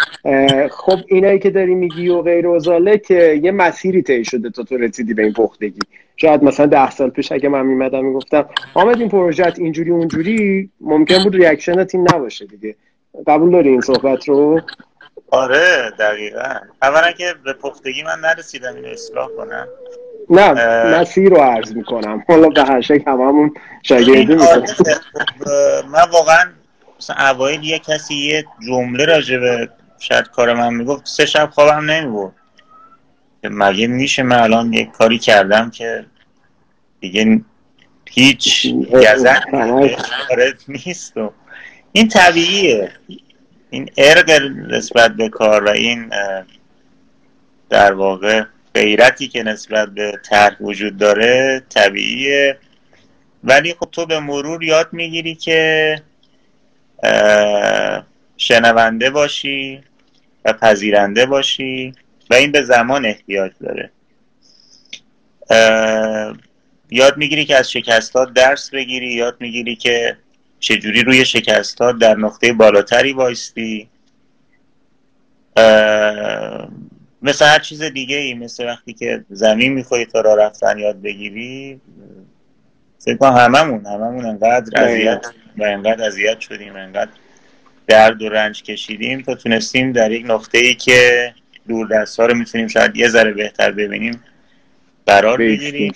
خب 0.71 0.99
اینایی 1.07 1.39
که 1.39 1.51
داری 1.51 1.75
میگی 1.75 2.09
و 2.09 2.23
غیر 2.23 2.47
وزاله 2.47 2.99
که 2.99 3.41
یه 3.43 3.51
مسیری 3.51 4.03
طی 4.03 4.25
شده 4.25 4.51
تا 4.51 4.63
تو 4.63 4.77
رسیدی 4.77 5.15
به 5.15 5.23
این 5.23 5.33
پختگی. 5.33 5.81
شاید 6.17 6.45
مثلا 6.45 6.67
ده 6.67 6.91
سال 6.91 7.11
پیش 7.11 7.33
اگه 7.33 7.49
من 7.49 7.67
میمدم 7.67 8.05
می‌گفتم 8.05 8.47
آمد 8.75 9.01
این 9.01 9.09
پروژه 9.09 9.53
اینجوری 9.59 9.91
اونجوری. 9.91 10.71
ممکن 10.81 11.25
بود 11.25 11.37
ریاکشنت 11.37 11.95
این 11.95 12.07
نباشه 12.15 12.47
دیگه. 12.47 12.75
قبول 13.27 13.51
داری 13.51 13.69
این 13.69 13.81
صحبت 13.81 14.29
رو؟ 14.29 14.61
آره 15.35 15.93
دقیقا. 15.99 16.55
اولا 16.83 17.13
که 17.13 17.35
به 17.45 17.53
پختگی 17.53 18.03
من 18.03 18.21
نرسیدم 18.21 18.75
اینو 18.75 18.89
اصلاح 18.89 19.29
کنم. 19.37 19.67
نه 20.31 20.53
مسیر 21.01 21.31
رو 21.31 21.37
عرض 21.37 21.73
می‌کنم. 21.73 22.25
حالا 22.29 22.49
به 22.49 22.65
هر 22.65 22.81
شکل 22.81 23.11
هممون 23.11 23.55
شاگردی 23.83 24.27
می‌کنم 24.27 24.65
من 25.93 26.11
واقعا 26.13 26.45
مثلا 26.99 27.17
اوایل 27.31 27.65
یه 27.65 27.79
کسی 27.79 28.15
یه 28.15 28.45
جمله 28.67 29.05
راجع 29.05 29.39
به 29.39 29.69
شاید 29.99 30.29
کار 30.29 30.55
من 30.55 30.75
می‌گفت 30.75 31.07
سه 31.07 31.27
شب 31.27 31.51
خوابم 31.51 31.91
نمی‌برد. 31.91 32.33
مگه 33.45 33.87
میشه 33.87 34.23
من 34.23 34.39
الان 34.39 34.73
یه 34.73 34.85
کاری 34.85 35.19
کردم 35.19 35.71
که 35.71 36.05
دیگه 37.01 37.41
هیچ 38.11 38.75
گزن 38.93 39.41
نیست 40.69 41.17
و 41.17 41.33
این 41.93 42.09
طبیعیه. 42.09 42.93
این 43.75 43.91
ارق 43.97 44.31
نسبت 44.71 45.13
به 45.17 45.29
کار 45.29 45.65
و 45.65 45.69
این 45.69 46.11
در 47.71 47.93
واقع 47.93 48.43
غیرتی 48.75 49.29
که 49.29 49.43
نسبت 49.43 49.89
به 49.89 50.13
طرح 50.23 50.57
وجود 50.61 50.97
داره 50.97 51.63
طبیعیه. 51.69 52.59
ولی 53.45 53.75
خب 53.75 53.89
تو 53.93 54.07
به 54.07 54.21
مرور 54.21 54.65
یاد 54.65 54.89
می‌گیری 54.93 55.35
که 55.35 56.03
شنونده 58.37 59.11
باشی 59.11 59.81
و 60.45 60.53
پذیرنده 60.53 61.27
باشی 61.27 61.93
و 62.31 62.35
این 62.35 62.53
به 62.53 62.63
زمان 62.63 63.07
احتیاج 63.07 63.53
داره. 63.61 63.91
یاد 66.91 67.17
می‌گیری 67.17 67.45
که 67.45 67.57
از 67.57 67.73
شکستات 67.73 68.33
درس 68.33 68.71
بگیری 68.71 69.15
یاد 69.15 69.37
می‌گیری 69.41 69.77
که 69.77 70.17
چجوری 70.65 71.03
روی 71.03 71.25
شکست 71.25 71.81
ها 71.81 71.93
در 71.93 72.15
نقطه 72.15 72.53
بالاتری 72.53 73.13
وایستی؟ 73.13 73.89
مثل 77.23 77.45
هر 77.47 77.59
چیز 77.59 77.83
دیگه 77.83 78.17
ای 78.17 78.35
مثل 78.35 78.67
وقتی 78.67 78.93
که 78.93 79.25
زمین 79.31 79.73
می‌خوری 79.73 80.05
تا 80.05 80.21
راه 80.21 80.39
رفتن 80.39 80.79
یاد 80.79 81.03
بگیری 81.03 81.81
فکر 82.99 83.17
کنم 83.17 83.33
هممون 83.33 83.87
هممون 83.87 84.27
انقدر 84.27 84.85
اذیت 84.85 85.27
و 85.59 85.65
انقدر 85.65 86.05
اذیت 86.05 86.41
شدیم 86.41 86.77
انقدر 86.77 87.11
درد 87.87 88.23
و 88.23 88.29
رنج 88.29 88.63
کشیدیم 88.63 89.23
تا 89.23 89.35
تونستیم 89.35 89.93
در 89.93 90.13
یک 90.13 90.25
نقطه 90.27 90.59
ای 90.59 90.75
که 90.75 91.33
دور 91.69 91.89
دست 91.89 92.21
ها 92.21 92.27
رو 92.27 92.35
می‌تونیم 92.35 92.69
شاید 92.69 92.97
یه 92.97 93.09
ذره 93.09 93.33
بهتر 93.33 93.73
ببینیم 93.73 94.23
قرار 95.07 95.39
بگیریم 95.39 95.93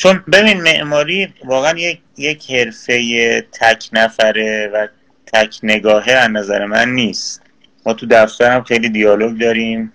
چون 0.00 0.24
ببین 0.32 0.60
معماری 0.60 1.34
واقعا 1.44 1.78
یک 1.78 2.00
یک 2.16 2.50
حرفه 2.50 3.46
تک 3.52 3.88
نفره 3.92 4.70
و 4.74 4.86
تک 5.32 5.58
نگاهه 5.62 6.12
از 6.12 6.30
نظر 6.30 6.66
من 6.66 6.88
نیست. 6.88 7.42
ما 7.86 7.92
تو 7.92 8.06
دفترم 8.06 8.62
خیلی 8.62 8.88
دیالوگ 8.88 9.38
داریم 9.38 9.92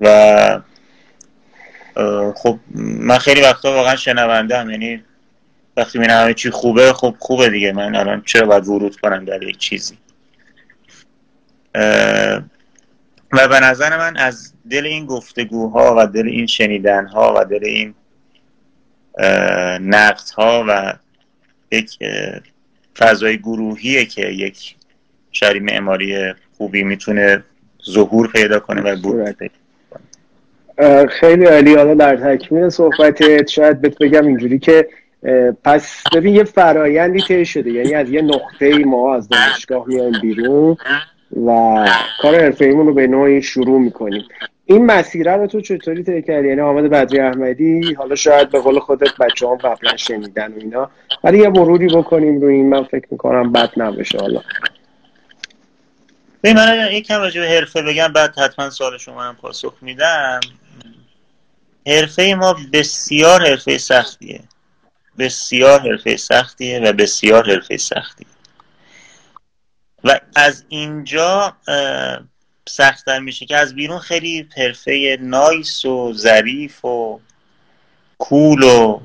و 0.00 0.60
خب 2.34 2.58
من 2.74 3.18
خیلی 3.18 3.40
وقتا 3.40 3.72
واقعا 3.72 3.96
شنونده 3.96 4.58
هم 4.58 4.70
یعنی 4.70 5.04
وقتی 5.76 5.98
می‌بینم 5.98 6.22
همه 6.22 6.34
چی 6.34 6.50
خوبه 6.50 6.92
خب 6.92 7.14
خوبه 7.18 7.48
دیگه. 7.48 7.72
من 7.72 7.96
الان 7.96 8.22
چرا 8.26 8.46
باید 8.46 8.66
ورود 8.66 8.96
کنم 8.96 9.24
در 9.24 9.42
یک 9.42 9.58
چیزی؟ 9.58 9.98
و 13.32 13.48
به 13.48 13.60
نظر 13.60 13.98
من 13.98 14.16
از 14.16 14.52
دل 14.70 14.86
این 14.86 15.06
گفتگوها 15.06 15.94
و 15.98 16.06
دل 16.06 16.28
این 16.28 16.46
شنیدنها 16.46 17.34
و 17.36 17.44
دل 17.44 17.64
این 17.64 17.94
نقدها 19.80 20.64
و 20.68 20.94
یک 21.72 21.98
فضای 22.98 23.38
گروهیه 23.38 24.04
که 24.04 24.26
یک 24.26 24.76
شهری 25.32 25.60
معماری 25.60 26.34
خوبی 26.56 26.82
می‌تونه 26.82 27.44
ظهور 27.90 28.28
پیدا 28.28 28.60
کنه 28.60 28.80
و 28.80 28.96
بود. 28.96 29.36
خیلی 31.08 31.44
عالی. 31.44 31.74
حالا 31.74 31.94
در 31.94 32.16
تکمیل 32.16 32.68
صحبتت 32.68 33.48
شاید 33.48 33.80
بهت 33.80 33.98
بگم 33.98 34.26
اینجوری 34.26 34.58
که 34.58 34.88
پس 35.64 36.02
ببین 36.14 36.34
یه 36.34 36.44
فرایندی 36.44 37.20
طی 37.20 37.44
شده. 37.44 37.70
یعنی 37.70 37.94
از 37.94 38.10
یه 38.10 38.22
نقطه 38.22 38.78
ما 38.78 39.14
از 39.14 39.28
دانشگاه 39.28 39.84
میایم 39.86 40.20
بیرون 40.22 40.76
و 41.46 41.86
کار 42.22 42.34
حرفه 42.34 42.66
رو 42.66 42.94
به 42.94 43.06
نوعی 43.06 43.42
شروع 43.42 43.80
می‌کنیم. 43.80 44.24
این 44.70 44.86
مسیره 44.86 45.36
رو 45.36 45.46
تو 45.46 45.60
چطوری 45.60 46.02
طی 46.02 46.22
کردی؟ 46.22 46.48
یعنی 46.48 46.60
حامد 46.60 46.90
بدری 46.90 47.20
احمدی 47.20 47.94
حالا 47.94 48.14
شاید 48.14 48.50
به 48.50 48.60
قول 48.60 48.78
خودت 48.78 49.16
بچه 49.16 49.48
هم 49.48 49.56
قبلا 49.56 49.96
شنیدن 49.96 50.52
و 50.52 50.58
اینا. 50.58 50.90
ولی 51.24 51.38
یه 51.38 51.48
مروری 51.48 51.86
بکنیم 51.86 52.40
روی 52.40 52.54
این 52.54 52.68
من 52.68 52.84
فکر 52.84 53.06
می‌کنم 53.10 53.52
بد 53.52 53.70
نباشه 53.76 54.18
حالا. 54.18 54.40
به 56.40 56.54
من 56.54 56.88
یکم 56.92 57.18
راجع 57.18 57.40
به 57.40 57.48
حرفه 57.48 57.82
بگم 57.82 58.08
بعد 58.08 58.38
حتما 58.38 58.70
سوال 58.70 58.98
شما 58.98 59.22
هم 59.22 59.36
پاسخ 59.36 59.74
میدم. 59.80 60.40
حرفه 61.86 62.34
ما 62.38 62.56
بسیار 62.72 63.40
حرفه 63.40 63.78
سختیه. 63.78 64.40
بسیار 65.18 65.80
حرفه 65.80 66.16
سختیه 66.16 66.80
و 66.80 66.92
بسیار 66.92 67.50
حرفه 67.50 67.76
سختیه. 67.76 68.26
و 70.04 70.20
از 70.36 70.64
اینجا 70.68 71.56
سختتر 72.68 73.18
میشه 73.18 73.46
که 73.46 73.56
از 73.56 73.74
بیرون 73.74 73.98
خیلی 73.98 74.48
حرفه 74.56 75.18
نایس 75.20 75.84
و 75.84 76.12
ظریف 76.12 76.84
و 76.84 77.20
کول 78.18 78.62
و 78.62 79.00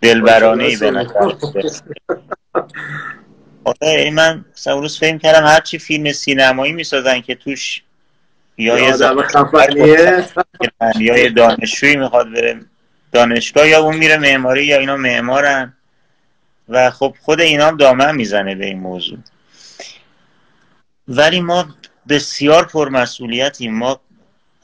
دلبرانه 0.00 0.64
ای 0.64 0.76
به 0.76 0.90
نظر 0.90 1.32
آره 3.64 4.10
من 4.10 4.44
روز 4.66 4.98
فهم 4.98 5.18
کردم 5.18 5.46
هرچی 5.46 5.78
فیلم 5.78 6.12
سینمایی 6.12 6.72
می‌سازن 6.72 7.20
که 7.20 7.34
توش 7.34 7.82
یا 8.58 8.78
یه 8.78 8.94
یا 10.98 11.18
یه 11.18 11.28
دانشجویی 11.28 11.96
می‌خواد 11.96 12.32
بره 12.32 12.60
دانشگاه 13.12 13.68
یا 13.68 13.82
اون 13.82 13.96
میره 13.96 14.16
معماری 14.16 14.64
یا 14.64 14.78
اینا 14.78 14.96
معمارن. 14.96 15.74
و 16.68 16.90
خب 16.90 17.14
خود 17.20 17.40
اینا 17.40 17.66
هم 17.66 17.76
دامن 17.76 18.16
می‌زنه 18.16 18.54
به 18.54 18.66
این 18.66 18.78
موضوع. 18.78 19.18
ولی 21.08 21.40
ما 21.40 21.74
بسیار 22.08 22.64
پرمسئولیتیم. 22.64 23.74
ما 23.74 24.00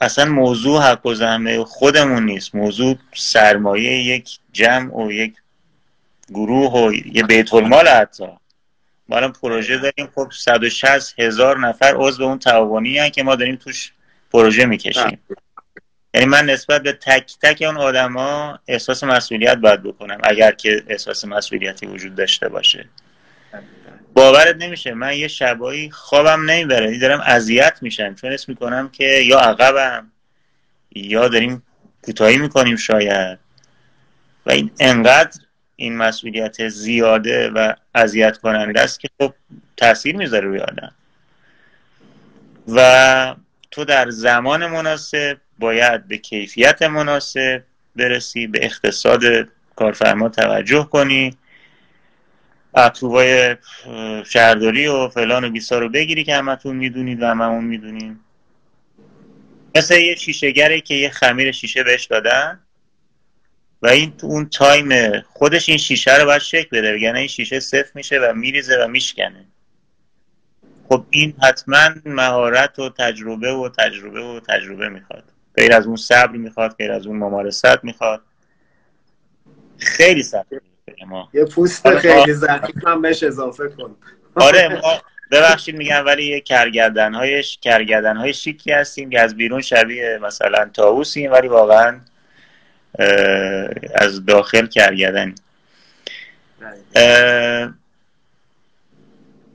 اصلا 0.01 0.25
موضوع 0.25 0.81
حق 0.81 1.05
و 1.05 1.13
زحمه 1.13 1.63
خودمون 1.63 2.25
نیست. 2.25 2.55
موضوع 2.55 2.97
سرمایه 3.15 3.91
یک 3.91 4.39
جمع 4.51 4.95
و 4.95 5.11
یک 5.11 5.33
گروه 6.29 6.71
و 6.71 6.93
یه 6.93 7.23
بیت 7.23 7.53
المال 7.53 7.87
حتی. 7.87 8.27
ما 9.09 9.17
الان 9.17 9.31
پروژه 9.31 9.77
داریم. 9.77 10.09
خب 10.15 10.31
160 10.31 11.19
هزار 11.19 11.59
نفر 11.59 11.93
عضو 11.97 12.23
اون 12.23 12.39
تعاونی 12.39 13.09
که 13.09 13.23
ما 13.23 13.35
داریم 13.35 13.55
توش 13.55 13.91
پروژه 14.31 14.65
می‌کشیم. 14.65 15.19
یعنی 16.13 16.27
من 16.27 16.45
نسبت 16.45 16.83
به 16.83 16.93
تک 16.93 17.33
تک 17.41 17.61
اون 17.61 17.77
آدما 17.77 18.59
احساس 18.67 19.03
مسئولیت 19.03 19.57
باید 19.57 19.83
بکنم 19.83 20.17
اگر 20.23 20.51
که 20.51 20.83
احساس 20.87 21.25
مسئولیتی 21.25 21.85
وجود 21.85 22.15
داشته 22.15 22.49
باشه. 22.49 22.89
باورت 24.17 24.55
نمیشه. 24.55 24.93
من 24.93 25.17
یه 25.17 25.27
شبایی 25.27 25.91
خوابم 25.91 26.49
نمی‌بره. 26.49 26.99
دارم 26.99 27.21
اذیت 27.25 27.77
میشم. 27.81 28.15
چون 28.15 28.31
اسم 28.31 28.51
می‌کنم 28.51 28.89
که 28.89 29.03
یا 29.03 29.39
عقبم 29.39 30.11
یا 30.95 31.27
داریم 31.27 31.63
کوتاهی 32.01 32.37
می‌کنیم 32.37 32.75
شاید. 32.75 33.39
و 34.45 34.51
این 34.51 34.71
انقدر 34.79 35.39
این 35.75 35.97
مسئولیت 35.97 36.67
زیاده 36.67 37.49
و 37.49 37.73
اذیت 37.95 38.37
کننده 38.37 38.81
است 38.81 38.99
که 38.99 39.09
خب 39.19 39.33
تاثیر 39.77 40.15
می‌ذاره 40.15 40.47
روی 40.47 40.59
آدم. 40.59 40.91
و 42.67 43.35
تو 43.71 43.85
در 43.85 44.09
زمان 44.09 44.67
مناسب 44.67 45.37
باید 45.59 46.07
به 46.07 46.17
کیفیت 46.17 46.81
مناسب 46.81 47.63
برسی 47.95 48.47
به 48.47 48.65
اقتصاد 48.65 49.21
کارفرما 49.75 50.29
توجه 50.29 50.87
کنی. 50.91 51.37
اپروبای 52.73 53.55
شهرداری 54.25 54.87
و 54.87 55.07
فلان 55.07 55.43
و 55.43 55.49
بیسا 55.49 55.79
رو 55.79 55.89
بگیری 55.89 56.23
که 56.23 56.35
همتون 56.35 56.75
می‌دونید 56.75 57.21
و 57.21 57.25
هممون 57.25 57.63
می‌دونیم. 57.63 58.19
مثل 59.75 59.97
یه 59.97 60.15
شیشهگره 60.15 60.81
که 60.81 60.93
یه 60.93 61.09
خمیر 61.09 61.51
شیشه 61.51 61.83
بهش 61.83 62.05
دادن 62.05 62.59
و 63.81 63.87
این 63.87 64.17
تو 64.17 64.27
اون 64.27 64.49
تایم 64.49 65.21
خودش 65.21 65.69
این 65.69 65.77
شیشه 65.77 66.17
رو 66.17 66.25
باید 66.25 66.41
شکل 66.41 66.77
بده 66.77 66.93
بگن 66.93 67.15
این 67.15 67.27
شیشه 67.27 67.59
صفر 67.59 67.91
میشه 67.95 68.19
و 68.19 68.33
میریزه 68.33 68.83
و 68.83 68.87
میشکنه. 68.87 69.45
خب 70.89 71.05
این 71.09 71.33
حتما 71.43 71.89
مهارت 72.05 72.79
و 72.79 72.89
تجربه 72.89 73.53
و 73.53 73.69
تجربه 73.69 74.21
و 74.21 74.39
تجربه 74.39 74.89
می‌خواد. 74.89 75.23
غیر 75.55 75.73
از 75.73 75.85
اون 75.87 75.95
صبر 75.95 76.31
می‌خواد 76.31 76.75
غیر 76.77 76.91
از 76.91 77.07
اون 77.07 77.17
ممارست 77.17 77.83
می‌خواد. 77.83 78.21
خیلی 79.77 80.23
سخته 80.23 80.61
ما. 81.07 81.29
یه 81.33 81.45
پوست 81.45 81.97
خیلی 81.97 82.33
زخیم 82.33 82.81
هم 82.87 83.01
بهش 83.01 83.23
اضافه 83.23 83.67
کن. 83.67 83.95
آره 84.35 84.67
ما 84.67 85.01
ببخشید 85.31 85.75
میگم 85.75 86.05
ولی 86.05 86.25
یه 86.25 86.39
کرگردن 86.39 87.13
های 87.13 87.43
کرگردن 87.61 88.17
های 88.17 88.33
شیکی 88.33 88.71
هستیم 88.71 89.09
که 89.09 89.21
از 89.21 89.35
بیرون 89.35 89.61
شبیه 89.61 90.19
مثلا 90.21 90.69
تاوسیم 90.73 91.31
ولی 91.31 91.47
واقعا 91.47 91.99
از 93.95 94.25
داخل 94.25 94.67
کرگردن 94.67 95.35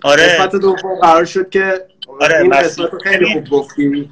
آره. 0.02 0.26
قسمت 0.26 0.56
دوم 0.56 0.98
قرار 1.02 1.24
شد 1.24 1.50
که 1.50 1.86
آره 2.20 2.40
این 2.40 2.50
قسمت 2.50 2.90
خیلی 3.04 3.32
خوب 3.32 3.48
گفتی 3.48 4.10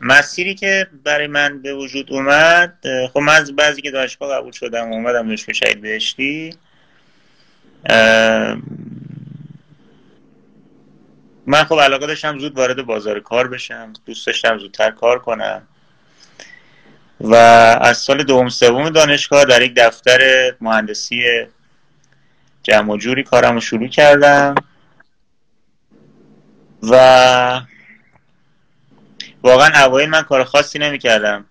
مسیری 0.00 0.54
که 0.54 0.86
برای 1.04 1.26
من 1.26 1.62
به 1.62 1.74
وجود 1.74 2.12
اومد 2.12 2.78
خب 3.12 3.20
من 3.20 3.34
از 3.34 3.56
بعضی 3.56 3.82
که 3.82 3.90
دانشگاه 3.90 4.38
قبول 4.38 4.52
شدم 4.52 4.92
اومدم 4.92 5.26
دانشگاه 5.26 5.54
شهید 5.54 5.80
بهشتی 5.80 6.54
من 11.46 11.64
خب 11.64 11.80
علاقه 11.80 12.06
داشتم 12.06 12.38
زود 12.38 12.56
وارد 12.56 12.82
بازار 12.82 13.20
کار 13.20 13.48
بشم 13.48 13.92
دوست 14.06 14.26
داشتم 14.26 14.58
زودتر 14.58 14.90
کار 14.90 15.18
کنم. 15.18 15.62
و 17.20 17.34
از 17.80 17.98
سال 17.98 18.22
دوم 18.22 18.48
سوم 18.48 18.90
دانشگاه 18.90 19.44
در 19.44 19.62
یک 19.62 19.74
دفتر 19.76 20.52
مهندسی 20.60 21.46
جمع 22.62 22.92
و 22.92 22.96
جوری 22.96 23.22
کارم 23.22 23.54
رو 23.54 23.60
شروع 23.60 23.88
کردم. 23.88 24.54
و 26.82 27.60
واقعا 29.46 29.84
اوایل 29.84 30.08
من 30.08 30.22
کار 30.22 30.44
خاصی 30.44 30.78
نمی‌کردم. 30.78 31.44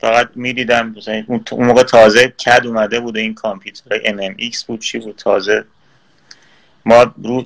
فقط 0.00 0.30
می‌دیدم 0.34 0.94
اون 1.26 1.44
موقع 1.50 1.82
تازه 1.82 2.28
کد 2.28 2.66
اومده 2.66 3.00
بود 3.00 3.16
این 3.16 3.34
کامپیوتر 3.34 3.98
MMX 3.98 4.64
بود 4.64 4.80
چی 4.80 4.98
بود 4.98 5.16
تازه. 5.16 5.64
ما 6.84 7.14
رو 7.22 7.44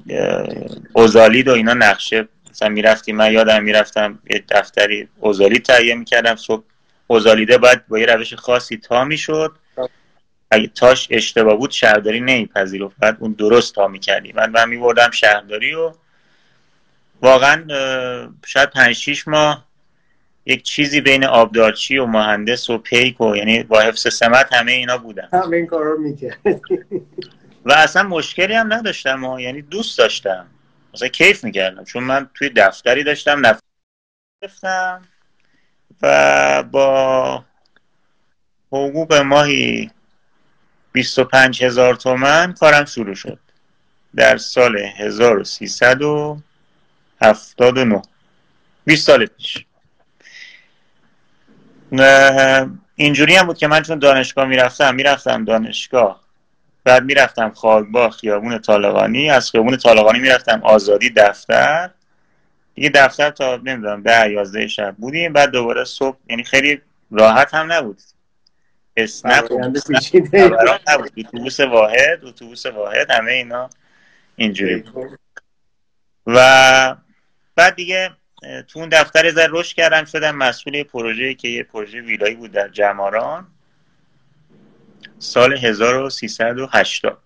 اوزالید 0.92 1.48
و 1.48 1.52
اینا 1.52 1.74
نقشه 1.74 2.28
مثلا 2.50 2.68
می‌رفتیم 2.68 3.16
من 3.16 3.32
یادم 3.32 3.62
می‌رفتم 3.62 4.18
یه 4.30 4.44
دفتری 4.48 5.08
اوزالید 5.20 5.62
تهیه 5.62 5.94
می‌کردم 5.94 6.36
صبح 6.36 6.64
اوزالیده 7.06 7.58
باید 7.58 7.86
با 7.86 7.98
یه 7.98 8.06
روش 8.06 8.34
خاصی 8.34 8.76
تا 8.76 9.04
می‌شد. 9.04 9.52
اگه 10.50 10.66
تاش 10.66 11.08
اشتباه 11.10 11.56
بود 11.56 11.70
شهرداری 11.70 12.20
نمیپذیرفت. 12.20 12.96
بعد 12.98 13.16
اون 13.20 13.32
درست 13.32 13.74
تا 13.74 13.88
می‌کردی. 13.88 14.32
من 14.32 14.50
من 14.50 14.68
میبردم 14.68 15.10
شهرداری 15.10 15.74
و 15.74 15.92
واقعا 17.22 17.64
شاید 18.46 18.70
پنج 18.70 18.94
شیش 18.94 19.28
ماه 19.28 19.68
یک 20.46 20.62
چیزی 20.62 21.00
بین 21.00 21.24
آبدارچی 21.24 21.98
و 21.98 22.06
مهندس 22.06 22.70
و 22.70 22.78
پیک 22.78 23.20
و 23.20 23.36
یعنی 23.36 23.62
با 23.62 23.80
حفظ 23.80 24.14
سمت 24.14 24.52
همه 24.52 24.72
اینا 24.72 24.98
بودم 24.98 25.28
همه 25.32 25.56
این 25.56 25.66
کار 25.66 25.84
رو 25.84 26.16
و 27.64 27.72
اصلا 27.72 28.02
مشکلی 28.02 28.54
هم 28.54 28.72
نداشتم 28.72 29.24
و 29.24 29.40
یعنی 29.40 29.62
دوست 29.62 29.98
داشتم. 29.98 30.46
مثلا 30.94 31.08
کیف 31.08 31.44
می‌کردم. 31.44 31.84
چون 31.84 32.02
من 32.02 32.30
توی 32.34 32.50
دفتری 32.56 33.04
داشتم 33.04 33.42
نفتم 34.42 35.02
و 36.02 36.62
با 36.62 37.44
حقوق 38.72 39.14
ماهی 39.14 39.90
25 40.92 41.64
هزار 41.64 41.94
تومن 41.94 42.52
کارم 42.52 42.84
شروع 42.84 43.14
شد. 43.14 43.38
در 44.16 44.36
سال 44.36 44.78
1379 47.20 48.02
20 48.84 49.06
سال 49.06 49.26
پیش. 49.26 49.64
اینجوری 52.96 53.36
هم 53.36 53.46
بود 53.46 53.58
که 53.58 53.66
من 53.66 53.82
چون 53.82 53.98
دانشگاه 53.98 54.44
می‌رفتم 54.44 54.94
می‌رفتم 54.94 55.44
دانشگاه. 55.44 56.24
بعد 56.84 57.04
می‌رفتم 57.04 57.50
خاکبا 57.50 58.10
خیابون 58.10 58.58
طالقانی. 58.58 59.30
از 59.30 59.50
خیابون 59.50 59.76
طالقانی 59.76 60.18
می‌رفتم 60.18 60.60
آزادی 60.62 61.10
دفتر. 61.10 61.90
دیگه 62.74 62.90
دفتر 62.94 63.30
تا 63.30 63.56
نمی‌دونم 63.56 64.02
ده 64.02 64.30
یازده 64.30 64.66
شب 64.66 64.96
بودیم. 64.98 65.32
بعد 65.32 65.50
دوباره 65.50 65.84
صبح 65.84 66.16
یعنی 66.28 66.44
خیلی 66.44 66.80
راحت 67.10 67.54
هم 67.54 67.72
نبود. 67.72 68.00
اسنپ 68.96 69.52
نبود. 69.52 71.12
اتوبوس 71.16 71.60
واحد 71.60 72.24
اتوبوس 72.24 72.66
واحد 72.66 73.10
همه 73.10 73.32
اینا 73.32 73.70
اینجوری 74.36 74.84
و 76.26 76.96
بعد 77.58 77.74
دیگه 77.74 78.10
تو 78.68 78.78
اون 78.78 78.88
دفتر 78.88 79.30
زر 79.30 79.48
رشد 79.50 79.76
کردم 79.76 80.04
شدم 80.04 80.36
مسئول 80.36 80.82
پروژه 80.82 81.34
که 81.34 81.48
یه 81.48 81.62
پروژه 81.62 82.00
ویلایی 82.00 82.34
بود 82.34 82.52
در 82.52 82.68
جماران. 82.68 83.46
سال 85.18 85.56
1380 85.56 87.18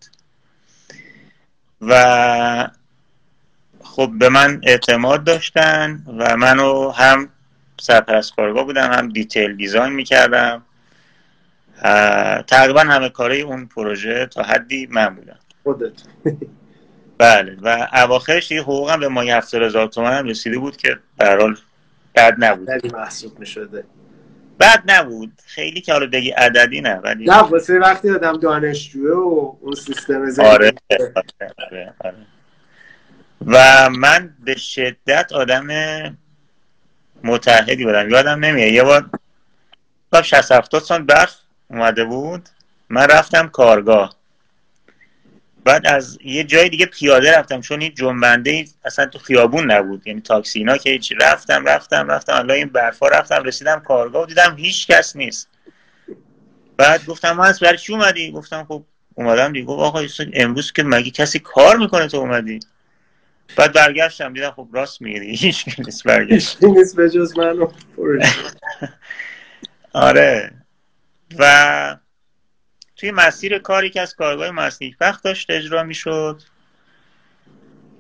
و 1.81 2.71
خب 3.83 4.12
به 4.18 4.29
من 4.29 4.61
اعتماد 4.62 5.25
داشتن 5.25 6.05
و 6.18 6.37
منو 6.37 6.90
هم 6.90 7.29
سرپرست 7.81 8.37
کارگاه 8.37 8.64
بودم 8.64 8.92
هم 8.92 9.09
دیتیل 9.09 9.57
دیزاین 9.57 9.92
می‌کردم. 9.92 10.62
تقریبا 12.47 12.81
همه 12.81 13.09
کاره 13.09 13.37
اون 13.37 13.66
پروژه 13.66 14.27
تا 14.27 14.42
حدی 14.42 14.87
من 14.87 15.14
بودم. 15.14 15.38
خودت. 15.62 15.92
بله. 17.22 17.56
و 17.62 17.88
اواخرش 17.92 18.48
دیگه 18.48 18.62
حقوقم 18.62 19.00
به 19.00 19.08
مایه 19.08 19.37
هفتاد 19.37 19.62
هزار 19.62 19.87
تومن 19.87 20.12
هم 20.12 20.26
رسیده 20.26 20.58
بود 20.58 20.76
که 20.76 20.98
برحال 21.18 21.56
بد 22.14 22.35
نبود. 22.38 22.96
محسوب 22.96 23.38
می‌شده. 23.38 23.85
بد 24.61 24.82
نبود. 24.87 25.32
خیلی 25.46 25.80
که 25.80 25.92
حالا 25.92 26.06
بگی 26.06 26.30
عددی 26.30 26.80
نه 26.80 26.94
ولی 26.94 27.24
نه 27.24 27.38
واسه 27.38 27.78
وقتی 27.78 28.11
آدم 28.11 28.38
دانشجوه 28.38 29.11
و 29.16 29.56
اون 29.61 29.74
سیستم 29.74 30.30
زندگی 30.30 30.52
آره،, 30.52 30.72
آره, 30.90 31.12
آره, 31.58 31.94
آره. 32.04 32.16
و 33.46 33.90
من 33.90 34.35
به 34.44 34.56
شدت 34.56 35.32
آدم 35.32 35.66
متحدی 37.24 37.85
بودم. 37.85 38.11
یادم 38.11 38.44
نمیاد. 38.44 38.72
یه 38.72 38.82
بار 38.82 40.22
60 40.22 40.52
70 40.52 40.82
سال 40.82 41.02
برف 41.02 41.37
اومده 41.70 42.04
بود 42.04 42.48
من 42.88 43.06
رفتم 43.06 43.48
کارگاه. 43.48 44.21
بعد 45.64 45.87
از 45.87 46.18
یه 46.25 46.44
جای 46.44 46.68
دیگه 46.68 46.87
پیاده 46.87 47.38
رفتم 47.38 47.61
چون 47.61 47.81
این 47.81 47.94
جنبنده 47.94 48.64
اصلا 48.85 49.07
تو 49.07 49.18
خیابون 49.18 49.70
نبود. 49.70 50.07
یعنی 50.07 50.20
تاکسی 50.20 50.59
اینا 50.59 50.77
که 50.77 50.90
هیچ 50.90 51.12
رفتم 51.20 51.64
رفتم 51.64 52.09
رفتم. 52.11 52.33
الله 52.35 52.55
این 52.55 52.68
برفا 52.68 53.09
رفتم 53.09 53.42
رسیدم 53.42 53.81
کارگاه 53.81 54.22
و 54.22 54.27
دیدم 54.27 54.57
هیچ 54.57 54.87
کس 54.87 55.16
نیست. 55.16 55.48
بعد 56.77 57.07
گفتم 57.07 57.33
من 57.33 57.53
برای 57.62 57.79
چی 57.79 57.92
اومدی؟ 57.92 58.31
گفتم 58.33 58.64
خب 58.64 58.85
اومدم 59.14 59.53
دیگه. 59.53 59.64
گفت 59.64 59.81
آقا 59.81 60.03
امروز 60.33 60.72
که 60.72 60.83
مگه 60.83 61.11
کسی 61.11 61.38
کار 61.38 61.77
می‌کنه 61.77 62.09
تو 62.09 62.16
اومدی؟ 62.16 62.61
بعد 63.57 63.72
برگشتم 63.72 64.33
دیدم 64.33 64.51
خب 64.51 64.68
راست 64.72 65.03
میگی. 65.03 65.37
هیچ 65.46 65.64
نیست 65.79 66.05
برگشت. 66.05 66.64
نیست 66.64 66.96
به 66.96 67.11
جز 67.11 67.38
من 67.38 67.57
آره. 69.92 70.53
و 71.38 71.96
توی 73.02 73.10
مسیر 73.10 73.58
کاری 73.58 73.90
که 73.90 74.00
از 74.00 74.14
کارگاه 74.14 74.50
مسیح 74.50 74.96
وقت 75.00 75.24
داشت 75.24 75.50
اجرا 75.50 75.82
می‌شد. 75.82 76.42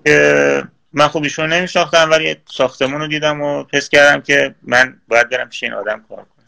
که 0.04 0.64
من 0.92 1.08
خوب 1.08 1.22
ایشون 1.22 1.52
نمیشناختم 1.52 2.10
ولی 2.10 2.36
ساختمون 2.46 3.00
رو 3.00 3.06
دیدم 3.06 3.40
و 3.40 3.64
پس 3.64 3.88
کردم 3.88 4.20
که 4.20 4.54
من 4.62 5.00
باید 5.08 5.28
برم 5.28 5.48
پیش 5.48 5.62
این 5.62 5.72
آدم 5.72 6.04
کار 6.08 6.16
کنم. 6.16 6.46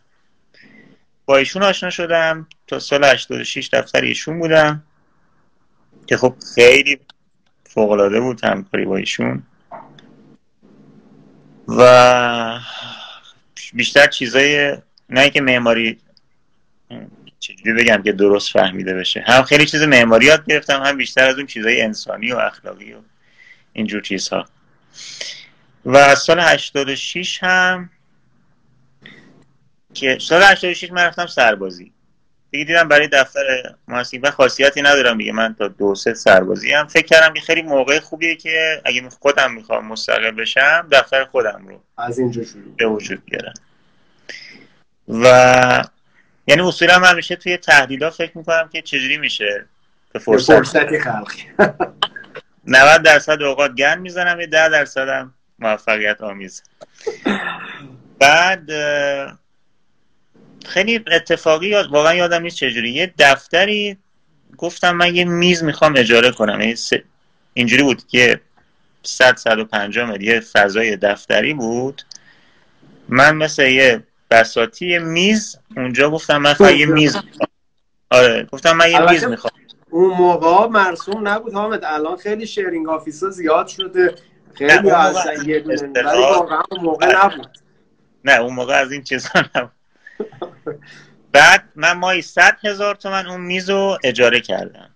با 1.25 1.37
ایشون 1.37 1.63
آشنا 1.63 1.91
شدم. 1.91 2.49
تا 2.67 2.79
سال 2.79 3.05
86 3.05 3.69
دفتر 3.73 4.01
ایشون 4.01 4.39
بودم. 4.39 4.83
که 6.07 6.17
خب 6.17 6.35
خیلی 6.55 7.01
فوقلاده 7.65 8.21
بود 8.21 8.45
همکاری 8.45 8.85
با 8.85 8.97
ایشون. 8.97 9.43
و 11.69 12.61
بیشتر 13.73 14.07
چیزای 14.07 14.77
نه 15.09 15.31
که 15.31 15.41
معماری 15.41 15.99
چجوری 17.45 17.73
بگم 17.73 18.03
که 18.03 18.13
درست 18.13 18.53
فهمیده 18.53 18.95
بشه. 18.95 19.25
هم 19.27 19.43
خیلی 19.43 19.67
چیز 19.67 19.83
معماری 19.83 20.27
یاد 20.27 20.47
گرفتم 20.47 20.83
هم 20.83 20.97
بیشتر 20.97 21.29
از 21.29 21.37
اون 21.37 21.47
چیزای 21.47 21.83
انسانی 21.83 22.33
و 22.33 22.37
اخلاقی 22.37 22.93
و 22.93 22.97
اینجور 23.73 24.03
چیزها. 24.03 24.47
و 25.85 25.97
از 25.97 26.19
سال 26.19 26.41
86 26.41 27.39
هم 27.43 27.91
که 29.95 30.19
سال 30.21 30.43
86 30.43 30.93
من 30.93 31.05
رفتم 31.05 31.27
سربازی. 31.27 31.93
دیگه 32.51 32.65
دیدم 32.65 32.89
برای 32.89 33.09
دفتر 33.09 33.75
محاسبه 33.89 34.31
خاصیتی 34.31 34.83
ندارم 34.83 35.19
دیگه 35.19 35.33
من 35.33 35.55
تا 35.55 35.69
دو 35.69 35.95
سه 35.95 36.15
سربازی 36.15 36.73
هم 36.73 36.87
فکر 36.87 37.07
کردم 37.07 37.35
که 37.35 37.41
خیلی 37.41 37.63
موقع 37.63 37.99
خوبیه 38.01 38.37
که 38.37 38.83
اگه 38.85 39.09
خودم 39.21 39.53
می‌خوام 39.53 39.87
مستقل 39.87 40.31
بشم 40.31 40.89
دفتر 40.93 41.25
خودم 41.25 41.65
رو 41.69 41.83
از 41.99 42.19
اینجا 42.19 42.45
شروع. 42.45 42.77
به 42.77 42.87
وجود 42.87 43.23
بیارم. 43.25 43.55
و 45.09 45.85
یعنی 46.47 46.63
اصولا 46.63 46.99
من 46.99 47.09
همیشه 47.09 47.37
توی 47.37 47.57
تحلیل 47.57 48.11
فکر 48.11 48.39
می‌کنم 48.39 48.69
که 48.73 48.83
چجوری 48.83 49.19
میشه 49.19 49.67
به 50.13 50.19
فرصت 50.19 50.57
فرصتی 50.57 51.01
خلقی. 51.01 51.45
90 52.67 53.03
درصد 53.03 53.43
اوقات 53.43 53.75
گن 53.75 53.99
می‌زنم 53.99 54.41
یه 54.41 54.47
10 54.47 54.69
درصد 54.69 55.09
هم 55.09 55.35
موفقیت 55.59 56.21
آمیز. 56.21 56.63
بعد 58.19 58.71
خیلی 60.67 61.05
اتفاقی 61.13 61.75
واقعا 61.75 62.15
یادم 62.15 62.43
نیست 62.43 62.57
چجوری. 62.57 62.91
یه 62.91 63.15
دفتری 63.19 63.97
گفتم 64.57 64.97
من 64.97 65.15
یه 65.15 65.25
میز 65.25 65.65
می‌خوام 65.65 65.95
اجاره 65.97 66.31
کنم. 66.31 66.61
یعنی 66.61 66.75
اینجوری 67.55 67.83
بود 67.83 68.07
که 68.09 68.41
100 69.03 69.37
150 69.37 70.11
متر 70.11 70.23
یه 70.23 70.41
فضای 70.41 70.97
دفتری 70.97 71.55
بود. 71.55 72.03
من 73.09 73.37
مثل 73.37 73.63
یه 73.63 74.03
بساطی 74.35 74.87
یه 74.87 74.99
میز 74.99 75.57
اونجا 75.77 76.11
گفتم 76.11 76.37
من 76.37 76.55
فقط 76.55 76.71
یه 76.71 76.87
میز 76.87 77.17
می‌خوام. 77.17 77.49
آره 78.11 78.49
گفتم 78.53 78.77
من 78.77 78.91
یه 78.91 79.11
میز 79.11 79.25
می‌خوام. 79.25 79.53
اون 79.91 80.11
موقع 80.11 80.67
مرسوم 80.67 81.29
نبود 81.29 81.55
حامد. 81.55 81.85
الان 81.85 82.17
خیلی 82.17 82.47
sharing 82.47 82.89
office 82.89 83.25
زیاد 83.25 83.67
شده. 83.67 84.15
خیلی 84.55 84.91
از 84.91 85.17
یه 85.47 85.61
دونه 85.61 86.03
ولی 86.03 86.19
واقعا 86.19 86.63
اون 86.71 86.81
موقع 86.81 87.25
نبود. 87.25 87.59
نه 88.25 88.33
اون 88.41 88.55
موقع 88.55 88.75
از 88.75 88.93
این 88.93 89.03
چیزا 89.03 89.31
نبود. 89.55 89.71
بعد 91.33 91.65
من 91.77 91.93
ماهی 91.93 92.23
صد 92.23 92.57
هزار 92.65 92.95
تومن 92.95 93.27
اون 93.27 93.41
میز 93.41 93.71
رو 93.71 93.99
اجاره 94.05 94.41
کردم. 94.41 94.91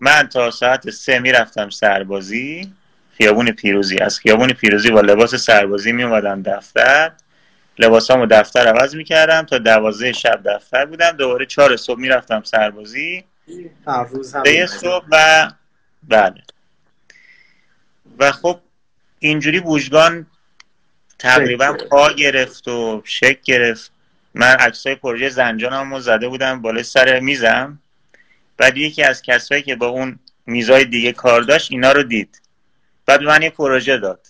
من 0.00 0.28
تا 0.32 0.50
ساعت 0.50 0.90
سه 0.90 1.18
می‌رفتم 1.18 1.70
سربازی. 1.70 2.72
خیابون 3.18 3.50
پیروزی. 3.50 3.98
از 3.98 4.18
خیابون 4.18 4.52
پیروزی 4.52 4.90
با 4.90 5.00
لباس 5.00 5.34
سربازی 5.34 5.92
می 5.92 6.02
اومدم 6.02 6.42
دفتر. 6.42 7.12
لباسامو 7.78 8.26
دفتر 8.26 8.66
عوض 8.66 8.94
می‌کردم. 8.94 9.42
تا 9.42 9.58
دوازده 9.58 10.12
شب 10.12 10.40
دفتر 10.44 10.84
بودم. 10.84 11.10
دوباره 11.10 11.46
چهار 11.46 11.76
صبح 11.76 12.00
می‌رفتم 12.00 12.42
سربازی. 12.42 13.24
هر 13.86 14.04
روز 14.04 14.34
صبح 14.66 15.04
و 15.10 15.50
بله. 16.08 16.42
و 18.18 18.32
خب 18.32 18.60
اینجوری 19.18 19.60
بوجگان 19.60 20.26
تقریبا 21.18 21.72
پا 21.90 22.12
گرفت 22.12 22.68
و 22.68 23.02
شک 23.04 23.42
گرفت. 23.42 23.90
من 24.34 24.54
عکسای 24.54 24.94
پروژه 24.94 25.28
زنجانم 25.28 25.94
رو 25.94 26.00
زده 26.00 26.28
بودم 26.28 26.62
بالای 26.62 26.82
سر 26.82 27.20
میزم. 27.20 27.78
بعد 28.56 28.76
یکی 28.76 29.02
از 29.02 29.22
کسایی 29.22 29.62
که 29.62 29.76
با 29.76 29.86
اون 29.86 30.18
میزای 30.46 30.84
دیگه 30.84 31.12
کار 31.12 31.42
داشت 31.42 31.72
اینا 31.72 31.92
رو 31.92 32.02
دید. 32.02 32.42
بعد 33.06 33.22
من 33.22 33.42
یه 33.42 33.50
پروژه 33.50 33.98
داد. 33.98 34.26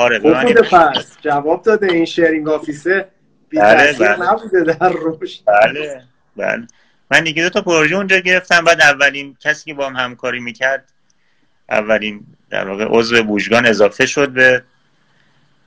آره 0.00 0.18
به 0.18 0.52
پس 0.62 1.16
جواب 1.20 1.62
داده 1.62 1.92
این 1.92 2.04
شیرینگ 2.04 2.48
آفیسه 2.48 3.08
بله 3.52 3.92
بله. 3.92 4.30
نبوده 4.30 4.64
در 4.64 4.88
روش. 4.88 5.40
بله 5.46 6.02
بله. 6.36 6.66
من 7.10 7.24
دیگه 7.24 7.42
دو 7.42 7.50
تا 7.50 7.60
پروژه 7.60 7.96
اونجا 7.96 8.18
گرفتم 8.18 8.64
بعد 8.64 8.80
اولین 8.80 9.36
کسی 9.40 9.64
که 9.64 9.74
با 9.74 9.86
هم 9.86 9.96
همکاری 9.96 10.40
می‌کرد 10.40 10.92
اولین 11.70 12.26
در 12.50 12.68
واقع 12.68 12.86
عضو 12.88 13.22
بوجگان 13.22 13.66
اضافه 13.66 14.06
شد 14.06 14.30
به 14.30 14.62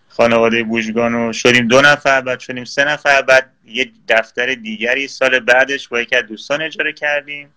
خانواده 0.10 0.64
بوجگان 0.64 1.16
و 1.16 1.34
شدیم 1.34 1.68
دو 1.68 1.82
نفر 1.82 2.22
بعد 2.22 2.40
شدیم 2.40 2.66
سه 2.66 2.86
نفر 2.86 3.22
بعد 3.22 3.52
یه 3.66 3.92
دفتر 4.08 4.54
دیگری 4.54 5.08
سال 5.08 5.40
بعدش 5.40 5.88
با 5.88 6.02
یکی 6.02 6.16
از 6.16 6.26
دوستان 6.26 6.62
اجاره 6.62 6.94
کردیم. 6.94 7.50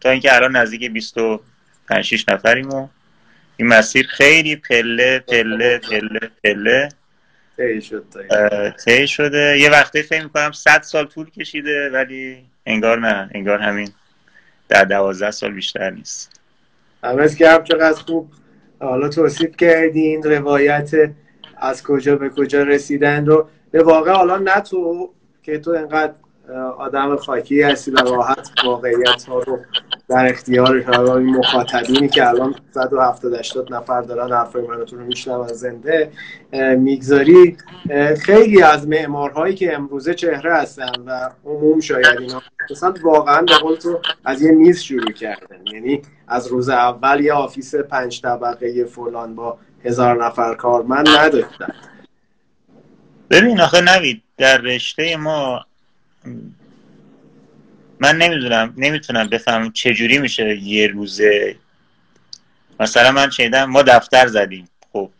تا 0.00 0.10
اینکه 0.10 0.34
الان 0.34 0.56
نزدیک 0.56 0.90
25 0.92 2.04
6 2.04 2.28
نفریم 2.28 2.70
و 2.70 2.88
این 3.60 3.68
مسیر 3.68 4.06
خیلی 4.06 4.56
پله 4.56 5.18
پله 5.18 5.78
پله 5.78 6.30
پله. 6.44 6.88
طی 8.84 9.06
شده. 9.06 9.58
یه 9.58 9.70
وقتی 9.70 10.02
فکر 10.02 10.22
می‌کنم 10.22 10.52
100 10.52 10.82
سال 10.82 11.06
طول 11.06 11.30
کشیده 11.30 11.90
ولی 11.90 12.46
انگار 12.66 12.98
نه. 12.98 13.30
انگار 13.34 13.58
همین 13.58 13.88
در 14.68 14.84
دوازده 14.84 15.30
سال 15.30 15.52
بیشتر 15.52 15.90
نیست. 15.90 16.40
همز 17.04 17.36
گرم 17.36 17.64
چقدر 17.64 18.00
خوب. 18.00 18.30
حالا 18.78 19.08
توصیف 19.08 19.56
کردین 19.56 20.22
روایت 20.22 20.90
از 21.56 21.82
کجا 21.82 22.16
به 22.16 22.28
کجا 22.28 22.62
رسیدن 22.62 23.26
رو. 23.26 23.48
به 23.70 23.82
واقع 23.82 24.12
حالا 24.12 24.38
نه 24.38 24.60
تو 24.60 25.10
که 25.42 25.58
تو 25.58 25.70
انقدر 25.70 26.12
آدم 26.78 27.16
خاکی 27.16 27.62
هستی 27.62 27.90
و 27.90 27.96
راحت 27.96 28.50
واقعیت 28.64 29.24
ها 29.28 29.38
رو 29.38 29.58
در 30.08 30.28
اختیار 30.28 30.74
این 31.18 31.36
مخاطبینی 31.36 32.08
که 32.08 32.28
الان 32.28 32.54
170 32.74 33.34
80 33.34 33.74
نفر 33.74 34.02
دارن 34.02 34.32
حرفای 34.32 34.62
منو 34.62 34.84
رو 34.84 35.04
میشنون 35.04 35.48
زنده 35.48 36.10
می‌گذاری. 36.76 37.56
خیلی 38.22 38.62
از 38.62 38.88
معمارهایی 38.88 39.54
که 39.54 39.74
امروزه 39.74 40.14
چهره 40.14 40.54
هستن 40.54 40.92
و 41.06 41.30
عموم 41.44 41.80
شاید 41.80 42.18
اینا 42.20 42.42
مثلا 42.70 42.94
واقعا 43.02 43.42
به 43.42 43.54
قول 43.54 43.76
تو 43.76 44.00
از 44.24 44.42
یه 44.42 44.50
میز 44.50 44.80
شروع 44.80 45.12
کردن. 45.12 45.66
یعنی 45.72 46.02
از 46.28 46.46
روز 46.46 46.68
اول 46.68 47.20
یه 47.20 47.32
آفیس 47.32 47.74
پنج 47.74 48.20
طبقه 48.20 48.84
فلان 48.84 49.34
با 49.34 49.58
هزار 49.84 50.24
نفر 50.24 50.54
کارمند 50.54 51.08
نداشتن. 51.08 51.74
ببین 53.30 53.60
آخه 53.60 53.80
نوید 53.80 54.22
در 54.36 54.58
رشته 54.58 55.16
ما 55.16 55.60
من 58.00 58.16
نمی‌دونم 58.16 58.74
نمی‌تونم 58.76 59.28
بفهمم 59.28 59.72
چجوری 59.72 60.18
میشه 60.18 60.56
یه 60.56 60.86
روزه. 60.86 61.56
مثلا 62.80 63.12
من 63.12 63.30
شنیدم 63.30 63.64
ما 63.64 63.82
دفتر 63.82 64.26
زدیم. 64.26 64.68
خب 64.92 65.10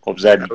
خب 0.00 0.18
زدیم. 0.18 0.48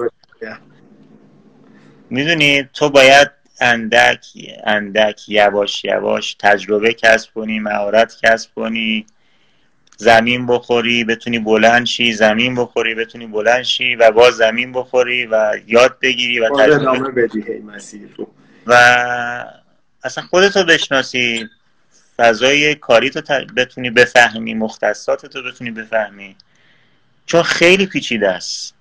می‌دونی 2.10 2.63
تو 2.74 2.90
باید 2.90 3.32
اندک 3.62 4.26
اندک 4.63 5.30
یواش 5.30 5.86
یواش 5.86 6.36
تجربه 6.40 6.94
کسب 6.94 7.34
کنی 7.34 7.60
مهارت 7.60 8.18
کسب 8.24 8.50
کنی. 8.56 9.06
زمین 10.00 10.48
بخوری 10.48 11.04
بتونی 11.04 11.40
بلند 11.40 11.86
شی 11.86 12.13
زمین 12.13 12.56
بخوری 12.56 12.96
بتونی 12.96 13.28
بلند 13.28 13.63
شی 13.63 13.96
و 13.96 14.12
باز 14.12 14.34
زمین 14.34 14.72
بخوری 14.72 15.26
و 15.26 15.60
یاد 15.68 15.98
بگیری 16.02 16.40
و 16.40 16.50
تجربه 16.50 17.12
بدی 17.12 17.60
مسیر. 17.60 18.10
و 18.68 19.46
اصلا 20.08 20.24
خودتو 20.24 20.63
بشناسی 20.63 21.50
فضای 22.17 22.76
کاری 22.76 23.10
تو 23.10 23.22
بتونی 23.58 23.89
بفهمی 23.89 24.54
مختصات 24.54 25.26
تو 25.26 25.43
بتونی 25.43 25.72
بفهمی. 25.72 26.36
چون 27.26 27.43
خیلی 27.43 27.86
پیچیده 27.86 28.30
است. 28.30 28.74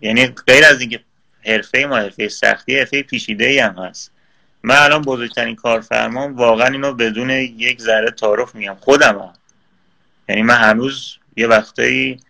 یعنی 0.00 0.26
غیر 0.26 0.64
از 0.64 0.80
اینکه 0.80 1.00
حرفه 1.46 1.86
ما 1.86 1.96
حرفه 1.96 2.28
سختی 2.28 2.78
حرفه 2.78 3.02
پیچیده 3.02 3.46
ای 3.46 3.58
هم 3.58 3.74
هست. 3.74 4.10
من 4.62 4.76
الان 4.76 5.02
بزرگترین 5.02 5.56
کارفرمام 5.56 6.36
واقعا 6.36 6.66
اینو 6.66 6.94
بدون 6.94 7.30
یک 7.30 7.80
ذره 7.80 8.10
تعارف 8.10 8.54
میگم. 8.54 8.76
خودم 8.80 9.18
هم. 9.18 9.32
یعنی 10.28 10.42
من 10.42 10.56
هنوز 10.56 11.16
یه 11.36 11.46
وقتایی 11.46 12.20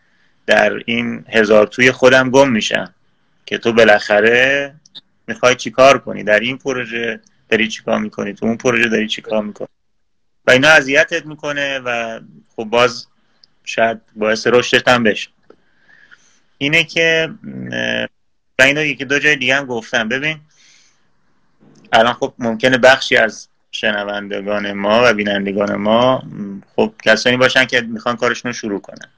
در 0.46 0.82
این 0.86 1.24
هزار 1.28 1.66
توی 1.66 1.92
خودم 1.92 2.30
گم 2.30 2.50
میشم 2.50 2.94
که 3.46 3.58
تو 3.58 3.72
بالاخره 3.72 4.74
می‌خوای 5.26 5.54
چیکار 5.54 5.98
کنی؟ 5.98 6.24
در 6.24 6.40
این 6.40 6.58
پروژه 6.58 7.20
داری 7.52 7.68
چیکار 7.68 7.98
می‌کنی؟ 7.98 8.32
تو 8.32 8.46
اون 8.46 8.56
پروژه 8.56 8.88
داری 8.88 9.08
چیکار 9.08 9.42
می‌کنی؟ 9.42 9.68
و 10.46 10.50
اینا 10.50 10.68
اذیتت 10.68 11.26
می‌کنه 11.26 11.78
و 11.78 12.20
خب 12.56 12.64
باز 12.64 13.06
شاید 13.64 14.00
باعث 14.16 14.46
رشدت 14.46 14.88
هم 14.88 15.02
بشه. 15.02 15.28
اینه 16.58 16.84
که 16.84 17.30
و 18.58 18.62
اینا 18.62 18.82
یکی 18.82 19.04
دو 19.04 19.18
جای 19.18 19.36
دیگه 19.36 19.56
هم 19.56 19.66
گفتم. 19.66 20.08
ببین 20.08 20.40
الان 21.92 22.12
خب 22.12 22.34
ممکنه 22.38 22.78
بخشی 22.78 23.16
از 23.16 23.48
شنوندگان 23.70 24.72
ما 24.72 25.02
و 25.04 25.14
بینندگان 25.14 25.74
ما 25.74 26.22
خب 26.76 26.94
کسانی 27.04 27.36
باشن 27.36 27.64
که 27.64 27.80
می‌خوان 27.80 28.16
کارشون 28.16 28.48
رو 28.48 28.52
شروع 28.52 28.80
کنن. 28.80 29.10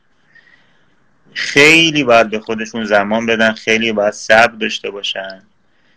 خیلی 1.33 2.05
باید 2.05 2.31
به 2.31 2.41
خودشون 2.41 2.85
زمان 2.85 3.27
بدن 3.27 3.53
خیلی 3.53 3.93
باید 3.93 4.13
صبر 4.13 4.55
داشته 4.55 4.91
باشن. 4.91 5.43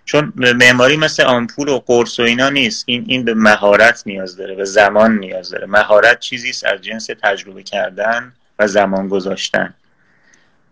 چون 0.08 0.34
معماری 0.36 0.98
مثل 0.98 1.24
آمپول 1.24 1.70
و 1.70 1.80
قرص 1.80 2.20
و 2.20 2.24
اینا 2.24 2.50
نیست. 2.50 2.84
این 2.88 3.06
این 3.08 3.26
به 3.26 3.34
مهارت 3.34 4.04
نیاز 4.06 4.38
داره 4.38 4.56
به 4.56 4.66
زمان 4.66 5.18
نیاز 5.20 5.50
داره. 5.50 5.68
مهارت 5.68 6.20
چیزی 6.20 6.50
است 6.50 6.66
از 6.66 6.82
جنس 6.82 7.10
تجربه 7.24 7.64
کردن 7.64 8.34
و 8.60 8.68
زمان 8.68 9.08
گذاشتن. 9.08 9.74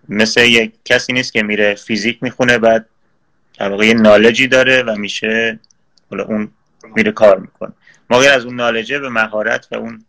مثل 0.09 0.41
یک 0.41 0.73
کسی 0.85 1.13
نیست 1.13 1.33
که 1.33 1.43
میره 1.43 1.75
فیزیک 1.75 2.23
می‌خونه 2.23 2.57
بعد 2.57 2.85
در 3.59 3.69
واقع 3.69 3.85
یه 3.85 3.93
نالجی 3.93 4.47
داره 4.47 4.83
و 4.83 4.95
میشه 4.95 5.59
حالا 6.09 6.23
اون 6.23 6.51
میره 6.95 7.11
کار 7.11 7.39
می‌کنه. 7.39 7.71
ما 8.09 8.19
غیر 8.19 8.31
از 8.31 8.45
اون 8.45 8.55
نالجه 8.55 8.99
به 8.99 9.09
مهارت 9.09 9.67
و 9.71 9.75
اون 9.75 10.05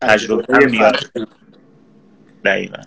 تجربه 0.00 0.54
هم 0.54 0.68
نیاز 0.68 0.94
دقیقا. 2.44 2.82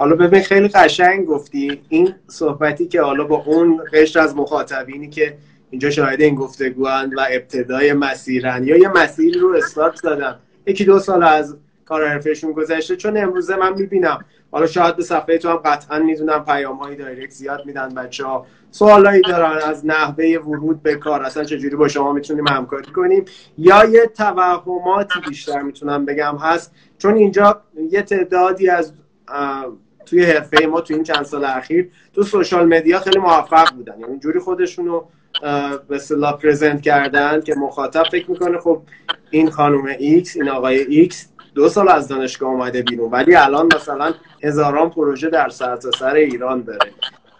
حالا 0.00 0.16
ببین 0.16 0.42
خیلی 0.42 0.68
قشنگ 0.68 1.26
گفتی. 1.26 1.82
این 1.88 2.14
صحبتی 2.26 2.86
که 2.86 3.02
حالا 3.02 3.24
با 3.24 3.44
اون 3.46 3.82
قشر 3.92 4.20
از 4.20 4.36
مخاطبینی 4.36 5.08
که 5.08 5.36
اینجا 5.70 5.90
شاهد 5.90 6.20
این 6.20 6.34
گفتگوان 6.34 7.14
و 7.14 7.20
ابتدای 7.30 7.92
مسیرن. 7.92 8.64
یا 8.64 8.76
یه 8.76 8.88
مسیری 8.88 9.38
رو 9.38 9.54
استارت 9.56 9.96
زدن 9.96 10.38
یکی 10.66 10.84
دو 10.84 10.98
سال 10.98 11.22
از 11.22 11.56
کار 11.84 12.08
حرفشون 12.08 12.52
گذشته. 12.52 12.96
چون 12.96 13.16
امروزه 13.16 13.56
من 13.56 13.74
می‌بینم. 13.74 14.24
حالا 14.50 14.66
شاید 14.66 14.96
به 14.96 15.02
صفحه 15.02 15.38
تو 15.38 15.48
هم 15.48 15.56
قطعا 15.56 15.98
می‌دونم 15.98 16.44
پیام 16.44 16.76
های 16.76 16.96
دایرکت 16.96 17.32
زیاد 17.32 17.66
میدن 17.66 17.88
بچه 17.88 18.24
ها 18.24 18.46
سوالایی 18.70 19.22
دارن 19.22 19.58
از 19.68 19.86
نحوه 19.86 20.38
ورود 20.46 20.82
به 20.82 20.94
کار. 20.94 21.22
اصلا 21.22 21.44
چجوری 21.44 21.76
با 21.76 21.88
شما 21.88 22.12
می‌تونیم 22.12 22.46
همکاری 22.48 22.92
کنیم؟ 22.92 23.24
یا 23.58 23.84
یه 23.84 24.06
توهماتی 24.06 25.20
بیشتر 25.28 25.62
می‌تونم 25.62 26.04
بگم 26.04 26.36
هست. 26.36 26.74
چون 26.98 27.14
اینجا 27.14 27.62
یه 27.90 28.02
تعدادی 28.02 28.68
از 28.68 28.92
توی 30.06 30.24
حرفه 30.24 30.66
ما 30.66 30.80
توی 30.80 30.96
این 30.96 31.04
چند 31.04 31.22
سال 31.24 31.44
اخیر 31.44 31.88
تو 32.14 32.22
social 32.22 32.68
media 32.68 33.00
خیلی 33.00 33.18
موفق 33.18 33.74
بودن. 33.74 34.00
یعنی 34.00 34.18
جوری 34.18 34.38
خودشون 34.38 34.86
رو 34.86 35.08
به 35.88 35.96
اصطلاح 35.96 36.38
present 36.38 36.82
کردن 36.82 37.40
که 37.40 37.54
مخاطب 37.54 38.02
فکر 38.12 38.30
می‌کنه 38.30 38.58
خب 38.58 38.82
این 39.30 39.50
خانم 39.50 39.86
ایکس 39.98 40.36
این 40.36 40.48
آقای 40.48 40.78
ایکس 40.78 41.28
دو 41.54 41.68
سال 41.68 41.88
از 41.88 42.08
دانشگاه 42.08 42.50
اومده 42.50 42.82
بیرون 42.82 43.10
ولی 43.10 43.34
الان 43.34 43.68
مثلا 43.76 44.14
هزاران 44.42 44.90
پروژه 44.90 45.30
در 45.30 45.48
سرتاسر 45.48 46.14
ایران 46.14 46.62
داره. 46.62 46.90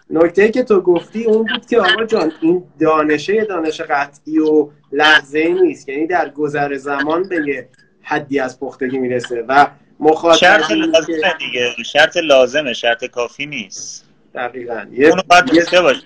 نکته 0.09 0.51
که 0.51 0.63
تو 0.63 0.81
گفتی 0.81 1.23
اون 1.23 1.45
بود 1.53 1.65
که 1.65 1.79
آقا 1.79 2.05
جان 2.05 2.31
این 2.41 2.63
دانشه 2.79 3.45
دانش 3.45 3.81
قطعی 3.81 4.39
و 4.39 4.69
لحظه 4.91 5.55
نیست. 5.61 5.89
یعنی 5.89 6.07
در 6.07 6.29
گذر 6.29 6.75
زمان 6.75 7.23
به 7.23 7.35
یه 7.47 7.69
حدی 8.01 8.39
از 8.39 8.59
پختگی 8.59 8.99
می‌رسه 8.99 9.45
و 9.47 9.67
مخاطب 10.01 10.37
شرط 10.37 10.71
لازمه 10.71 11.33
دیگه. 11.39 11.75
شرط 11.85 12.17
لازمه. 12.17 12.73
شرط 12.73 13.05
کافی 13.05 13.45
نیست. 13.45 14.05
دقیقا. 14.35 14.85
اونو 14.97 15.21
باید 15.29 15.45
داشته 15.45 15.81
باشی. 15.81 16.01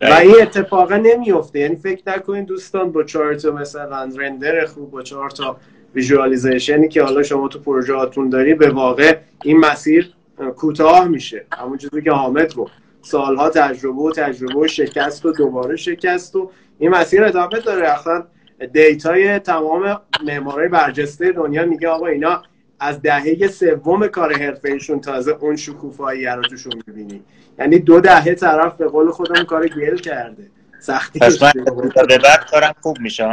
و 0.00 0.12
این 0.12 0.34
اتفاقا 0.42 0.96
نمیفته. 0.96 1.58
یعنی 1.58 1.76
فکر 1.76 2.02
نکنین 2.06 2.44
دوستان 2.44 2.92
با 2.92 3.04
چهار 3.04 3.34
تا 3.34 3.50
مثلا 3.50 4.10
رندر 4.16 4.66
خوب 4.66 4.90
با 4.90 5.02
چهار 5.02 5.30
تا 5.30 5.56
ویژوالیزیشنی 5.94 6.88
که 6.88 7.02
حالا 7.02 7.22
شما 7.22 7.48
تو 7.48 7.58
پروژه 7.58 7.94
هاتون 7.94 8.28
داری 8.28 8.54
به 8.54 8.70
واقع 8.70 9.18
این 9.44 9.58
مسیر 9.58 10.12
کوتاه 10.56 11.08
میشه. 11.08 11.46
همون 11.52 11.78
چیزی 11.78 12.02
که 12.02 12.12
حامد 12.12 12.54
گفت. 12.54 12.72
سالها 13.02 13.50
تجربه 13.50 14.02
و 14.02 14.12
تجربه 14.12 14.60
و 14.60 14.68
شکست 14.68 15.26
و 15.26 15.32
دوباره 15.32 15.76
شکست 15.76 16.36
و 16.36 16.50
این 16.78 16.90
مسیر 16.90 17.24
ادامه 17.24 17.60
داره. 17.60 17.88
اصلا 17.88 18.24
دیتای 18.66 19.38
تمام 19.38 20.00
معمارای 20.24 20.68
برجسته 20.68 21.32
دنیا 21.32 21.66
میگه 21.66 21.88
آقا 21.88 22.06
اینا 22.06 22.42
از 22.80 23.02
دهه 23.02 23.48
سوم 23.48 24.06
کار 24.06 24.32
حرفهشون 24.32 25.00
تازه 25.00 25.36
اون 25.40 25.56
شکوفایی 25.56 26.26
رو 26.26 26.42
توشون 26.42 26.72
می‌بینی. 26.86 27.22
یعنی 27.58 27.78
دو 27.78 28.00
دهه 28.00 28.34
طرف 28.34 28.76
به 28.76 28.88
قول 28.88 29.10
خودم 29.10 29.44
کار 29.44 29.68
گل 29.68 29.96
کرده. 29.96 30.50
سختی 30.80 31.18
پس 31.18 31.42
من 31.42 31.52
به 32.08 32.18
بعد 32.18 32.50
کارم 32.50 32.74
خوب 32.80 33.00
میشه 33.00 33.24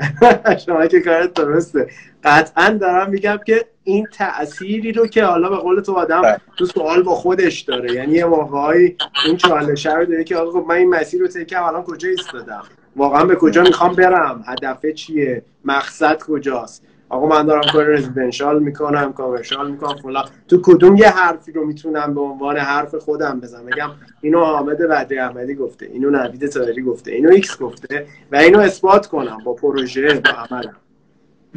شما 0.66 0.86
که 0.86 1.00
کارت 1.00 1.34
درسته. 1.34 1.90
قطعا 2.24 2.78
دارم 2.80 3.10
میگم 3.10 3.38
که 3.46 3.64
این 3.84 4.06
تأثیری 4.12 4.92
رو 4.92 5.06
که 5.06 5.24
حالا 5.24 5.48
به 5.48 5.56
قول 5.56 5.80
تو 5.80 5.92
آدم 5.92 6.22
بله. 6.22 6.40
تو 6.56 6.66
سوال 6.66 7.02
با 7.02 7.14
خودش 7.14 7.60
داره. 7.60 7.92
یعنی 7.92 8.12
یه 8.12 8.24
موقعی 8.24 8.96
این 9.24 9.36
چالشه 9.36 9.94
رو 9.94 10.04
داره 10.04 10.24
که 10.24 10.36
آقا 10.36 10.60
من 10.60 10.74
این 10.74 10.88
مسیر 10.88 11.20
رو 11.20 11.28
اومدم 11.28 11.62
الان 11.62 11.82
کجا 11.82 12.08
ایستادم؟ 12.08 12.62
واقعا 12.96 13.24
به 13.24 13.36
کجا 13.36 13.62
می‌خوام 13.62 13.92
برم؟ 13.92 14.44
هدفه 14.46 14.92
چیه؟ 14.92 15.42
مقصد 15.64 16.22
کجاست؟ 16.22 16.82
آقا 17.08 17.26
من 17.26 17.46
دارم 17.46 17.72
کار 17.72 17.84
residential 17.84 18.62
می‌کنم 18.62 19.12
commercial 19.12 19.70
می‌کنم 19.70 19.96
فلان. 20.02 20.28
تو 20.48 20.60
کدوم 20.62 20.96
یه 20.96 21.08
حرفی 21.08 21.52
رو 21.52 21.66
می‌تونم 21.66 22.14
به 22.14 22.20
عنوان 22.20 22.56
حرف 22.56 22.94
خودم 22.94 23.40
بزنم؟ 23.40 23.66
بگم 23.66 23.90
اینو 24.20 24.44
حامد 24.44 24.78
بدری 24.78 25.18
احمدی 25.18 25.54
گفته 25.54 25.86
اینو 25.86 26.10
نوید 26.10 26.46
تایری 26.46 26.82
گفته 26.82 27.12
اینو 27.12 27.30
ایکس 27.30 27.58
گفته 27.58 28.06
و 28.32 28.36
اینو 28.36 28.58
اثبات 28.58 29.06
کنم 29.06 29.38
با 29.44 29.54
پروژه 29.54 30.14
با 30.14 30.30
عملم. 30.30 30.76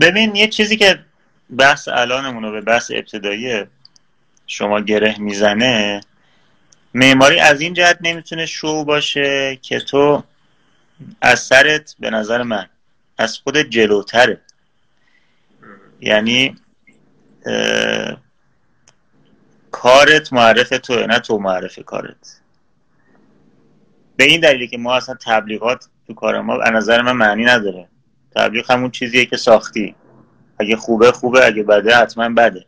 ببین 0.02 0.36
یه 0.36 0.48
چیزی 0.48 0.78
که 0.78 1.00
بحث 1.58 1.88
الانمون 1.88 2.44
رو 2.44 2.52
به 2.52 2.62
بحث 2.62 2.92
ابتدایی 2.96 3.66
شما 4.48 4.82
گره 4.82 5.16
می‌زنه 5.20 6.02
معماری 6.94 7.40
از 7.40 7.62
این 7.62 7.74
جهت 7.74 7.98
نمی‌تونه 8.02 8.46
شو 8.46 8.84
باشه 8.84 9.60
که 9.62 9.80
تو 9.80 10.24
از 11.22 11.40
سرت 11.40 11.96
به 12.00 12.10
نظر 12.10 12.44
من. 12.44 12.66
از 13.18 13.38
خود 13.38 13.58
جلوتره. 13.58 14.42
یعنی 16.02 16.56
کارت 19.72 20.34
معرف 20.34 20.70
تو 20.70 21.08
نه 21.08 21.20
تو 21.20 21.38
معرف 21.38 21.80
کارت. 21.80 22.42
به 24.16 24.24
این 24.24 24.42
دلیلی 24.42 24.68
که 24.68 24.78
ما 24.78 24.96
اصلا 24.96 25.16
تبلیغات 25.26 25.88
تو 26.08 26.14
کار 26.14 26.42
ما 26.42 26.58
به 26.58 26.70
نظر 26.70 27.02
من 27.02 27.12
معنی 27.12 27.46
نداره. 27.46 27.88
تبلیغ 28.36 28.72
همون 28.72 28.92
چیزیه 28.92 29.26
که 29.26 29.38
ساختی. 29.38 29.96
اگه 30.60 30.76
خوبه 30.76 31.12
خوبه 31.12 31.46
اگه 31.46 31.64
بده 31.64 31.96
حتما 31.96 32.30
بده. 32.30 32.66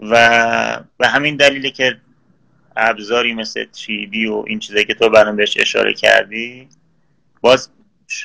و 0.00 0.80
به 0.98 1.08
همین 1.08 1.36
دلیلی 1.36 1.70
که 1.70 1.96
ابزاری 2.76 3.34
مثل 3.34 3.64
تریدی 3.64 4.26
و 4.26 4.44
این 4.46 4.58
چیزایی 4.58 4.84
که 4.84 4.94
تو 4.94 5.10
برام 5.10 5.36
بهش 5.36 5.56
اشاره 5.60 5.94
کردی 5.94 6.68
باز 7.40 7.70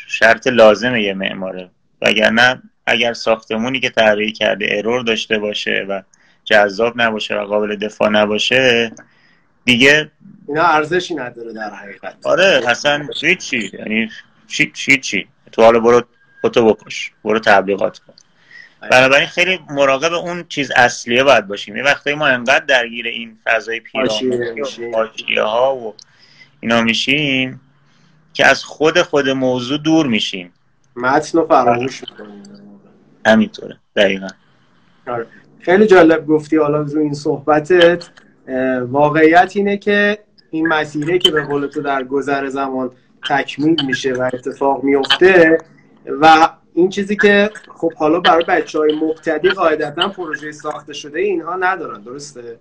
شرط 0.07 0.47
لازمه 0.47 1.03
یه 1.03 1.13
معماره. 1.13 1.69
وگرنه 2.01 2.61
اگر 2.85 3.13
ساختمونی 3.13 3.79
که 3.79 3.89
طراحی 3.89 4.31
کرده 4.31 4.67
ارور 4.71 5.03
داشته 5.03 5.39
باشه 5.39 5.85
و 5.89 6.01
جذاب 6.43 7.01
نباشه 7.01 7.35
و 7.35 7.45
قابل 7.45 7.75
دفاع 7.75 8.09
نباشه 8.09 8.91
دیگه 9.65 10.11
اینا 10.47 10.63
ارزشی 10.63 11.15
نداره 11.15 11.53
در 11.53 11.69
حقیقت. 11.69 12.15
آره 12.23 12.61
اصلا 12.67 13.07
چی. 13.39 13.71
یعنی 13.73 14.09
چی 14.47 14.97
چی. 14.97 15.27
تو 15.51 15.61
حالا 15.63 15.79
برو 15.79 16.03
خودتو 16.41 16.73
بکش. 16.73 17.11
برو 17.23 17.39
تبلیغات 17.39 17.99
کن. 17.99 18.13
بنابراین 18.91 19.27
خیلی 19.27 19.59
مراقب 19.69 20.13
اون 20.13 20.45
چیز 20.49 20.71
اصلیه 20.75 21.23
باید 21.23 21.47
باشیم. 21.47 21.77
یه 21.77 21.83
وقتی 21.83 22.13
ما 22.13 22.27
انقدر 22.27 22.65
درگیر 22.65 23.07
این 23.07 23.37
فضای 23.45 23.79
پیرامون 23.79 24.63
ها 25.37 25.75
و 25.75 25.95
اینا 26.59 26.81
میشیم 26.81 27.61
که 28.33 28.45
از 28.45 28.63
خود 28.63 29.01
خود 29.01 29.29
موضوع 29.29 29.77
دور 29.77 30.07
میشیم. 30.07 30.53
متن 30.95 31.37
رو 31.37 31.47
فراموش 31.47 32.01
می‌کنیم. 32.01 32.43
همینطوره 33.25 33.77
دقیقا. 33.95 34.27
آره. 35.07 35.25
خیلی 35.59 35.87
جالب 35.87 36.27
گفتی 36.27 36.57
حالا 36.57 36.81
رو 36.81 36.99
این 36.99 37.13
صحبتت. 37.13 38.09
واقعیت 38.81 39.51
اینه 39.55 39.77
که 39.77 40.19
این 40.51 40.67
مسیره 40.67 41.19
که 41.19 41.31
به 41.31 41.43
قول 41.43 41.67
تو 41.67 41.81
در 41.81 42.03
گذر 42.03 42.47
زمان 42.49 42.91
تکمیل 43.29 43.85
میشه 43.85 44.13
و 44.13 44.29
اتفاق 44.33 44.83
میفته 44.83 45.57
و 46.21 46.49
این 46.73 46.89
چیزی 46.89 47.15
که 47.15 47.49
خب 47.75 47.93
حالا 47.93 48.19
برای 48.19 48.43
بچه 48.47 48.79
های 48.79 48.95
مبتدی 48.95 49.49
قاعدتا 49.49 50.09
پروژه 50.09 50.51
ساخته 50.51 50.93
شده 50.93 51.19
اینها 51.19 51.55
ندارن 51.55 52.01
درسته؟ 52.01 52.59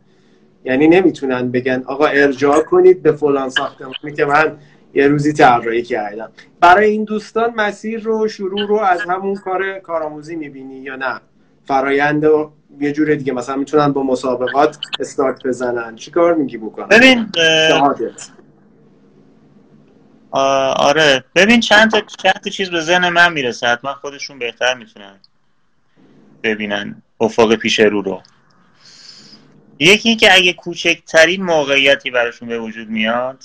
یعنی 0.65 0.89
نمی‌تونن 0.89 1.51
بگن 1.51 1.83
آقا 1.87 2.07
ارجاع 2.07 2.61
کنید 2.63 3.03
به 3.03 3.13
فلان 3.13 3.49
ساختمانی 3.49 4.17
که 4.17 4.25
من 4.25 4.59
یه 4.95 5.09
روزی 5.09 5.33
طراحی 5.33 5.83
کردم. 5.83 6.31
برای 6.61 6.91
این 6.91 7.05
دوستان 7.05 7.55
مسیر 7.55 8.03
رو 8.03 8.29
شروع 8.29 8.69
رو 8.69 8.79
از 8.79 9.01
همون 9.09 9.35
کار 9.35 9.79
کارآموزی 9.79 10.37
می‌بینی 10.37 10.77
یا 10.77 10.97
نه؟ 10.97 11.21
فرایند 11.65 12.25
یه 12.81 12.93
جور 12.93 13.15
دیگه 13.15 13.33
مثلا 13.33 13.57
می‌تونن 13.57 13.93
با 13.93 14.03
مسابقات 14.03 14.79
استارت 15.01 15.47
بزنن. 15.47 15.97
چی 15.97 16.11
کار 16.11 16.35
میگی 16.35 16.57
بکنن؟ 16.57 16.89
ببین 16.89 17.27
آره. 20.31 21.25
ببین 21.35 21.61
چند 21.61 21.91
تا 21.91 22.01
چند 22.01 22.41
تا 22.45 22.51
چیز 22.51 22.71
به 22.71 22.81
ذهن 22.81 23.09
من 23.09 23.33
می‌رسه. 23.33 23.67
حتما 23.67 23.95
خودشون 23.95 24.39
بهتر 24.39 24.75
می‌تونن 24.75 25.17
ببینن 26.43 27.03
افق 27.21 27.55
پیش 27.55 27.81
رو 27.81 28.03
رو. 28.03 28.23
یکی 29.79 30.17
که 30.17 30.35
اگه 30.35 30.53
کوچکترین 30.53 31.43
موقعیتی 31.43 32.11
براشون 32.11 32.49
به 32.49 32.59
وجود 32.59 32.89
میاد 32.89 33.45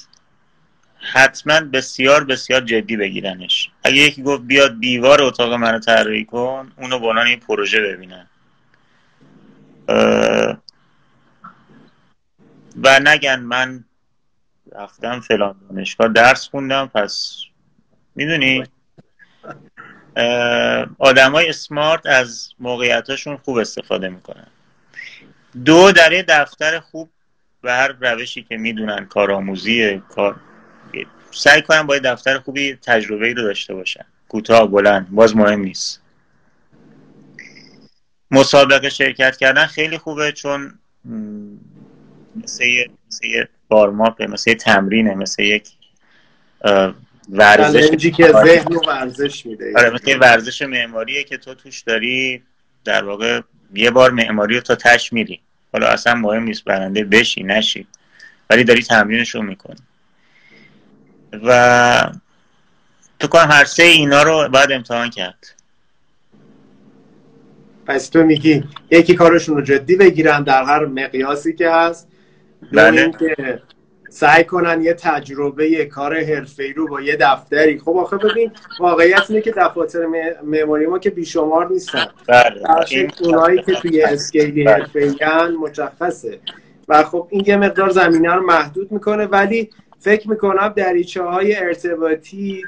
حتما 0.99 1.59
بسیار 1.59 2.23
بسیار 2.23 2.61
جدی 2.61 2.97
بگیرنش. 2.97 3.71
اگه 3.83 3.97
یکی 3.97 4.23
گفت 4.23 4.41
بیاد 4.41 4.79
دیوار 4.79 5.21
اتاق 5.21 5.53
منو 5.53 5.79
طراحی 5.79 6.25
کن 6.25 6.71
اونو 6.77 6.99
به 6.99 7.21
این 7.21 7.39
پروژه 7.39 7.81
ببینن 7.81 8.27
و 12.83 12.99
نگن 12.99 13.39
من 13.39 13.83
رفتم 14.71 15.19
فلان 15.19 15.55
دانشگاه 15.69 16.07
درس 16.07 16.47
خوندم 16.49 16.91
پس 16.95 17.39
می‌دونی؟ 18.15 18.63
آدمای 20.99 21.49
اسمارت 21.49 22.05
از 22.05 22.53
موقعیتاشون 22.59 23.37
خوب 23.37 23.57
استفاده 23.57 24.09
می‌کنن. 24.09 24.47
دو 25.65 25.91
در 25.91 26.11
یه 26.11 26.23
دفتر 26.23 26.79
خوب 26.79 27.09
به 27.61 27.73
هر 27.73 27.87
روشی 27.87 28.43
که 28.43 28.57
می‌دونن 28.57 29.05
کارآموزی 29.05 30.01
کار 30.09 30.35
سعی 31.35 31.61
کنن 31.61 31.81
با 31.83 31.97
دفتر 31.97 32.39
خوبی 32.39 32.75
تجربه 32.81 33.27
ای 33.27 33.33
رو 33.33 33.43
داشته 33.43 33.73
باشن 33.73 34.05
کوتاه 34.29 34.67
بلند 34.67 35.07
باز 35.11 35.35
مهم 35.35 35.59
نیست. 35.59 36.01
مسابقه 38.31 38.89
شرکت 38.89 39.37
کردن 39.37 39.65
خیلی 39.65 39.97
خوبه 39.97 40.31
چون 40.31 40.79
مثل 42.43 42.63
یه, 42.63 42.89
مثل 43.07 43.25
یه 43.25 43.49
بارماپه 43.67 44.27
مثل 44.27 44.49
یه 44.49 44.55
تمرینه 44.55 45.15
مثل 45.15 45.43
یک 45.43 45.69
ورزش 47.29 47.89
که 47.89 48.31
ذهن 48.31 48.75
ورزش 48.87 49.45
میده. 49.45 49.73
آره 49.75 49.89
مثل 49.89 50.17
ورزش 50.19 50.61
معماریه 50.61 51.23
که 51.23 51.37
تو 51.37 51.53
توش 51.53 51.81
داری 51.81 52.43
در 52.83 53.03
واقع 53.03 53.41
یه 53.73 53.91
بار 53.91 54.11
معماری 54.11 54.55
رو 54.55 54.61
تا 54.61 54.75
تش 54.75 55.13
میری. 55.13 55.39
حالا 55.73 55.87
اصلا 55.87 56.15
مهم 56.15 56.43
نیست 56.43 56.63
برنده 56.63 57.03
بشی 57.03 57.43
نشی 57.43 57.87
ولی 58.49 58.63
داری 58.63 58.83
تمرینش 58.83 59.29
رو 59.35 59.41
می‌کنی. 59.41 59.79
و 61.43 62.11
تو 63.19 63.27
کنم 63.27 63.51
هر 63.51 63.65
سه 63.65 63.83
اینا 63.83 64.23
رو 64.23 64.49
باید 64.49 64.71
امتحان 64.71 65.09
کرد. 65.09 65.55
پس 67.87 68.09
تو 68.09 68.23
میگی 68.23 68.63
یکی 68.91 69.15
کارشون 69.15 69.55
رو 69.55 69.61
جدی 69.61 69.95
بگیرن 69.95 70.43
در 70.43 70.63
هر 70.63 70.85
مقیاسی 70.85 71.53
که 71.53 71.71
هست. 71.71 72.07
بله. 72.71 73.11
که 73.19 73.61
سعی 74.09 74.43
کنن 74.43 74.81
یه 74.81 74.93
تجربه 74.93 75.69
یه 75.69 75.85
کار 75.85 76.23
حرفه‌ای 76.23 76.73
رو 76.73 76.87
با 76.87 77.01
یه 77.01 77.17
دفتری. 77.19 77.79
خب 77.79 77.97
آخه 77.97 78.17
ببین 78.17 78.51
واقعیت 78.79 79.23
اینه 79.29 79.41
که 79.41 79.51
دفاتر 79.51 80.05
معماری 80.43 80.85
ما 80.85 80.99
که 80.99 81.09
بیشمار 81.09 81.69
نیستن. 81.71 82.05
بله. 82.27 82.61
اونایی 83.21 83.63
که 83.63 83.73
توی 83.73 84.01
اسکیلی 84.01 84.63
بله. 84.63 84.73
حرفه‌ای 84.73 85.55
مشخصه. 85.55 86.39
و 86.87 87.03
خب 87.03 87.27
این 87.31 87.43
یه 87.47 87.57
مقدار 87.57 87.89
زمینه 87.89 88.33
رو 88.33 88.45
محدود 88.45 88.91
می‌کنه 88.91 89.25
ولی 89.25 89.69
فکر 90.05 90.29
می‌کنم 90.29 90.73
دریچه 90.75 91.23
های 91.23 91.55
ارتباطی 91.55 92.63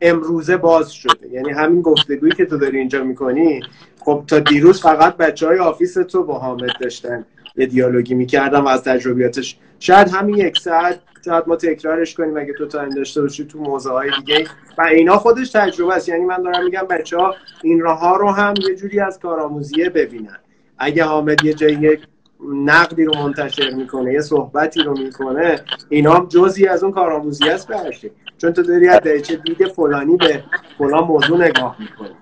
امروزه 0.00 0.56
باز 0.56 0.92
شده. 0.92 1.28
یعنی 1.32 1.50
همین 1.50 1.82
گفتگویی 1.82 2.32
که 2.32 2.44
تو 2.44 2.58
داری 2.58 2.78
اینجا 2.78 3.04
می‌کنی 3.04 3.60
خب 4.00 4.24
تا 4.26 4.38
دیروز 4.38 4.82
فقط 4.82 5.16
بچه 5.16 5.46
های 5.46 5.58
office 5.58 5.94
تو 5.94 6.24
با 6.24 6.38
حامد 6.38 6.70
داشتن 6.80 7.24
یه 7.56 7.66
دیالوگی 7.66 8.14
می‌کردن 8.14 8.64
و 8.64 8.68
از 8.68 8.82
تجربیاتش. 8.82 9.56
شاید 9.80 10.08
همین 10.08 10.36
یک 10.36 10.58
ساعت 10.58 11.00
شاید 11.24 11.44
ما 11.46 11.56
تکرارش 11.56 12.14
کنیم 12.14 12.36
اگه 12.36 12.52
تو 12.52 12.66
time 12.66 12.90
داشته 12.90 13.22
باشی 13.22 13.44
تو 13.44 13.58
موضوع 13.58 13.92
های 13.92 14.10
دیگه 14.18 14.44
و 14.78 14.82
اینا 14.82 15.18
خودش 15.18 15.50
تجربه 15.50 15.94
است. 15.94 16.08
یعنی 16.08 16.24
من 16.24 16.42
دارم 16.42 16.64
میگم 16.64 16.86
بچه 16.90 17.16
ها 17.16 17.34
این 17.62 17.80
راه 17.80 17.98
ها 17.98 18.16
رو 18.16 18.30
هم 18.30 18.54
یه 18.68 18.76
جوری 18.76 19.00
از 19.00 19.18
کارآموزیه 19.18 19.90
ببینن. 19.90 20.38
اگه 20.78 21.04
حامد 21.04 21.44
یه 21.44 21.54
جایی 21.54 21.98
نقدی 22.46 23.04
رو 23.04 23.14
منتشر 23.14 23.70
می‌کنه 23.70 24.12
یه 24.12 24.20
صحبتی 24.20 24.82
رو 24.82 24.98
می‌کنه 24.98 25.60
اینا 25.88 26.14
هم 26.14 26.26
جزئی 26.26 26.66
از 26.66 26.82
اون 26.82 26.92
کارآموزیه 26.92 27.48
است 27.48 27.68
برشه 27.68 28.10
چون 28.38 28.52
تو 28.52 28.62
داری 28.62 28.88
از 28.88 29.00
دریچه 29.00 29.36
دید 29.36 29.68
فلانی 29.68 30.16
به 30.16 30.44
فلان 30.78 31.04
موضوع 31.04 31.38
نگاه 31.38 31.76
می‌کنی. 31.78 32.16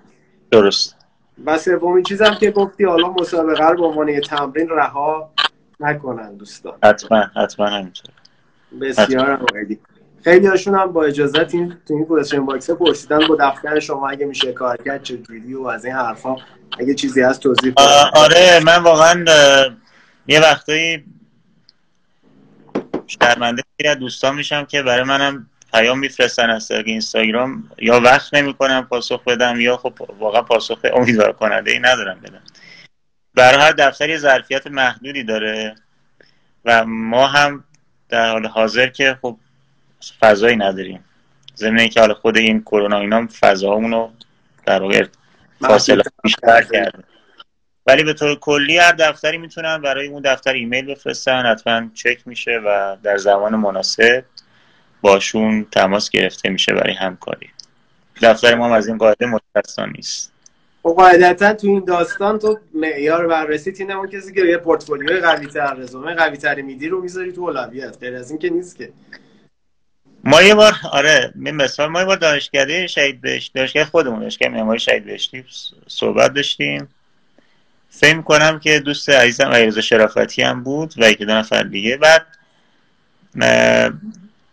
درست. 0.50 0.96
و 1.46 1.58
سومین 1.58 2.02
چیزم 2.02 2.36
که 2.40 2.50
گفتی 2.50 2.84
حالا 2.84 3.10
مسابقه 3.10 3.68
رو 3.68 3.76
به 3.76 3.86
عنوان 3.86 4.20
تمرین 4.20 4.68
رها 4.68 5.30
نکنن 5.80 6.34
دوستان. 6.34 6.72
حتما 6.84 7.24
حتما 7.36 7.66
همینطور. 7.66 8.10
بسیار 8.80 9.30
عالی. 9.30 9.78
خیلی 10.24 10.46
هاشون 10.46 10.74
هم 10.74 10.92
با 10.92 11.04
اجازت 11.04 11.54
این 11.54 11.76
تو 11.88 11.94
این 11.94 12.04
question 12.04 12.46
box 12.46 12.70
پرسیدن 12.70 13.18
با 13.28 13.36
دفتر 13.40 13.80
شما 13.80 14.08
اگه 14.08 14.26
میشه 14.26 14.52
کار 14.52 14.76
کرد 14.76 15.02
چجوری 15.02 15.54
و 15.54 15.66
از 15.66 15.84
این 15.84 15.94
حرفا 15.94 16.36
اگه 16.78 16.94
چیزی 16.94 17.20
هست 17.20 17.40
توضیح 17.40 17.72
آره 18.14 18.60
من 18.64 18.82
واقعا 18.82 19.24
یه 20.28 20.40
وقتایی 20.40 21.04
شرمنده 23.06 23.62
خیلی 23.80 23.94
دوستان 23.94 24.34
میشم 24.34 24.64
که 24.64 24.82
برای 24.82 25.04
منم 25.04 25.46
پیام 25.72 25.98
میفرستن 25.98 26.50
از 26.50 26.68
طریق 26.68 26.86
اینستاگرام. 26.86 27.70
یا 27.78 28.00
وقت 28.00 28.34
نمی‌کنم 28.34 28.86
پاسخ 28.90 29.24
بدم 29.24 29.60
یا 29.60 29.76
خب 29.76 29.94
واقعا 30.18 30.42
پاسخ 30.42 30.78
امیدوار 30.94 31.32
کننده 31.32 31.70
ای 31.70 31.78
ندارم 31.78 32.20
بدم. 32.20 32.42
برای 33.34 33.60
هر 33.60 33.72
دفتری 33.72 34.18
ظرفیت 34.18 34.66
محدودی 34.66 35.24
داره 35.24 35.74
و 36.64 36.84
ما 36.86 37.26
هم 37.26 37.64
در 38.08 38.30
حال 38.30 38.46
حاضر 38.46 38.86
که 38.86 39.18
خب 39.22 39.36
فضایی 40.20 40.56
نداریم. 40.56 41.04
ضمن 41.56 41.88
که 41.88 42.00
حالا 42.00 42.14
خود 42.14 42.36
این 42.36 42.60
کرونا 42.60 42.98
اینا 42.98 43.28
فضاهامون 43.40 43.92
رو 43.92 44.12
در 44.66 44.82
واقع 44.82 45.06
فاصله 45.60 46.02
بیشتر 46.22 46.62
کرده 46.62 47.04
ولی 47.86 48.04
به 48.04 48.12
طور 48.12 48.34
کلی 48.34 48.78
هر 48.78 48.92
دفتری 48.92 49.38
می‌تونن 49.38 49.82
برای 49.82 50.06
اون 50.06 50.22
دفتر 50.22 50.52
ایمیل 50.52 50.86
بفرستن 50.86 51.46
حتما 51.46 51.88
چک 51.94 52.18
میشه 52.26 52.60
و 52.66 52.96
در 53.02 53.16
زمان 53.16 53.56
مناسب 53.56 54.24
باشون 55.00 55.66
تماس 55.72 56.10
گرفته 56.10 56.48
میشه 56.48 56.72
برای 56.72 56.94
همکاری. 56.94 57.50
دفتر 58.22 58.54
ما 58.54 58.76
از 58.76 58.88
این 58.88 58.98
قاعده 58.98 59.26
مستثنا 59.26 59.86
نیست. 59.86 60.32
خب 60.82 60.94
قاعدتا 60.96 61.54
تو 61.54 61.66
این 61.66 61.84
داستان 61.84 62.38
تو 62.38 62.58
معیار 62.74 63.26
بررسی 63.26 63.74
اینه 63.78 63.96
اون 63.96 64.08
کسی 64.08 64.34
که 64.34 64.40
یه 64.40 64.56
پورتفولیو 64.56 65.20
قوی 65.20 65.46
تر 65.46 65.74
رزومه 65.74 66.14
قوی 66.14 66.36
تر 66.36 66.60
میدی 66.62 66.88
رو 66.88 67.02
می‌ذاری 67.02 67.32
تو 67.32 67.40
اولویت. 67.40 67.96
غیر 68.00 68.14
از 68.14 68.30
این 68.30 68.38
که 68.38 68.50
نیست 68.50 68.76
که. 68.76 68.92
ما 70.24 70.42
یه 70.42 70.54
بار 70.54 70.72
آره 70.92 71.32
مثال 71.36 71.88
ما 71.88 72.00
یه 72.00 72.06
بار 72.06 72.16
دانشکده 72.16 72.86
شهید 72.86 73.20
بهشت 73.20 73.54
دانشگاه 73.54 73.84
خودمون 73.84 74.20
دانشگاه 74.20 74.48
معماری 74.48 74.80
شهید 74.80 75.04
بهشتی 75.04 75.44
صحبت 75.88 76.34
داشتیم. 76.34 76.88
فکر 77.90 78.20
کنم 78.20 78.58
که 78.58 78.80
دوست 78.80 79.10
عزیزم 79.10 79.48
علیرضا 79.48 79.80
شرافتی 79.80 80.42
هم 80.42 80.62
بود 80.62 80.94
و 80.96 81.10
یکی 81.10 81.24
دو 81.24 81.32
نفر 81.32 81.62
دیگه. 81.62 81.96
بعد 81.96 82.26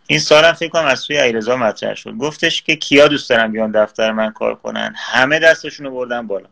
این 0.08 0.20
سال 0.20 0.46
هم 0.46 0.54
فکر 0.54 0.70
کنم 0.70 0.86
از 0.86 1.00
سوی 1.00 1.18
علیرضا 1.18 1.56
مطرح 1.56 1.96
شد. 1.96 2.12
گفتش 2.12 2.62
که 2.62 2.76
کیا 2.76 3.08
دوست 3.08 3.30
دارن 3.30 3.52
بیان 3.52 3.72
دفتر 3.72 4.12
من 4.12 4.32
کار 4.32 4.56
کنن. 4.56 4.94
همه 4.98 5.40
دستشون 5.40 5.86
رو 5.86 5.92
بردن 5.92 6.28
بالا. 6.28 6.50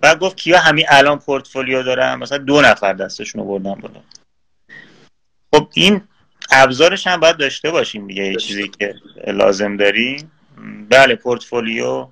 بعد 0.00 0.18
گفت 0.18 0.36
کیا 0.36 0.58
همین 0.58 0.84
الان 0.88 1.18
پورتفولیو 1.18 1.82
دارن؟ 1.82 2.14
مثلا 2.14 2.38
دو 2.38 2.60
نفر 2.60 2.92
دستشون 2.92 3.42
رو 3.42 3.48
بردن 3.48 3.80
بالا. 3.80 4.00
خب 5.54 5.68
این 5.74 6.00
ابزارش 6.50 7.06
هم 7.06 7.20
باید 7.20 7.36
داشته 7.36 7.70
باشیم 7.70 8.06
دیگه. 8.06 8.24
یه 8.24 8.36
چیزی 8.36 8.68
که 8.68 8.94
لازم 9.26 9.76
داریم. 9.76 10.32
بله 10.88 11.14
پورتفولیو. 11.14 12.08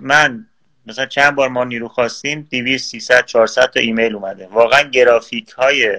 من 0.00 0.46
مثلا 0.90 1.06
چند 1.06 1.34
بار 1.34 1.48
ما 1.48 1.64
نیرو 1.64 1.88
خواستیم 1.88 2.48
200 2.50 2.90
300 2.90 3.26
400 3.26 3.70
تا 3.70 3.80
ایمیل 3.80 4.14
اومده. 4.14 4.46
واقعا 4.46 4.82
گرافیک 4.82 5.48
های 5.50 5.98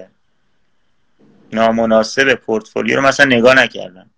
نامناسب 1.52 2.34
پورتفولیو 2.34 2.96
رو 2.96 3.02
مثلا 3.02 3.26
نگاه 3.26 3.54
نکردم. 3.54 4.10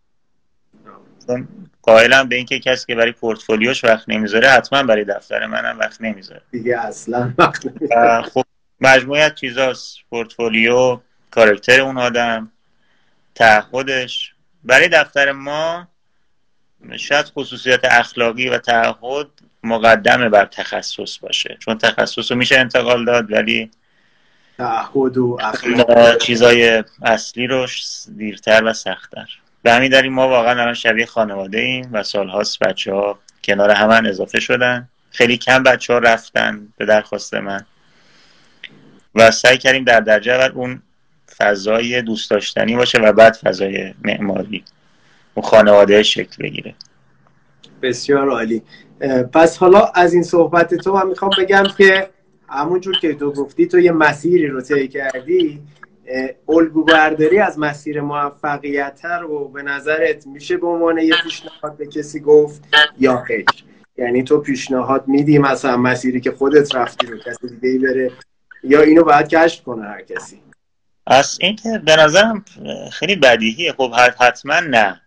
چون 1.26 1.48
قائلم 1.82 2.28
به 2.28 2.36
اینکه 2.36 2.58
کسی 2.58 2.86
که 2.86 2.94
برای 2.94 3.12
پورتفولیوش 3.12 3.84
وقت 3.84 4.08
نمی‌ذاره 4.08 4.48
حتما 4.48 4.82
برای 4.82 5.04
دفتر 5.04 5.46
منم 5.46 5.78
وقت 5.78 6.00
نمی‌ذاره. 6.00 6.42
دیگه 6.50 6.78
اصلا 6.78 7.34
وقت 7.38 7.68
خب 8.28 8.44
مجموعیت 8.80 9.34
چیزاست. 9.34 9.96
پورتفولیو 10.10 11.00
کارکتر 11.30 11.80
اون 11.80 11.98
آدم 11.98 12.50
تعهدش. 13.34 14.34
برای 14.64 14.88
دفتر 14.88 15.32
ما 15.32 15.88
شاید 16.96 17.26
خصوصیت 17.26 17.80
اخلاقی 17.84 18.48
و 18.48 18.58
تعهد 18.58 19.28
مقدمه 19.64 20.28
بر 20.28 20.46
تخصص 20.46 21.18
باشه. 21.18 21.56
چون 21.60 21.78
تخصص 21.78 22.30
رو 22.30 22.36
میشه 22.36 22.58
انتقال 22.58 23.04
داد 23.04 23.32
ولی 23.32 23.70
تعهد 24.58 25.18
و 25.18 25.38
چیزای 26.20 26.84
اصلی 27.02 27.46
رو 27.46 27.66
دیرتر 28.16 28.64
و 28.64 28.72
سختتر. 28.72 29.28
به 29.62 29.72
همین 29.72 29.90
دلیل 29.90 30.10
ما 30.10 30.28
واقعا 30.28 30.62
الان 30.62 30.74
شبیه 30.74 31.06
خانواده 31.06 31.58
ایم 31.58 31.88
و 31.92 32.02
سالهاست 32.02 32.58
بچه 32.58 32.92
ها 32.92 33.18
کنار 33.44 33.70
همن 33.70 34.06
اضافه 34.06 34.40
شدن. 34.40 34.88
خیلی 35.10 35.36
کم 35.36 35.62
بچه 35.62 35.92
ها 35.92 35.98
رفتن 35.98 36.68
به 36.76 36.86
درخواست 36.86 37.34
من. 37.34 37.66
و 39.14 39.30
سعی 39.30 39.58
کردیم 39.58 39.84
در 39.84 40.00
درجه 40.00 40.32
اول 40.32 40.50
اون 40.54 40.82
فضای 41.36 42.02
دوست 42.02 42.30
داشتنی 42.30 42.76
باشه 42.76 42.98
و 42.98 43.12
بعد 43.12 43.34
فضای 43.34 43.94
معماری. 44.02 44.64
و 45.36 45.40
خانواده 45.40 46.02
شکل 46.02 46.42
بگیره. 46.42 46.74
بسیار 47.84 48.30
عالی. 48.30 48.62
پس 49.32 49.56
حالا 49.58 49.80
از 49.94 50.14
این 50.14 50.22
صحبت 50.22 50.74
تو 50.74 50.96
هم 50.96 51.08
می‌خوام 51.08 51.30
بگم 51.38 51.64
که 51.78 52.08
همونجور 52.48 52.94
که 53.00 53.14
تو 53.14 53.32
گفتی 53.32 53.66
تو 53.66 53.78
یه 53.78 53.92
مسیری 53.92 54.46
رو 54.46 54.60
طی 54.60 54.88
کردی 54.88 55.62
الگو 56.48 56.84
برداری 56.84 57.38
از 57.38 57.58
مسیر 57.58 58.00
موفقیت 58.00 59.00
رو 59.04 59.48
به 59.48 59.62
نظرت 59.62 60.26
میشه 60.26 60.56
به 60.56 60.66
عنوان 60.66 60.98
یه 60.98 61.14
پیشنهاد 61.24 61.76
به 61.76 61.86
کسی 61.86 62.20
گفت 62.20 62.62
یا 62.98 63.16
خیر 63.16 63.44
یعنی 63.98 64.22
تو 64.22 64.38
پیشنهاد 64.38 65.08
میدی 65.08 65.38
مثلا 65.38 65.76
مسیری 65.76 66.20
که 66.20 66.30
خودت 66.30 66.74
رفتی 66.74 67.06
رو 67.06 67.18
کسی 67.18 67.56
دیگه 67.60 67.78
بره 67.78 68.10
یا 68.64 68.82
اینو 68.82 69.04
باید 69.04 69.28
کشف 69.28 69.62
کنه 69.62 69.86
هر 69.86 70.02
کسی؟ 70.02 70.40
از 71.06 71.38
اینکه 71.40 71.82
به 71.84 71.96
نظرم 71.96 72.44
خیلی 72.92 73.16
بدیهیه. 73.16 73.72
خب 73.72 73.92
حتما 74.20 74.60
نه. 74.60 75.00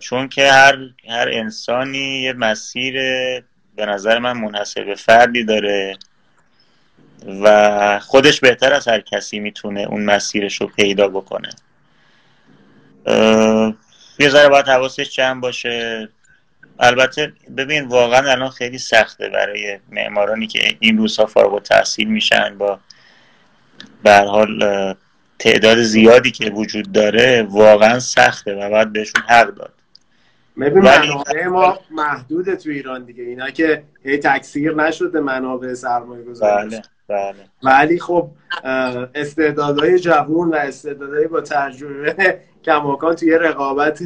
چون 0.00 0.28
که 0.28 0.52
هر 0.52 0.78
هر 1.08 1.28
انسانی 1.32 2.22
یه 2.22 2.32
مسیر 2.32 2.94
به 3.76 3.86
نظر 3.86 4.18
من 4.18 4.32
منحصر 4.32 4.84
به 4.84 4.94
فردی 4.94 5.44
داره 5.44 5.96
و 7.42 7.98
خودش 7.98 8.40
بهتر 8.40 8.72
از 8.72 8.88
هر 8.88 9.00
کسی 9.00 9.40
می‌تونه 9.40 9.80
اون 9.80 10.04
مسیرش 10.04 10.60
رو 10.60 10.66
پیدا 10.66 11.08
بکنه. 11.08 11.50
یه 14.18 14.28
ذره 14.28 14.48
باید 14.48 14.68
حواسش 14.68 15.10
جمع 15.10 15.40
باشه. 15.40 16.08
البته 16.80 17.32
ببین 17.56 17.84
واقعا 17.84 18.30
الان 18.30 18.50
خیلی 18.50 18.78
سخته 18.78 19.28
برای 19.28 19.78
معمارانی 19.90 20.46
که 20.46 20.76
این 20.80 20.98
روزها 20.98 21.26
فارغ 21.26 21.54
و 21.54 21.60
تحصیل 21.60 22.08
میشن 22.08 22.58
با 22.58 22.80
به 24.02 24.16
حال 24.16 24.94
تعداد 25.38 25.82
زیادی 25.82 26.30
که 26.30 26.50
وجود 26.50 26.92
داره 26.92 27.48
واقعا 27.50 27.98
سخته 27.98 28.54
و 28.54 28.70
باید 28.70 28.92
بهشون 28.92 29.22
حق 29.28 29.54
داد. 29.54 29.72
ببین 30.60 30.82
منابع 30.82 31.46
ما 31.46 31.78
محدوده 31.90 32.56
تو 32.56 32.70
ایران 32.70 33.04
دیگه. 33.04 33.22
اینا 33.22 33.50
که 33.50 33.82
هی 34.02 34.16
تکثیر 34.18 34.74
نشده 34.74 35.20
منابع 35.20 35.74
سرمایه 35.74 36.24
گذاری 36.24 36.68
بله 36.68 36.82
بله. 37.08 37.34
ولی 37.62 37.98
خب 37.98 38.30
استعدادهای 39.14 39.98
جوون 39.98 40.48
و 40.48 40.54
استعدادهای 40.54 41.26
با 41.26 41.40
تجربه 41.40 42.38
کماکان 42.64 43.14
توی 43.14 43.30
رقابت 43.30 44.02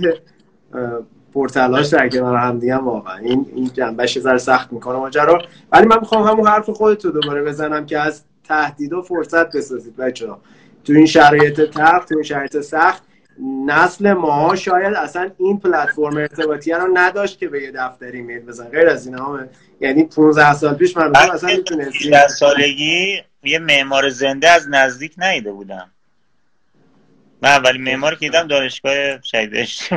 پرتلاش 1.34 1.86
در 1.86 2.08
کنار 2.08 2.36
هم 2.36 2.58
دیگه 2.58 2.76
واقعا. 2.76 3.16
این 3.16 3.46
این 3.54 3.70
جنبش 3.74 4.18
ذره 4.18 4.38
سخت 4.38 4.72
می‌کنه 4.72 4.98
ماجرا. 4.98 5.38
ولی 5.72 5.86
من 5.86 5.98
می‌خوام 6.00 6.28
همون 6.28 6.46
حرف 6.46 6.70
خودت 6.70 7.04
رو 7.04 7.10
دوباره 7.10 7.42
بزنم 7.42 7.86
که 7.86 7.98
از 7.98 8.22
تهدید 8.44 8.92
و 8.92 9.02
فرصت 9.02 9.56
بسازید 9.56 9.96
بچه 9.96 10.28
ها 10.28 10.40
تو 10.84 10.92
این 10.92 11.06
شرایط 11.06 11.60
تخت 11.60 12.08
تو 12.08 12.14
این 12.14 12.24
شرایط 12.24 12.60
سخت 12.60 13.02
نسل 13.66 14.12
ما 14.12 14.56
شاید 14.56 14.94
اصلا 14.94 15.30
این 15.38 15.58
پلتفرم 15.58 16.16
ارتباطی 16.16 16.72
رو 16.72 16.88
نداشت 16.94 17.38
که 17.38 17.48
به 17.48 17.62
یه 17.62 17.70
دفتری 17.70 18.22
میل 18.22 18.40
بزن 18.40 18.68
غیر 18.68 18.88
از 18.88 19.06
این 19.06 19.18
همه. 19.18 19.48
یعنی 19.80 20.04
15 20.04 20.54
سال 20.54 20.74
پیش 20.74 20.96
من 20.96 21.16
اصلا 21.16 21.56
می‌تونستی 21.56 22.12
سالگی 22.38 23.22
یه 23.42 23.58
معمار 23.58 24.08
زنده 24.08 24.50
از 24.50 24.68
نزدیک 24.68 25.14
نیده 25.18 25.52
بودم. 25.52 25.90
من 27.42 27.50
اولی 27.50 27.78
معمار 27.78 28.14
که 28.14 28.20
دیدم 28.20 28.46
دانشگاه 28.46 29.22
شهیدش 29.22 29.92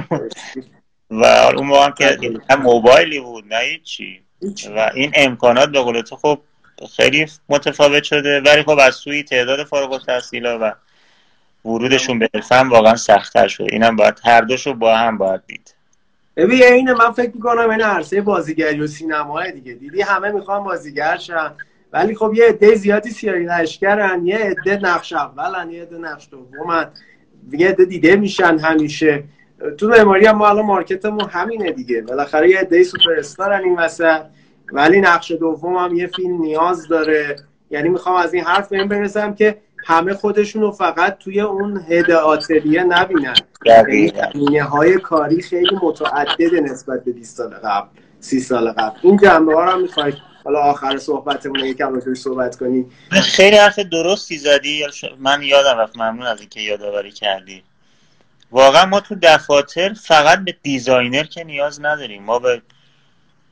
و 1.11 1.23
اون 1.25 1.67
موقع 1.67 1.85
هم 1.85 1.91
که 1.91 2.19
هم 2.49 2.61
موبایلی 2.61 3.19
بود 3.19 3.53
نه 3.53 3.59
هیچی. 3.59 4.21
و 4.75 4.91
این 4.93 5.11
امکانات 5.15 5.69
به 5.69 5.79
قول 5.79 6.01
تو 6.01 6.15
خب 6.15 6.39
خیلی 6.97 7.25
متفاوت 7.49 8.03
شده. 8.03 8.41
ولی 8.41 8.63
خب 8.63 8.79
از 8.79 8.95
سوی 8.95 9.23
تعداد 9.23 9.63
فارغ 9.63 9.91
التحصیلا 9.91 10.59
و 10.61 10.73
ورودشون 11.65 12.19
به 12.19 12.29
حرفه 12.33 12.55
واقعا 12.55 12.95
سختتر 12.95 13.47
شده 13.47 13.67
اینم 13.71 13.95
باید 13.95 14.21
هر 14.23 14.41
دوشو 14.41 14.73
با 14.73 14.97
هم 14.97 15.17
باید 15.17 15.41
دید. 15.47 15.75
ببین 16.35 16.63
اینه 16.63 16.93
من 16.93 17.11
فکر 17.11 17.31
می‌کنم 17.33 17.69
این 17.69 17.81
عرصه 17.81 18.21
بازیگری 18.21 18.79
و 18.79 18.87
سینمای 18.87 19.51
دیگه. 19.51 19.73
دیدی 19.73 20.01
همه 20.01 20.31
می‌خوان 20.31 20.63
بازیگر 20.63 21.17
شن. 21.17 21.51
ولی 21.93 22.15
خب 22.15 22.33
یه 22.35 22.45
عده 22.45 22.75
زیادی 22.75 23.09
سیاری 23.09 23.45
لشکرن 23.45 24.25
یه 24.25 24.37
عده 24.37 24.77
نقش 24.77 25.13
اولن 25.13 25.71
یه 25.71 25.81
عده 25.81 25.97
نقش 25.97 26.27
دومن. 26.31 26.87
یه 27.51 27.69
عده 27.69 27.85
دیده 27.85 28.15
میشن 28.15 28.59
همیشه. 28.59 29.23
تو 29.77 29.87
معماری 29.87 30.25
هم 30.25 30.37
ما 30.37 30.49
الان 30.49 30.65
مارکتمون 30.65 31.29
همینه 31.29 31.71
دیگه. 31.71 32.01
بالاخره 32.01 32.49
یه 32.49 32.59
عده 32.59 32.83
سوپر 32.83 33.13
استارن 33.17 33.63
این 33.63 33.75
وسط. 33.75 34.21
ولی 34.71 35.01
نقش 35.01 35.31
دوم 35.31 35.75
هم 35.75 35.95
یه 35.95 36.07
فیلم 36.07 36.41
نیاز 36.41 36.87
داره. 36.87 37.35
یعنی 37.71 37.89
می‌خوام 37.89 38.15
از 38.15 38.33
این 38.33 38.43
حرف 38.43 38.71
این 38.71 38.87
برسم 38.87 39.35
که 39.35 39.57
همه 39.85 40.13
خودشون 40.13 40.61
رو 40.61 40.71
فقط 40.71 41.17
توی 41.17 41.41
اون 41.41 41.85
هد 41.89 42.11
آتلیه 42.11 42.83
نبینن. 42.83 43.35
یعنی 43.65 44.57
های 44.57 44.97
کاری 44.97 45.41
خیلی 45.41 45.75
متعدد 45.81 46.55
نسبت 46.63 47.03
به 47.03 47.11
20 47.11 47.37
سال 47.37 47.49
قبل 47.49 47.87
30 48.19 48.39
سال 48.39 48.71
قبل. 48.71 48.99
این 49.01 49.17
جنبه 49.17 49.55
ها 49.55 49.63
رو 49.63 49.71
هم 49.71 49.81
می‌خوای 49.81 50.13
حالا 50.43 50.59
آخر 50.59 50.97
صحبتمون 50.97 51.59
یکم 51.59 51.93
روش 51.93 52.17
صحبت 52.17 52.55
کنی؟ 52.55 52.85
خیلی 53.11 53.57
حرف 53.57 53.79
درستی 53.79 54.37
زدی. 54.37 54.85
من 55.19 55.43
یادم 55.43 55.77
رفت 55.77 55.97
ممنون 55.97 56.23
از 56.25 56.39
اینکه 56.39 56.61
یادآوری 56.61 57.11
کردی. 57.11 57.63
واقعا 58.51 58.85
ما 58.85 58.99
تو 58.99 59.15
دفاتر 59.21 59.93
فقط 59.93 60.39
به 60.39 60.55
designer 60.63 61.23
که 61.23 61.43
نیاز 61.43 61.81
نداریم. 61.81 62.23
ما 62.23 62.39
به 62.39 62.61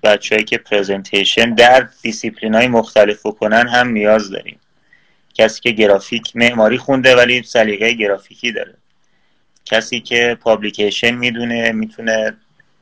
بچههایی 0.04 0.46
که 0.46 0.58
presentation 0.58 1.54
در 1.54 1.88
دیسیپلین 2.02 2.56
های 2.56 2.68
مختلف 2.68 3.26
بکنن 3.26 3.68
هم 3.68 3.88
نیاز 3.88 4.30
داریم. 4.30 4.60
کسی 5.34 5.62
که 5.62 5.72
گرافیک 5.72 6.32
معماری 6.36 6.78
خونده 6.78 7.16
ولی 7.16 7.44
سلیقه 7.44 7.94
گرافیکی 7.94 8.52
داره. 8.52 8.74
کسی 9.66 10.00
که 10.00 10.38
publication 10.42 11.12
می‌دونه 11.12 11.72
می‌تونه 11.72 12.38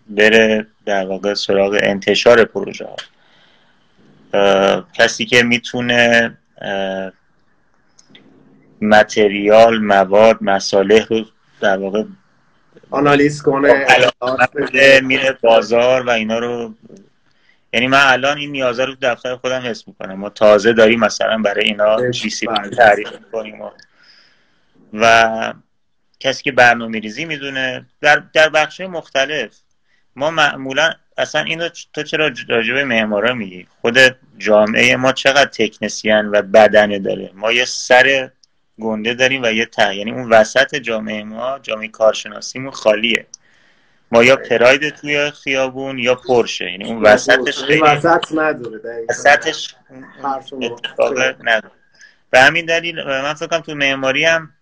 بره 0.09 0.67
در 0.85 1.05
واقع 1.05 1.33
سراغ 1.33 1.79
انتشار 1.81 2.45
پروژه 2.45 2.85
ها. 2.85 2.95
کسی 4.93 5.25
که 5.25 5.43
می‌تونه 5.43 6.37
material 8.81 9.79
مواد 9.79 10.37
مصالح 10.41 11.05
رو 11.09 11.25
در 11.61 11.77
واقع 11.77 12.03
آنالیز 12.89 13.41
کنه 13.41 13.85
میره 15.03 15.37
بازار 15.41 16.01
و 16.01 16.09
اینا 16.09 16.39
رو 16.39 16.73
یعنی 17.73 17.87
من 17.87 18.03
الان 18.07 18.37
این 18.37 18.51
نیازه 18.51 18.85
رو 18.85 18.95
دفتر 19.01 19.35
خودم 19.35 19.61
حس 19.61 19.87
می‌کنم. 19.87 20.13
ما 20.13 20.29
تازه 20.29 20.73
داریم 20.73 20.99
مثلا 20.99 21.37
برای 21.37 21.65
اینا 21.65 22.09
دیسیپلین 22.09 22.61
بله. 22.61 22.75
تعریف 22.75 23.11
می‌کنیم 23.11 23.61
و, 23.61 23.69
و 24.93 25.53
کسی 26.19 26.43
که 26.43 26.51
برنامه 26.51 26.99
ریزی 26.99 27.25
می‌دونه. 27.25 27.85
در, 28.01 28.23
در 28.33 28.49
بخش 28.49 28.81
مختلف. 28.81 29.51
ما 30.15 30.31
معمولا 30.31 30.93
اصلا 31.17 31.41
اینو 31.41 31.69
تو 31.93 32.03
چرا 32.03 32.31
راجب 32.49 32.77
معمارا 32.77 33.33
میگی؟ 33.33 33.67
خود 33.81 33.97
جامعه 34.37 34.95
ما 34.95 35.11
چقدر 35.11 35.45
تکنسیان 35.45 36.27
و 36.31 36.41
بدنه 36.41 36.99
داره؟ 36.99 37.31
ما 37.33 37.51
یه 37.51 37.65
سر 37.65 38.29
گنده 38.79 39.13
داریم 39.13 39.43
و 39.43 39.51
یه 39.51 39.65
ته 39.65 39.95
یعنی 39.95 40.11
اون 40.11 40.29
وسط 40.29 40.75
جامعه 40.75 41.23
ما 41.23 41.59
جامعه 41.59 41.87
کارشناسیمون 41.87 42.71
خالیه. 42.71 43.25
ما 44.11 44.23
یا 44.23 44.35
پراید 44.35 44.89
توی 44.89 45.31
خیابون 45.31 45.99
یا 45.99 46.15
پرشه 46.15 46.71
یعنی 46.71 46.85
اون 46.85 47.01
وسطش 47.01 47.63
خیلی 47.63 47.81
وسط 47.81 48.31
نداره 48.31 49.05
وسطش 49.09 49.75
نداره. 51.43 51.71
به 52.29 52.39
همین 52.39 52.65
دلیل 52.65 53.03
من 53.03 53.33
فکر 53.33 53.47
کنم 53.47 53.59
تو 53.59 53.75
معماری 53.75 54.25
هم 54.25 54.53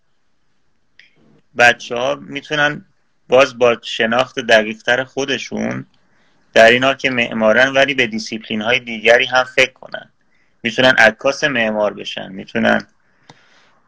بچه 1.58 1.96
ها 1.96 2.16
می‌تونن 2.16 2.86
باز 3.30 3.58
با 3.58 3.78
شناخت 3.82 4.40
دقیقتر 4.40 5.04
خودشون 5.04 5.86
در 6.54 6.70
این 6.70 6.84
حال 6.84 6.96
که 6.96 7.10
معمارن 7.10 7.74
ولی 7.74 7.94
به 7.94 8.08
دیسیپلین 8.08 8.62
های 8.62 8.80
دیگری 8.80 9.26
هم 9.26 9.44
فکر 9.44 9.74
کنن. 9.74 10.10
می‌تونن 10.64 10.96
عکاس 10.98 11.44
معمار 11.44 11.94
بشن. 11.94 12.32
می‌تونن 12.32 12.88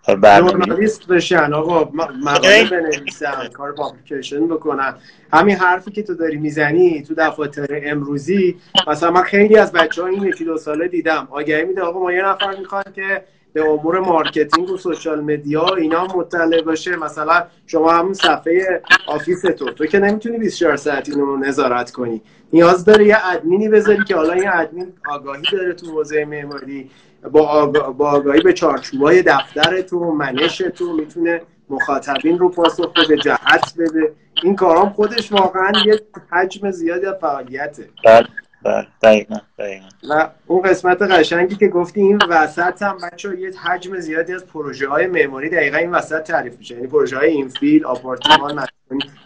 ژورنالیست 0.08 1.08
بشن 1.08 1.54
آقا 1.54 1.92
مقاله 2.24 2.70
بنویسن 2.70 3.48
کار 3.54 3.72
publication 3.72 4.48
بکنن 4.48 4.96
همین 5.34 5.56
حرفی 5.56 5.92
که 5.92 6.04
تو 6.04 6.14
داری 6.16 6.38
می‌زنی 6.38 7.04
تو 7.04 7.14
دفاتر 7.18 7.82
امروزی 7.84 8.56
مثلا 8.88 9.12
من 9.12 9.24
خیلی 9.24 9.58
از 9.58 9.72
بچه 9.72 10.02
ها 10.02 10.08
این 10.08 10.24
یکی 10.24 10.46
دو 10.46 10.58
ساله 10.58 10.88
دیدم. 10.88 11.28
آگهی 11.32 11.66
میده 11.66 11.82
آقا 11.82 12.00
ما 12.00 12.12
یه 12.12 12.26
نفر 12.26 12.56
می‌خوایم 12.60 12.84
که 12.96 13.24
به 13.54 13.70
امور 13.70 14.00
marketing 14.00 14.70
و 14.70 14.78
social 14.78 15.22
media 15.22 15.76
اینا 15.76 16.06
مطلع 16.06 16.62
باشه. 16.62 16.96
مثلا 16.96 17.44
شما 17.68 17.92
همون 17.92 18.14
صفحه 18.14 18.82
office 19.08 19.42
تو. 19.42 19.72
تو 19.72 19.86
که 19.86 20.00
نمی‌تونی 20.00 20.38
24 20.38 20.76
ساعت 20.76 21.10
اینو 21.10 21.26
رو 21.26 21.38
نظارت 21.38 21.92
کنی. 21.92 22.22
نیاز 22.54 22.86
داره 22.86 23.06
یه 23.06 23.18
ادمینی 23.34 23.70
بذاری 23.70 24.04
که 24.04 24.16
حالا 24.16 24.34
این 24.34 24.50
ادمین 24.54 24.94
آگاهی 25.10 25.44
داره 25.52 25.74
تو 25.74 25.92
حوزه 25.92 26.26
معماری. 26.26 26.90
با, 27.32 27.72
آگاهی 28.00 28.42
به 28.42 28.54
چارچوبای 28.54 29.22
دفترتون 29.22 30.08
منشتون 30.08 30.96
می‌تونه 30.96 31.42
مخاطبین 31.70 32.40
رو 32.40 32.50
پاسخ 32.50 32.94
بده 32.94 33.18
جهت 33.18 33.74
بده. 33.80 34.14
این 34.44 34.56
کارام 34.56 34.90
خودش 34.90 35.32
واقعا 35.32 35.72
یه 35.86 36.02
حجم 36.32 36.72
زیادی 36.72 37.06
از 37.06 37.16
فعالیته. 37.22 37.90
بله 38.06 38.28
بله 38.64 38.88
دقیقا 39.04 39.36
دقیقا. 39.60 39.86
و 40.10 40.30
اون 40.48 40.62
قسمت 40.62 41.02
قشنگی 41.02 41.56
که 41.56 41.68
گفتی 41.68 42.02
این 42.02 42.20
وسط 42.30 42.82
هم 42.82 42.98
بچه 43.04 43.40
یه 43.40 43.52
حجم 43.52 44.00
زیادی 44.00 44.34
از 44.34 44.46
پروژه 44.46 44.88
های 44.88 45.08
معماری 45.08 45.50
دقیقا 45.50 45.78
این 45.78 45.92
وسط 45.92 46.24
تعریف 46.24 46.58
میشه. 46.58 46.76
یعنی 46.76 46.88
پروژه 46.88 47.18
های 47.18 47.30
اینفیل 47.30 47.86
آپارتمان 47.86 48.66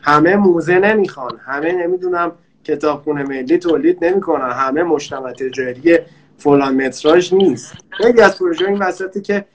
همه 0.02 0.36
موزه 0.36 0.80
نمی‌خوان. 0.80 1.40
همه 1.46 1.72
نمی‌دونم 1.72 2.32
کتابخونه 2.64 3.24
ملی 3.24 3.58
تولید 3.58 4.06
نمی‌کنن. 4.06 4.52
همه 4.52 4.84
مجتمع 4.84 5.32
تجاری 5.32 6.00
فلان 6.38 6.86
متراژ 6.86 7.34
نیست. 7.34 7.76
خیلی 7.90 8.22
از 8.22 8.40
پروژه 8.40 8.66
این 8.66 8.80
وسطی 8.80 9.22
که 9.22 9.46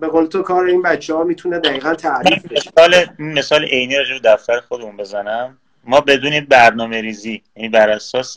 به 0.00 0.08
قول 0.08 0.26
تو 0.26 0.42
کار 0.42 0.64
این 0.64 0.82
بچه 0.82 1.14
ها 1.14 1.24
می‌تونه 1.24 1.58
دقیقا 1.58 1.94
تعریف 1.94 2.46
بشه. 2.46 2.70
مثال 2.78 3.06
مثال 3.18 3.64
عینی 3.64 3.96
راجع 3.96 4.18
دفتر 4.24 4.60
خودمون 4.60 4.96
بزنم. 4.96 5.58
ما 5.84 6.00
بدون 6.00 6.40
برنامه 6.40 7.00
ریزی 7.00 7.42
یعنی 7.56 7.68
بر 7.68 7.90
اساس 7.90 8.34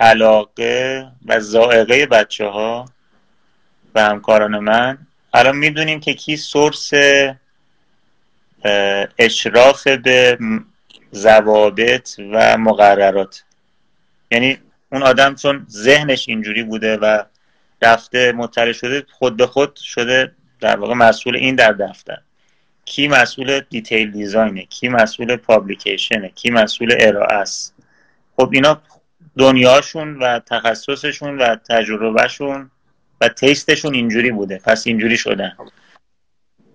علاقه 0.00 1.06
و 1.26 1.40
زائقه 1.40 2.06
بچه 2.06 2.46
ها 2.46 2.84
و 3.94 4.00
همکاران 4.00 4.58
من 4.58 4.98
الان 5.34 5.56
می‌دونیم 5.56 6.00
که 6.00 6.14
کی 6.14 6.36
سورس 6.36 6.90
اشراف 9.18 9.86
به 9.86 10.38
ضوابط 11.14 12.10
و 12.32 12.58
مقررات. 12.58 13.44
یعنی 14.30 14.58
اون 14.94 15.02
آدم 15.02 15.34
چون 15.34 15.66
ذهنش 15.70 16.28
اینجوری 16.28 16.62
بوده 16.62 16.96
و 16.96 17.22
رفته 17.82 18.32
مطلع 18.32 18.72
شده 18.72 19.06
خود 19.10 19.36
به 19.36 19.46
خود 19.46 19.76
شده 19.76 20.32
در 20.60 20.76
واقع 20.76 20.94
مسئول 20.94 21.36
این 21.36 21.54
در 21.54 21.72
دفتر. 21.72 22.18
کی 22.84 23.08
مسئول 23.08 23.60
detail 23.60 24.10
design 24.10 24.49
ه؟ 24.49 24.62
کی 24.64 24.88
مسئول 24.88 25.36
publication 25.36 26.14
ه؟ 26.14 26.28
کی 26.28 26.50
مسئول 26.50 26.94
ارائه 27.00 27.34
است؟ 27.34 27.74
خب 28.36 28.50
اینا 28.52 28.82
دنیاشون 29.38 30.18
و 30.18 30.38
تخصصشون 30.38 31.38
و 31.38 31.56
تجربهشون 31.56 32.70
و 33.20 33.28
taste 33.28 33.65
شون 33.65 33.94
اینجوری 33.94 34.30
بوده. 34.30 34.60
پس 34.64 34.86
اینجوری 34.86 35.16
شدن. 35.16 35.56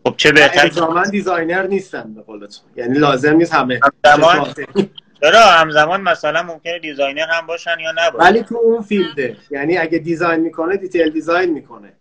خب 0.03 0.13
چه 0.17 0.31
بهتر؟ 0.31 0.69
designer 1.11 1.67
نیستن 1.67 2.13
به 2.13 2.21
قولتون. 2.21 2.65
یعنی 2.75 2.97
لازم 2.97 3.35
نیست 3.35 3.53
همه 3.53 3.79
چرا 5.21 5.39
همزمان 5.39 6.01
مثلا 6.01 6.43
ممکنه 6.43 6.79
designer 6.79 7.27
هم 7.31 7.47
باشن 7.47 7.75
یا 7.79 7.91
نباشن؟ 7.91 8.27
ولی 8.27 8.43
تو 8.43 8.57
اون 8.57 8.81
field 8.81 9.21
ه. 9.21 9.37
یعنی 9.51 9.77
اگه 9.77 9.97
design 9.97 10.39
می‌کنه 10.39 10.77
detail 10.77 11.09
design 11.09 11.53
می‌کنه. 11.53 11.93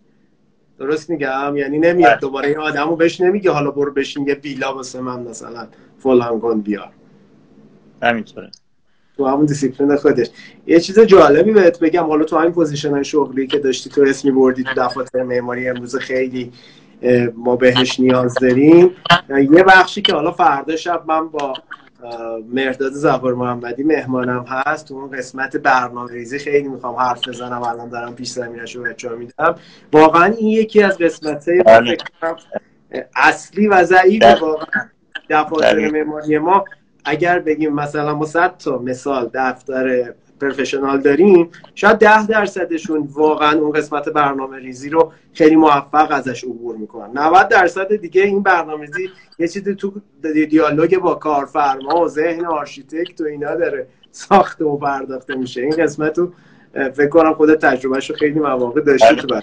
درست 0.79 1.11
میگم؟ 1.11 1.57
یعنی 1.57 1.79
نمیاد 1.79 2.11
بله. 2.11 2.21
دوباره 2.21 2.49
این 2.49 2.59
آدمو 2.59 2.97
بهش 2.97 3.21
نمیگه 3.21 3.51
حالا 3.51 3.71
برو 3.71 3.93
بشین 3.93 4.29
یه 4.29 4.35
ویلا 4.35 4.75
واسه 4.75 5.01
من 5.01 5.21
مثلا 5.21 5.69
فلان 5.99 6.41
کن 6.41 6.61
بیار. 6.61 6.91
همینطوره. 8.03 8.51
تو 9.17 9.27
همون 9.27 9.47
دیسیپلین 9.47 9.97
خودش. 9.97 10.27
یه 10.67 10.81
چیز 10.81 11.01
جالبی 11.01 11.53
بهت 11.53 11.81
بگم 11.81 12.05
حالا 12.05 12.25
تو 12.25 12.39
همین 12.39 12.53
position 12.53 13.03
شغلی 13.03 13.47
که 13.47 13.59
داشتی 13.59 13.91
تو 13.91 14.03
اسمی 14.03 14.31
بردی 14.31 14.65
تو 14.65 14.71
دفاتر 14.77 15.23
معماری 15.23 15.69
امروز 15.69 15.97
خیلی 15.97 16.53
ما 17.35 17.57
بهش 17.57 18.01
نیاز 18.01 18.35
داریم. 18.35 18.91
یه 19.29 19.63
بخشی 19.63 20.03
که 20.03 20.15
حالا 20.15 20.31
فردا 20.31 20.77
شب 20.77 21.03
من 21.07 21.29
با 21.29 21.53
مرداد 22.53 22.93
ظفرمحمدی 22.93 23.83
مهمانم 23.83 24.45
هست 24.49 24.89
تو 24.89 24.95
اون 24.95 25.11
قسمت 25.11 25.57
برنامه 25.57 26.13
ریزی 26.13 26.39
خیلی 26.39 26.69
می‌خوام 26.69 26.95
حرف 26.95 27.29
بزنم. 27.29 27.63
الان 27.63 27.89
دارم 27.89 28.15
پیش 28.15 28.31
زمینش 28.31 28.77
رو 28.77 28.83
بچه 28.83 29.09
میدم. 29.09 29.55
واقعا 29.93 30.25
این 30.25 30.49
یکی 30.49 30.83
از 30.83 30.99
قسمت 30.99 31.45
بله. 31.67 31.97
اصلی 33.17 33.69
و 33.69 33.85
ضعیف 33.85 34.43
واقعا 34.43 34.89
دفاتر 35.31 35.75
بله. 35.75 35.91
معماری 35.91 36.39
ما. 36.39 36.65
اگر 37.05 37.39
بگیم 37.39 37.75
مثلا 37.75 38.15
ما 38.15 38.27
صد 38.27 38.57
تا 38.57 38.79
مثال 38.79 39.31
دفتر 39.35 40.15
professional 40.39 41.01
داریم 41.01 41.49
شاید 41.75 41.99
ده 41.99 42.27
درصدشون 42.27 43.09
واقعا 43.13 43.59
اون 43.59 43.73
قسمت 43.73 44.09
برنامه 44.09 44.59
ریزی 44.59 44.91
رو 44.91 45.13
خیلی 45.33 45.57
موفق 45.57 46.09
ازش 46.11 46.45
عبور 46.45 46.77
می‌کنن. 46.77 47.19
90 47.19 47.49
درصد 47.49 47.97
دیگه 47.97 48.23
این 48.23 48.43
برنامه 48.43 48.87
ریزی 48.87 49.11
یه 49.39 49.49
چیزی 49.49 49.75
تو 49.75 49.93
دیالوگ 50.49 50.99
با 50.99 51.15
کارفرما 51.15 52.01
و 52.01 52.09
ذهن 52.09 52.47
architect 52.47 53.21
و 53.21 53.25
اینا 53.25 53.55
داره 53.55 53.87
ساخته 54.11 54.65
و 54.65 54.77
پرداخته 54.77 55.35
میشه. 55.35 55.61
این 55.61 55.77
قسمت 55.77 56.19
رو 56.19 56.33
فکر 56.73 57.09
کنم 57.09 57.35
خود 57.35 57.55
تجربهش 57.55 58.11
رو 58.11 58.17
خیلی 58.17 58.41
مواقع 58.41 58.81
داشته 58.81 59.15
تو 59.15 59.27
بله، 59.27 59.43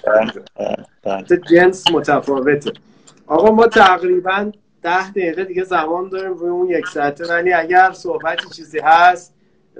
بله، 0.56 1.22
بله. 1.28 1.40
جنس 1.50 1.90
متفاوته. 1.92 2.72
آقا 3.26 3.50
ما 3.50 3.66
تقریبا 3.66 4.52
ده 4.82 5.10
دقیقه 5.10 5.44
دیگه 5.44 5.64
زمان 5.64 6.08
داریم 6.08 6.32
روی 6.32 6.50
اون 6.50 6.70
یک 6.70 6.86
ساعته 6.86 7.26
ولی 7.26 7.52
اگر 7.52 7.92
صحبتی 7.92 8.48
چیزی 8.56 8.78
هست 8.78 9.34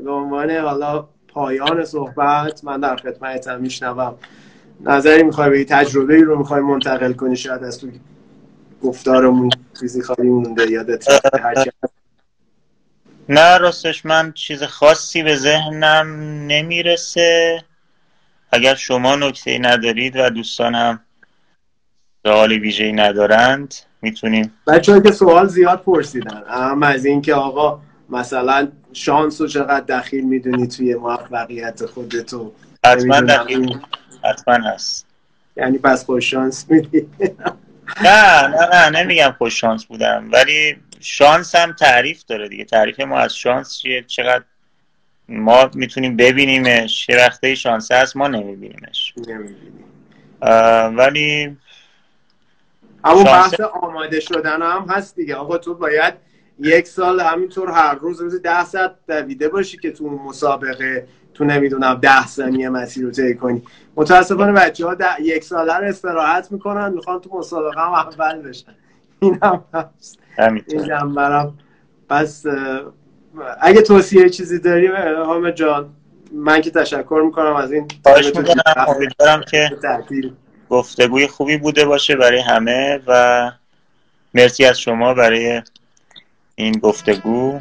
به 0.05 0.11
عنوان 0.11 0.51
حالا 0.51 1.09
پایان 1.29 1.85
صحبت 1.85 2.65
من 2.65 2.81
در 2.81 2.97
خدمتم 2.97 3.61
میشنوم. 3.61 4.15
نظری 4.81 5.23
می‌خوای 5.23 5.51
به 5.51 5.65
تجربه 5.65 6.15
ای 6.15 6.23
رو 6.23 6.39
می‌خوای 6.39 6.61
منتقل 6.61 7.13
کنی؟ 7.13 7.37
شاید 7.37 7.65
از 7.65 7.81
تو 7.81 7.87
گفتارمون 8.83 9.51
چیزی 9.81 10.03
خالی 10.03 10.29
مونده 10.29 10.71
یادت 10.71 11.09
نه 13.29 13.59
راستش 13.59 14.07
من 14.07 14.33
چیز 14.33 14.63
خاصی 14.63 15.23
به 15.23 15.37
ذهنم 15.37 16.07
نمی‌رسه. 16.47 17.65
اگر 18.53 18.75
شما 18.75 19.17
نکته 19.17 19.59
ندارید 19.59 20.17
و 20.17 20.31
دوستان 20.31 20.75
هم 20.75 21.01
سوال 22.27 22.53
ویژه‌ای 22.53 22.93
ندارند 22.93 23.75
می‌تونیم 24.03 24.53
بچه 24.67 25.01
که 25.01 25.13
سوال 25.13 25.47
زیاد 25.47 25.83
پرسیدن 25.83 26.43
اما 26.49 26.87
از 26.87 27.05
اینکه 27.05 27.35
آقا 27.35 27.81
مثلا 28.11 28.69
شانس 28.97 29.41
رو 29.41 29.47
چقدر 29.47 29.81
دخیل 29.81 30.25
می‌دونی 30.25 30.67
توی 30.67 30.95
موفقیت 30.95 31.87
خودتو 31.87 32.53
حتما 32.85 33.21
دخیل 33.21 33.81
حتما 34.25 34.55
هست. 34.55 35.07
یعنی 35.57 35.79
پس 35.79 36.05
خوش 36.05 36.31
شانس 36.31 36.71
میدی 36.71 37.09
نه 38.05 38.47
نه 38.47 38.69
نه 38.73 39.03
نمیگم 39.03 39.35
خوش 39.39 39.61
شانس 39.61 39.85
بودم 39.85 40.29
ولی 40.33 40.77
شانس 41.01 41.55
هم 41.55 41.73
تعریف 41.73 42.25
داره 42.25 42.49
دیگه. 42.49 42.65
تعریف 42.65 43.01
ما 43.01 43.19
از 43.19 43.37
شانس 43.37 43.79
چیه؟ 43.79 44.03
چقدر 44.03 44.45
ما 45.29 45.71
می‌تونیم 45.75 46.17
ببینیمش؟ 46.17 47.09
یه 47.09 47.17
وقته 47.17 47.55
شانس 47.55 47.93
هست 47.93 48.17
ما 48.17 48.29
نمیبینیمش. 48.29 49.15
ولی 50.97 51.57
اما 53.05 53.25
بحث 53.25 53.61
آماده 53.61 54.21
شدن 54.21 54.63
هم 54.63 54.87
هست 54.89 55.17
دیگه. 55.17 55.35
آقا 55.35 55.59
تو 55.59 55.75
باید 55.75 56.15
یک 56.59 56.89
سال 56.89 57.21
همینطور 57.21 57.71
هر 57.71 57.95
روز 57.95 58.21
روز 58.21 58.43
ده 58.43 58.65
ساعت 58.65 58.95
دویده 59.09 59.49
باشی 59.49 59.79
که 59.79 59.91
تو 59.91 60.11
مسابقه 60.11 61.07
تو 61.35 61.45
نمی‌دونم 61.45 61.95
ده 61.95 62.27
ثانیه 62.27 62.69
مسیر 62.69 63.05
رو 63.05 63.11
طی 63.11 63.35
کنی. 63.35 63.63
متاسفانه 63.97 64.53
بچه 64.53 64.87
ها 64.87 64.97
یک 65.21 65.45
ساله 65.45 65.77
رو 65.77 65.85
استراحت 65.85 66.53
می‌کنن 66.53 66.93
می‌خوان 66.93 67.21
تو 67.21 67.39
مسابقه 67.39 67.81
هم 67.81 67.93
اول 67.93 68.43
بشن. 68.43 68.73
این 69.21 69.39
هم 69.43 69.65
هست 69.75 70.19
این 70.67 70.91
هم 70.91 71.15
برم 71.15 71.59
پس 72.09 72.45
اگه 73.61 73.83
توصیه 73.83 74.29
چیزی 74.29 74.59
داری 74.59 74.87
حامد 75.27 75.55
جان 75.55 75.91
من 76.33 76.61
که 76.61 76.71
تشکر 76.71 77.23
می‌کنم 77.25 77.57
از 77.57 77.73
این 77.73 77.89
امیدوارم 78.89 79.43
که 79.51 79.71
گفتگوی 80.71 81.27
خوبی 81.27 81.57
بوده 81.57 81.85
باشه 81.85 82.17
برای 82.17 82.41
همه 82.41 83.01
و 83.07 83.51
مرسی 84.35 84.65
از 84.65 84.81
شما 84.81 85.15
برای 85.15 85.63
این 86.59 86.73
گفتگو 86.73 87.59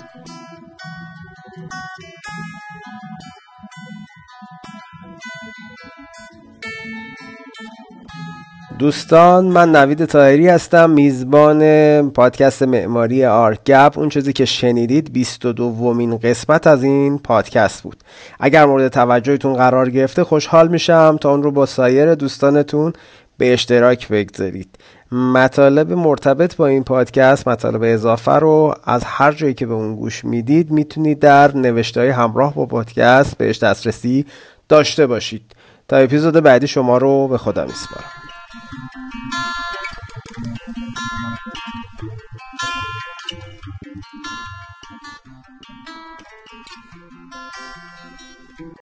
دوستان 8.79 9.45
من 9.45 9.71
نوید 9.75 10.05
تاهری 10.05 10.47
هستم 10.47 10.89
میزبان 10.89 11.61
پادکست 12.09 12.63
معماری 12.63 13.25
آرگپ. 13.25 13.97
اون 13.97 14.09
چیزی 14.09 14.33
که 14.33 14.45
شنیدید 14.45 15.13
22 15.13 15.53
دومین 15.53 16.17
قسمت 16.17 16.67
از 16.67 16.83
این 16.83 17.19
پادکست 17.19 17.83
بود. 17.83 17.97
اگر 18.39 18.65
مورد 18.65 18.87
توجهتون 18.87 19.53
قرار 19.53 19.89
گرفته 19.89 20.23
خوشحال 20.23 20.67
میشم. 20.67 21.17
تا 21.21 21.31
اون 21.31 21.43
رو 21.43 21.51
با 21.51 21.65
سایر 21.65 22.15
دوستانتون 22.15 22.93
به 23.37 23.53
اشتراک 23.53 24.07
بگذارید. 24.07 24.69
مطالب 25.11 25.93
مرتبط 25.93 26.55
با 26.55 26.67
این 26.67 26.83
پادکست 26.83 27.47
مطالب 27.47 27.81
اضافه 27.83 28.31
رو 28.31 28.75
از 28.83 29.03
هر 29.03 29.31
جایی 29.31 29.53
که 29.53 29.65
به 29.65 29.73
اون 29.73 29.95
گوش 29.95 30.25
می‌دید 30.25 30.71
می‌تونید 30.71 31.19
در 31.19 31.57
نوشته 31.57 32.13
همراه 32.13 32.55
با 32.55 32.65
پادکست 32.65 33.37
بهش 33.37 33.59
دسترسی 33.59 34.25
داشته 34.69 35.07
باشید. 35.07 35.55
تا 35.87 35.97
اپیزود 35.97 36.33
بعدی 36.33 36.67
شما 36.67 36.97
رو 36.97 37.27
به 37.27 37.37
خدا 37.37 37.65
میسپارم. 37.65 38.11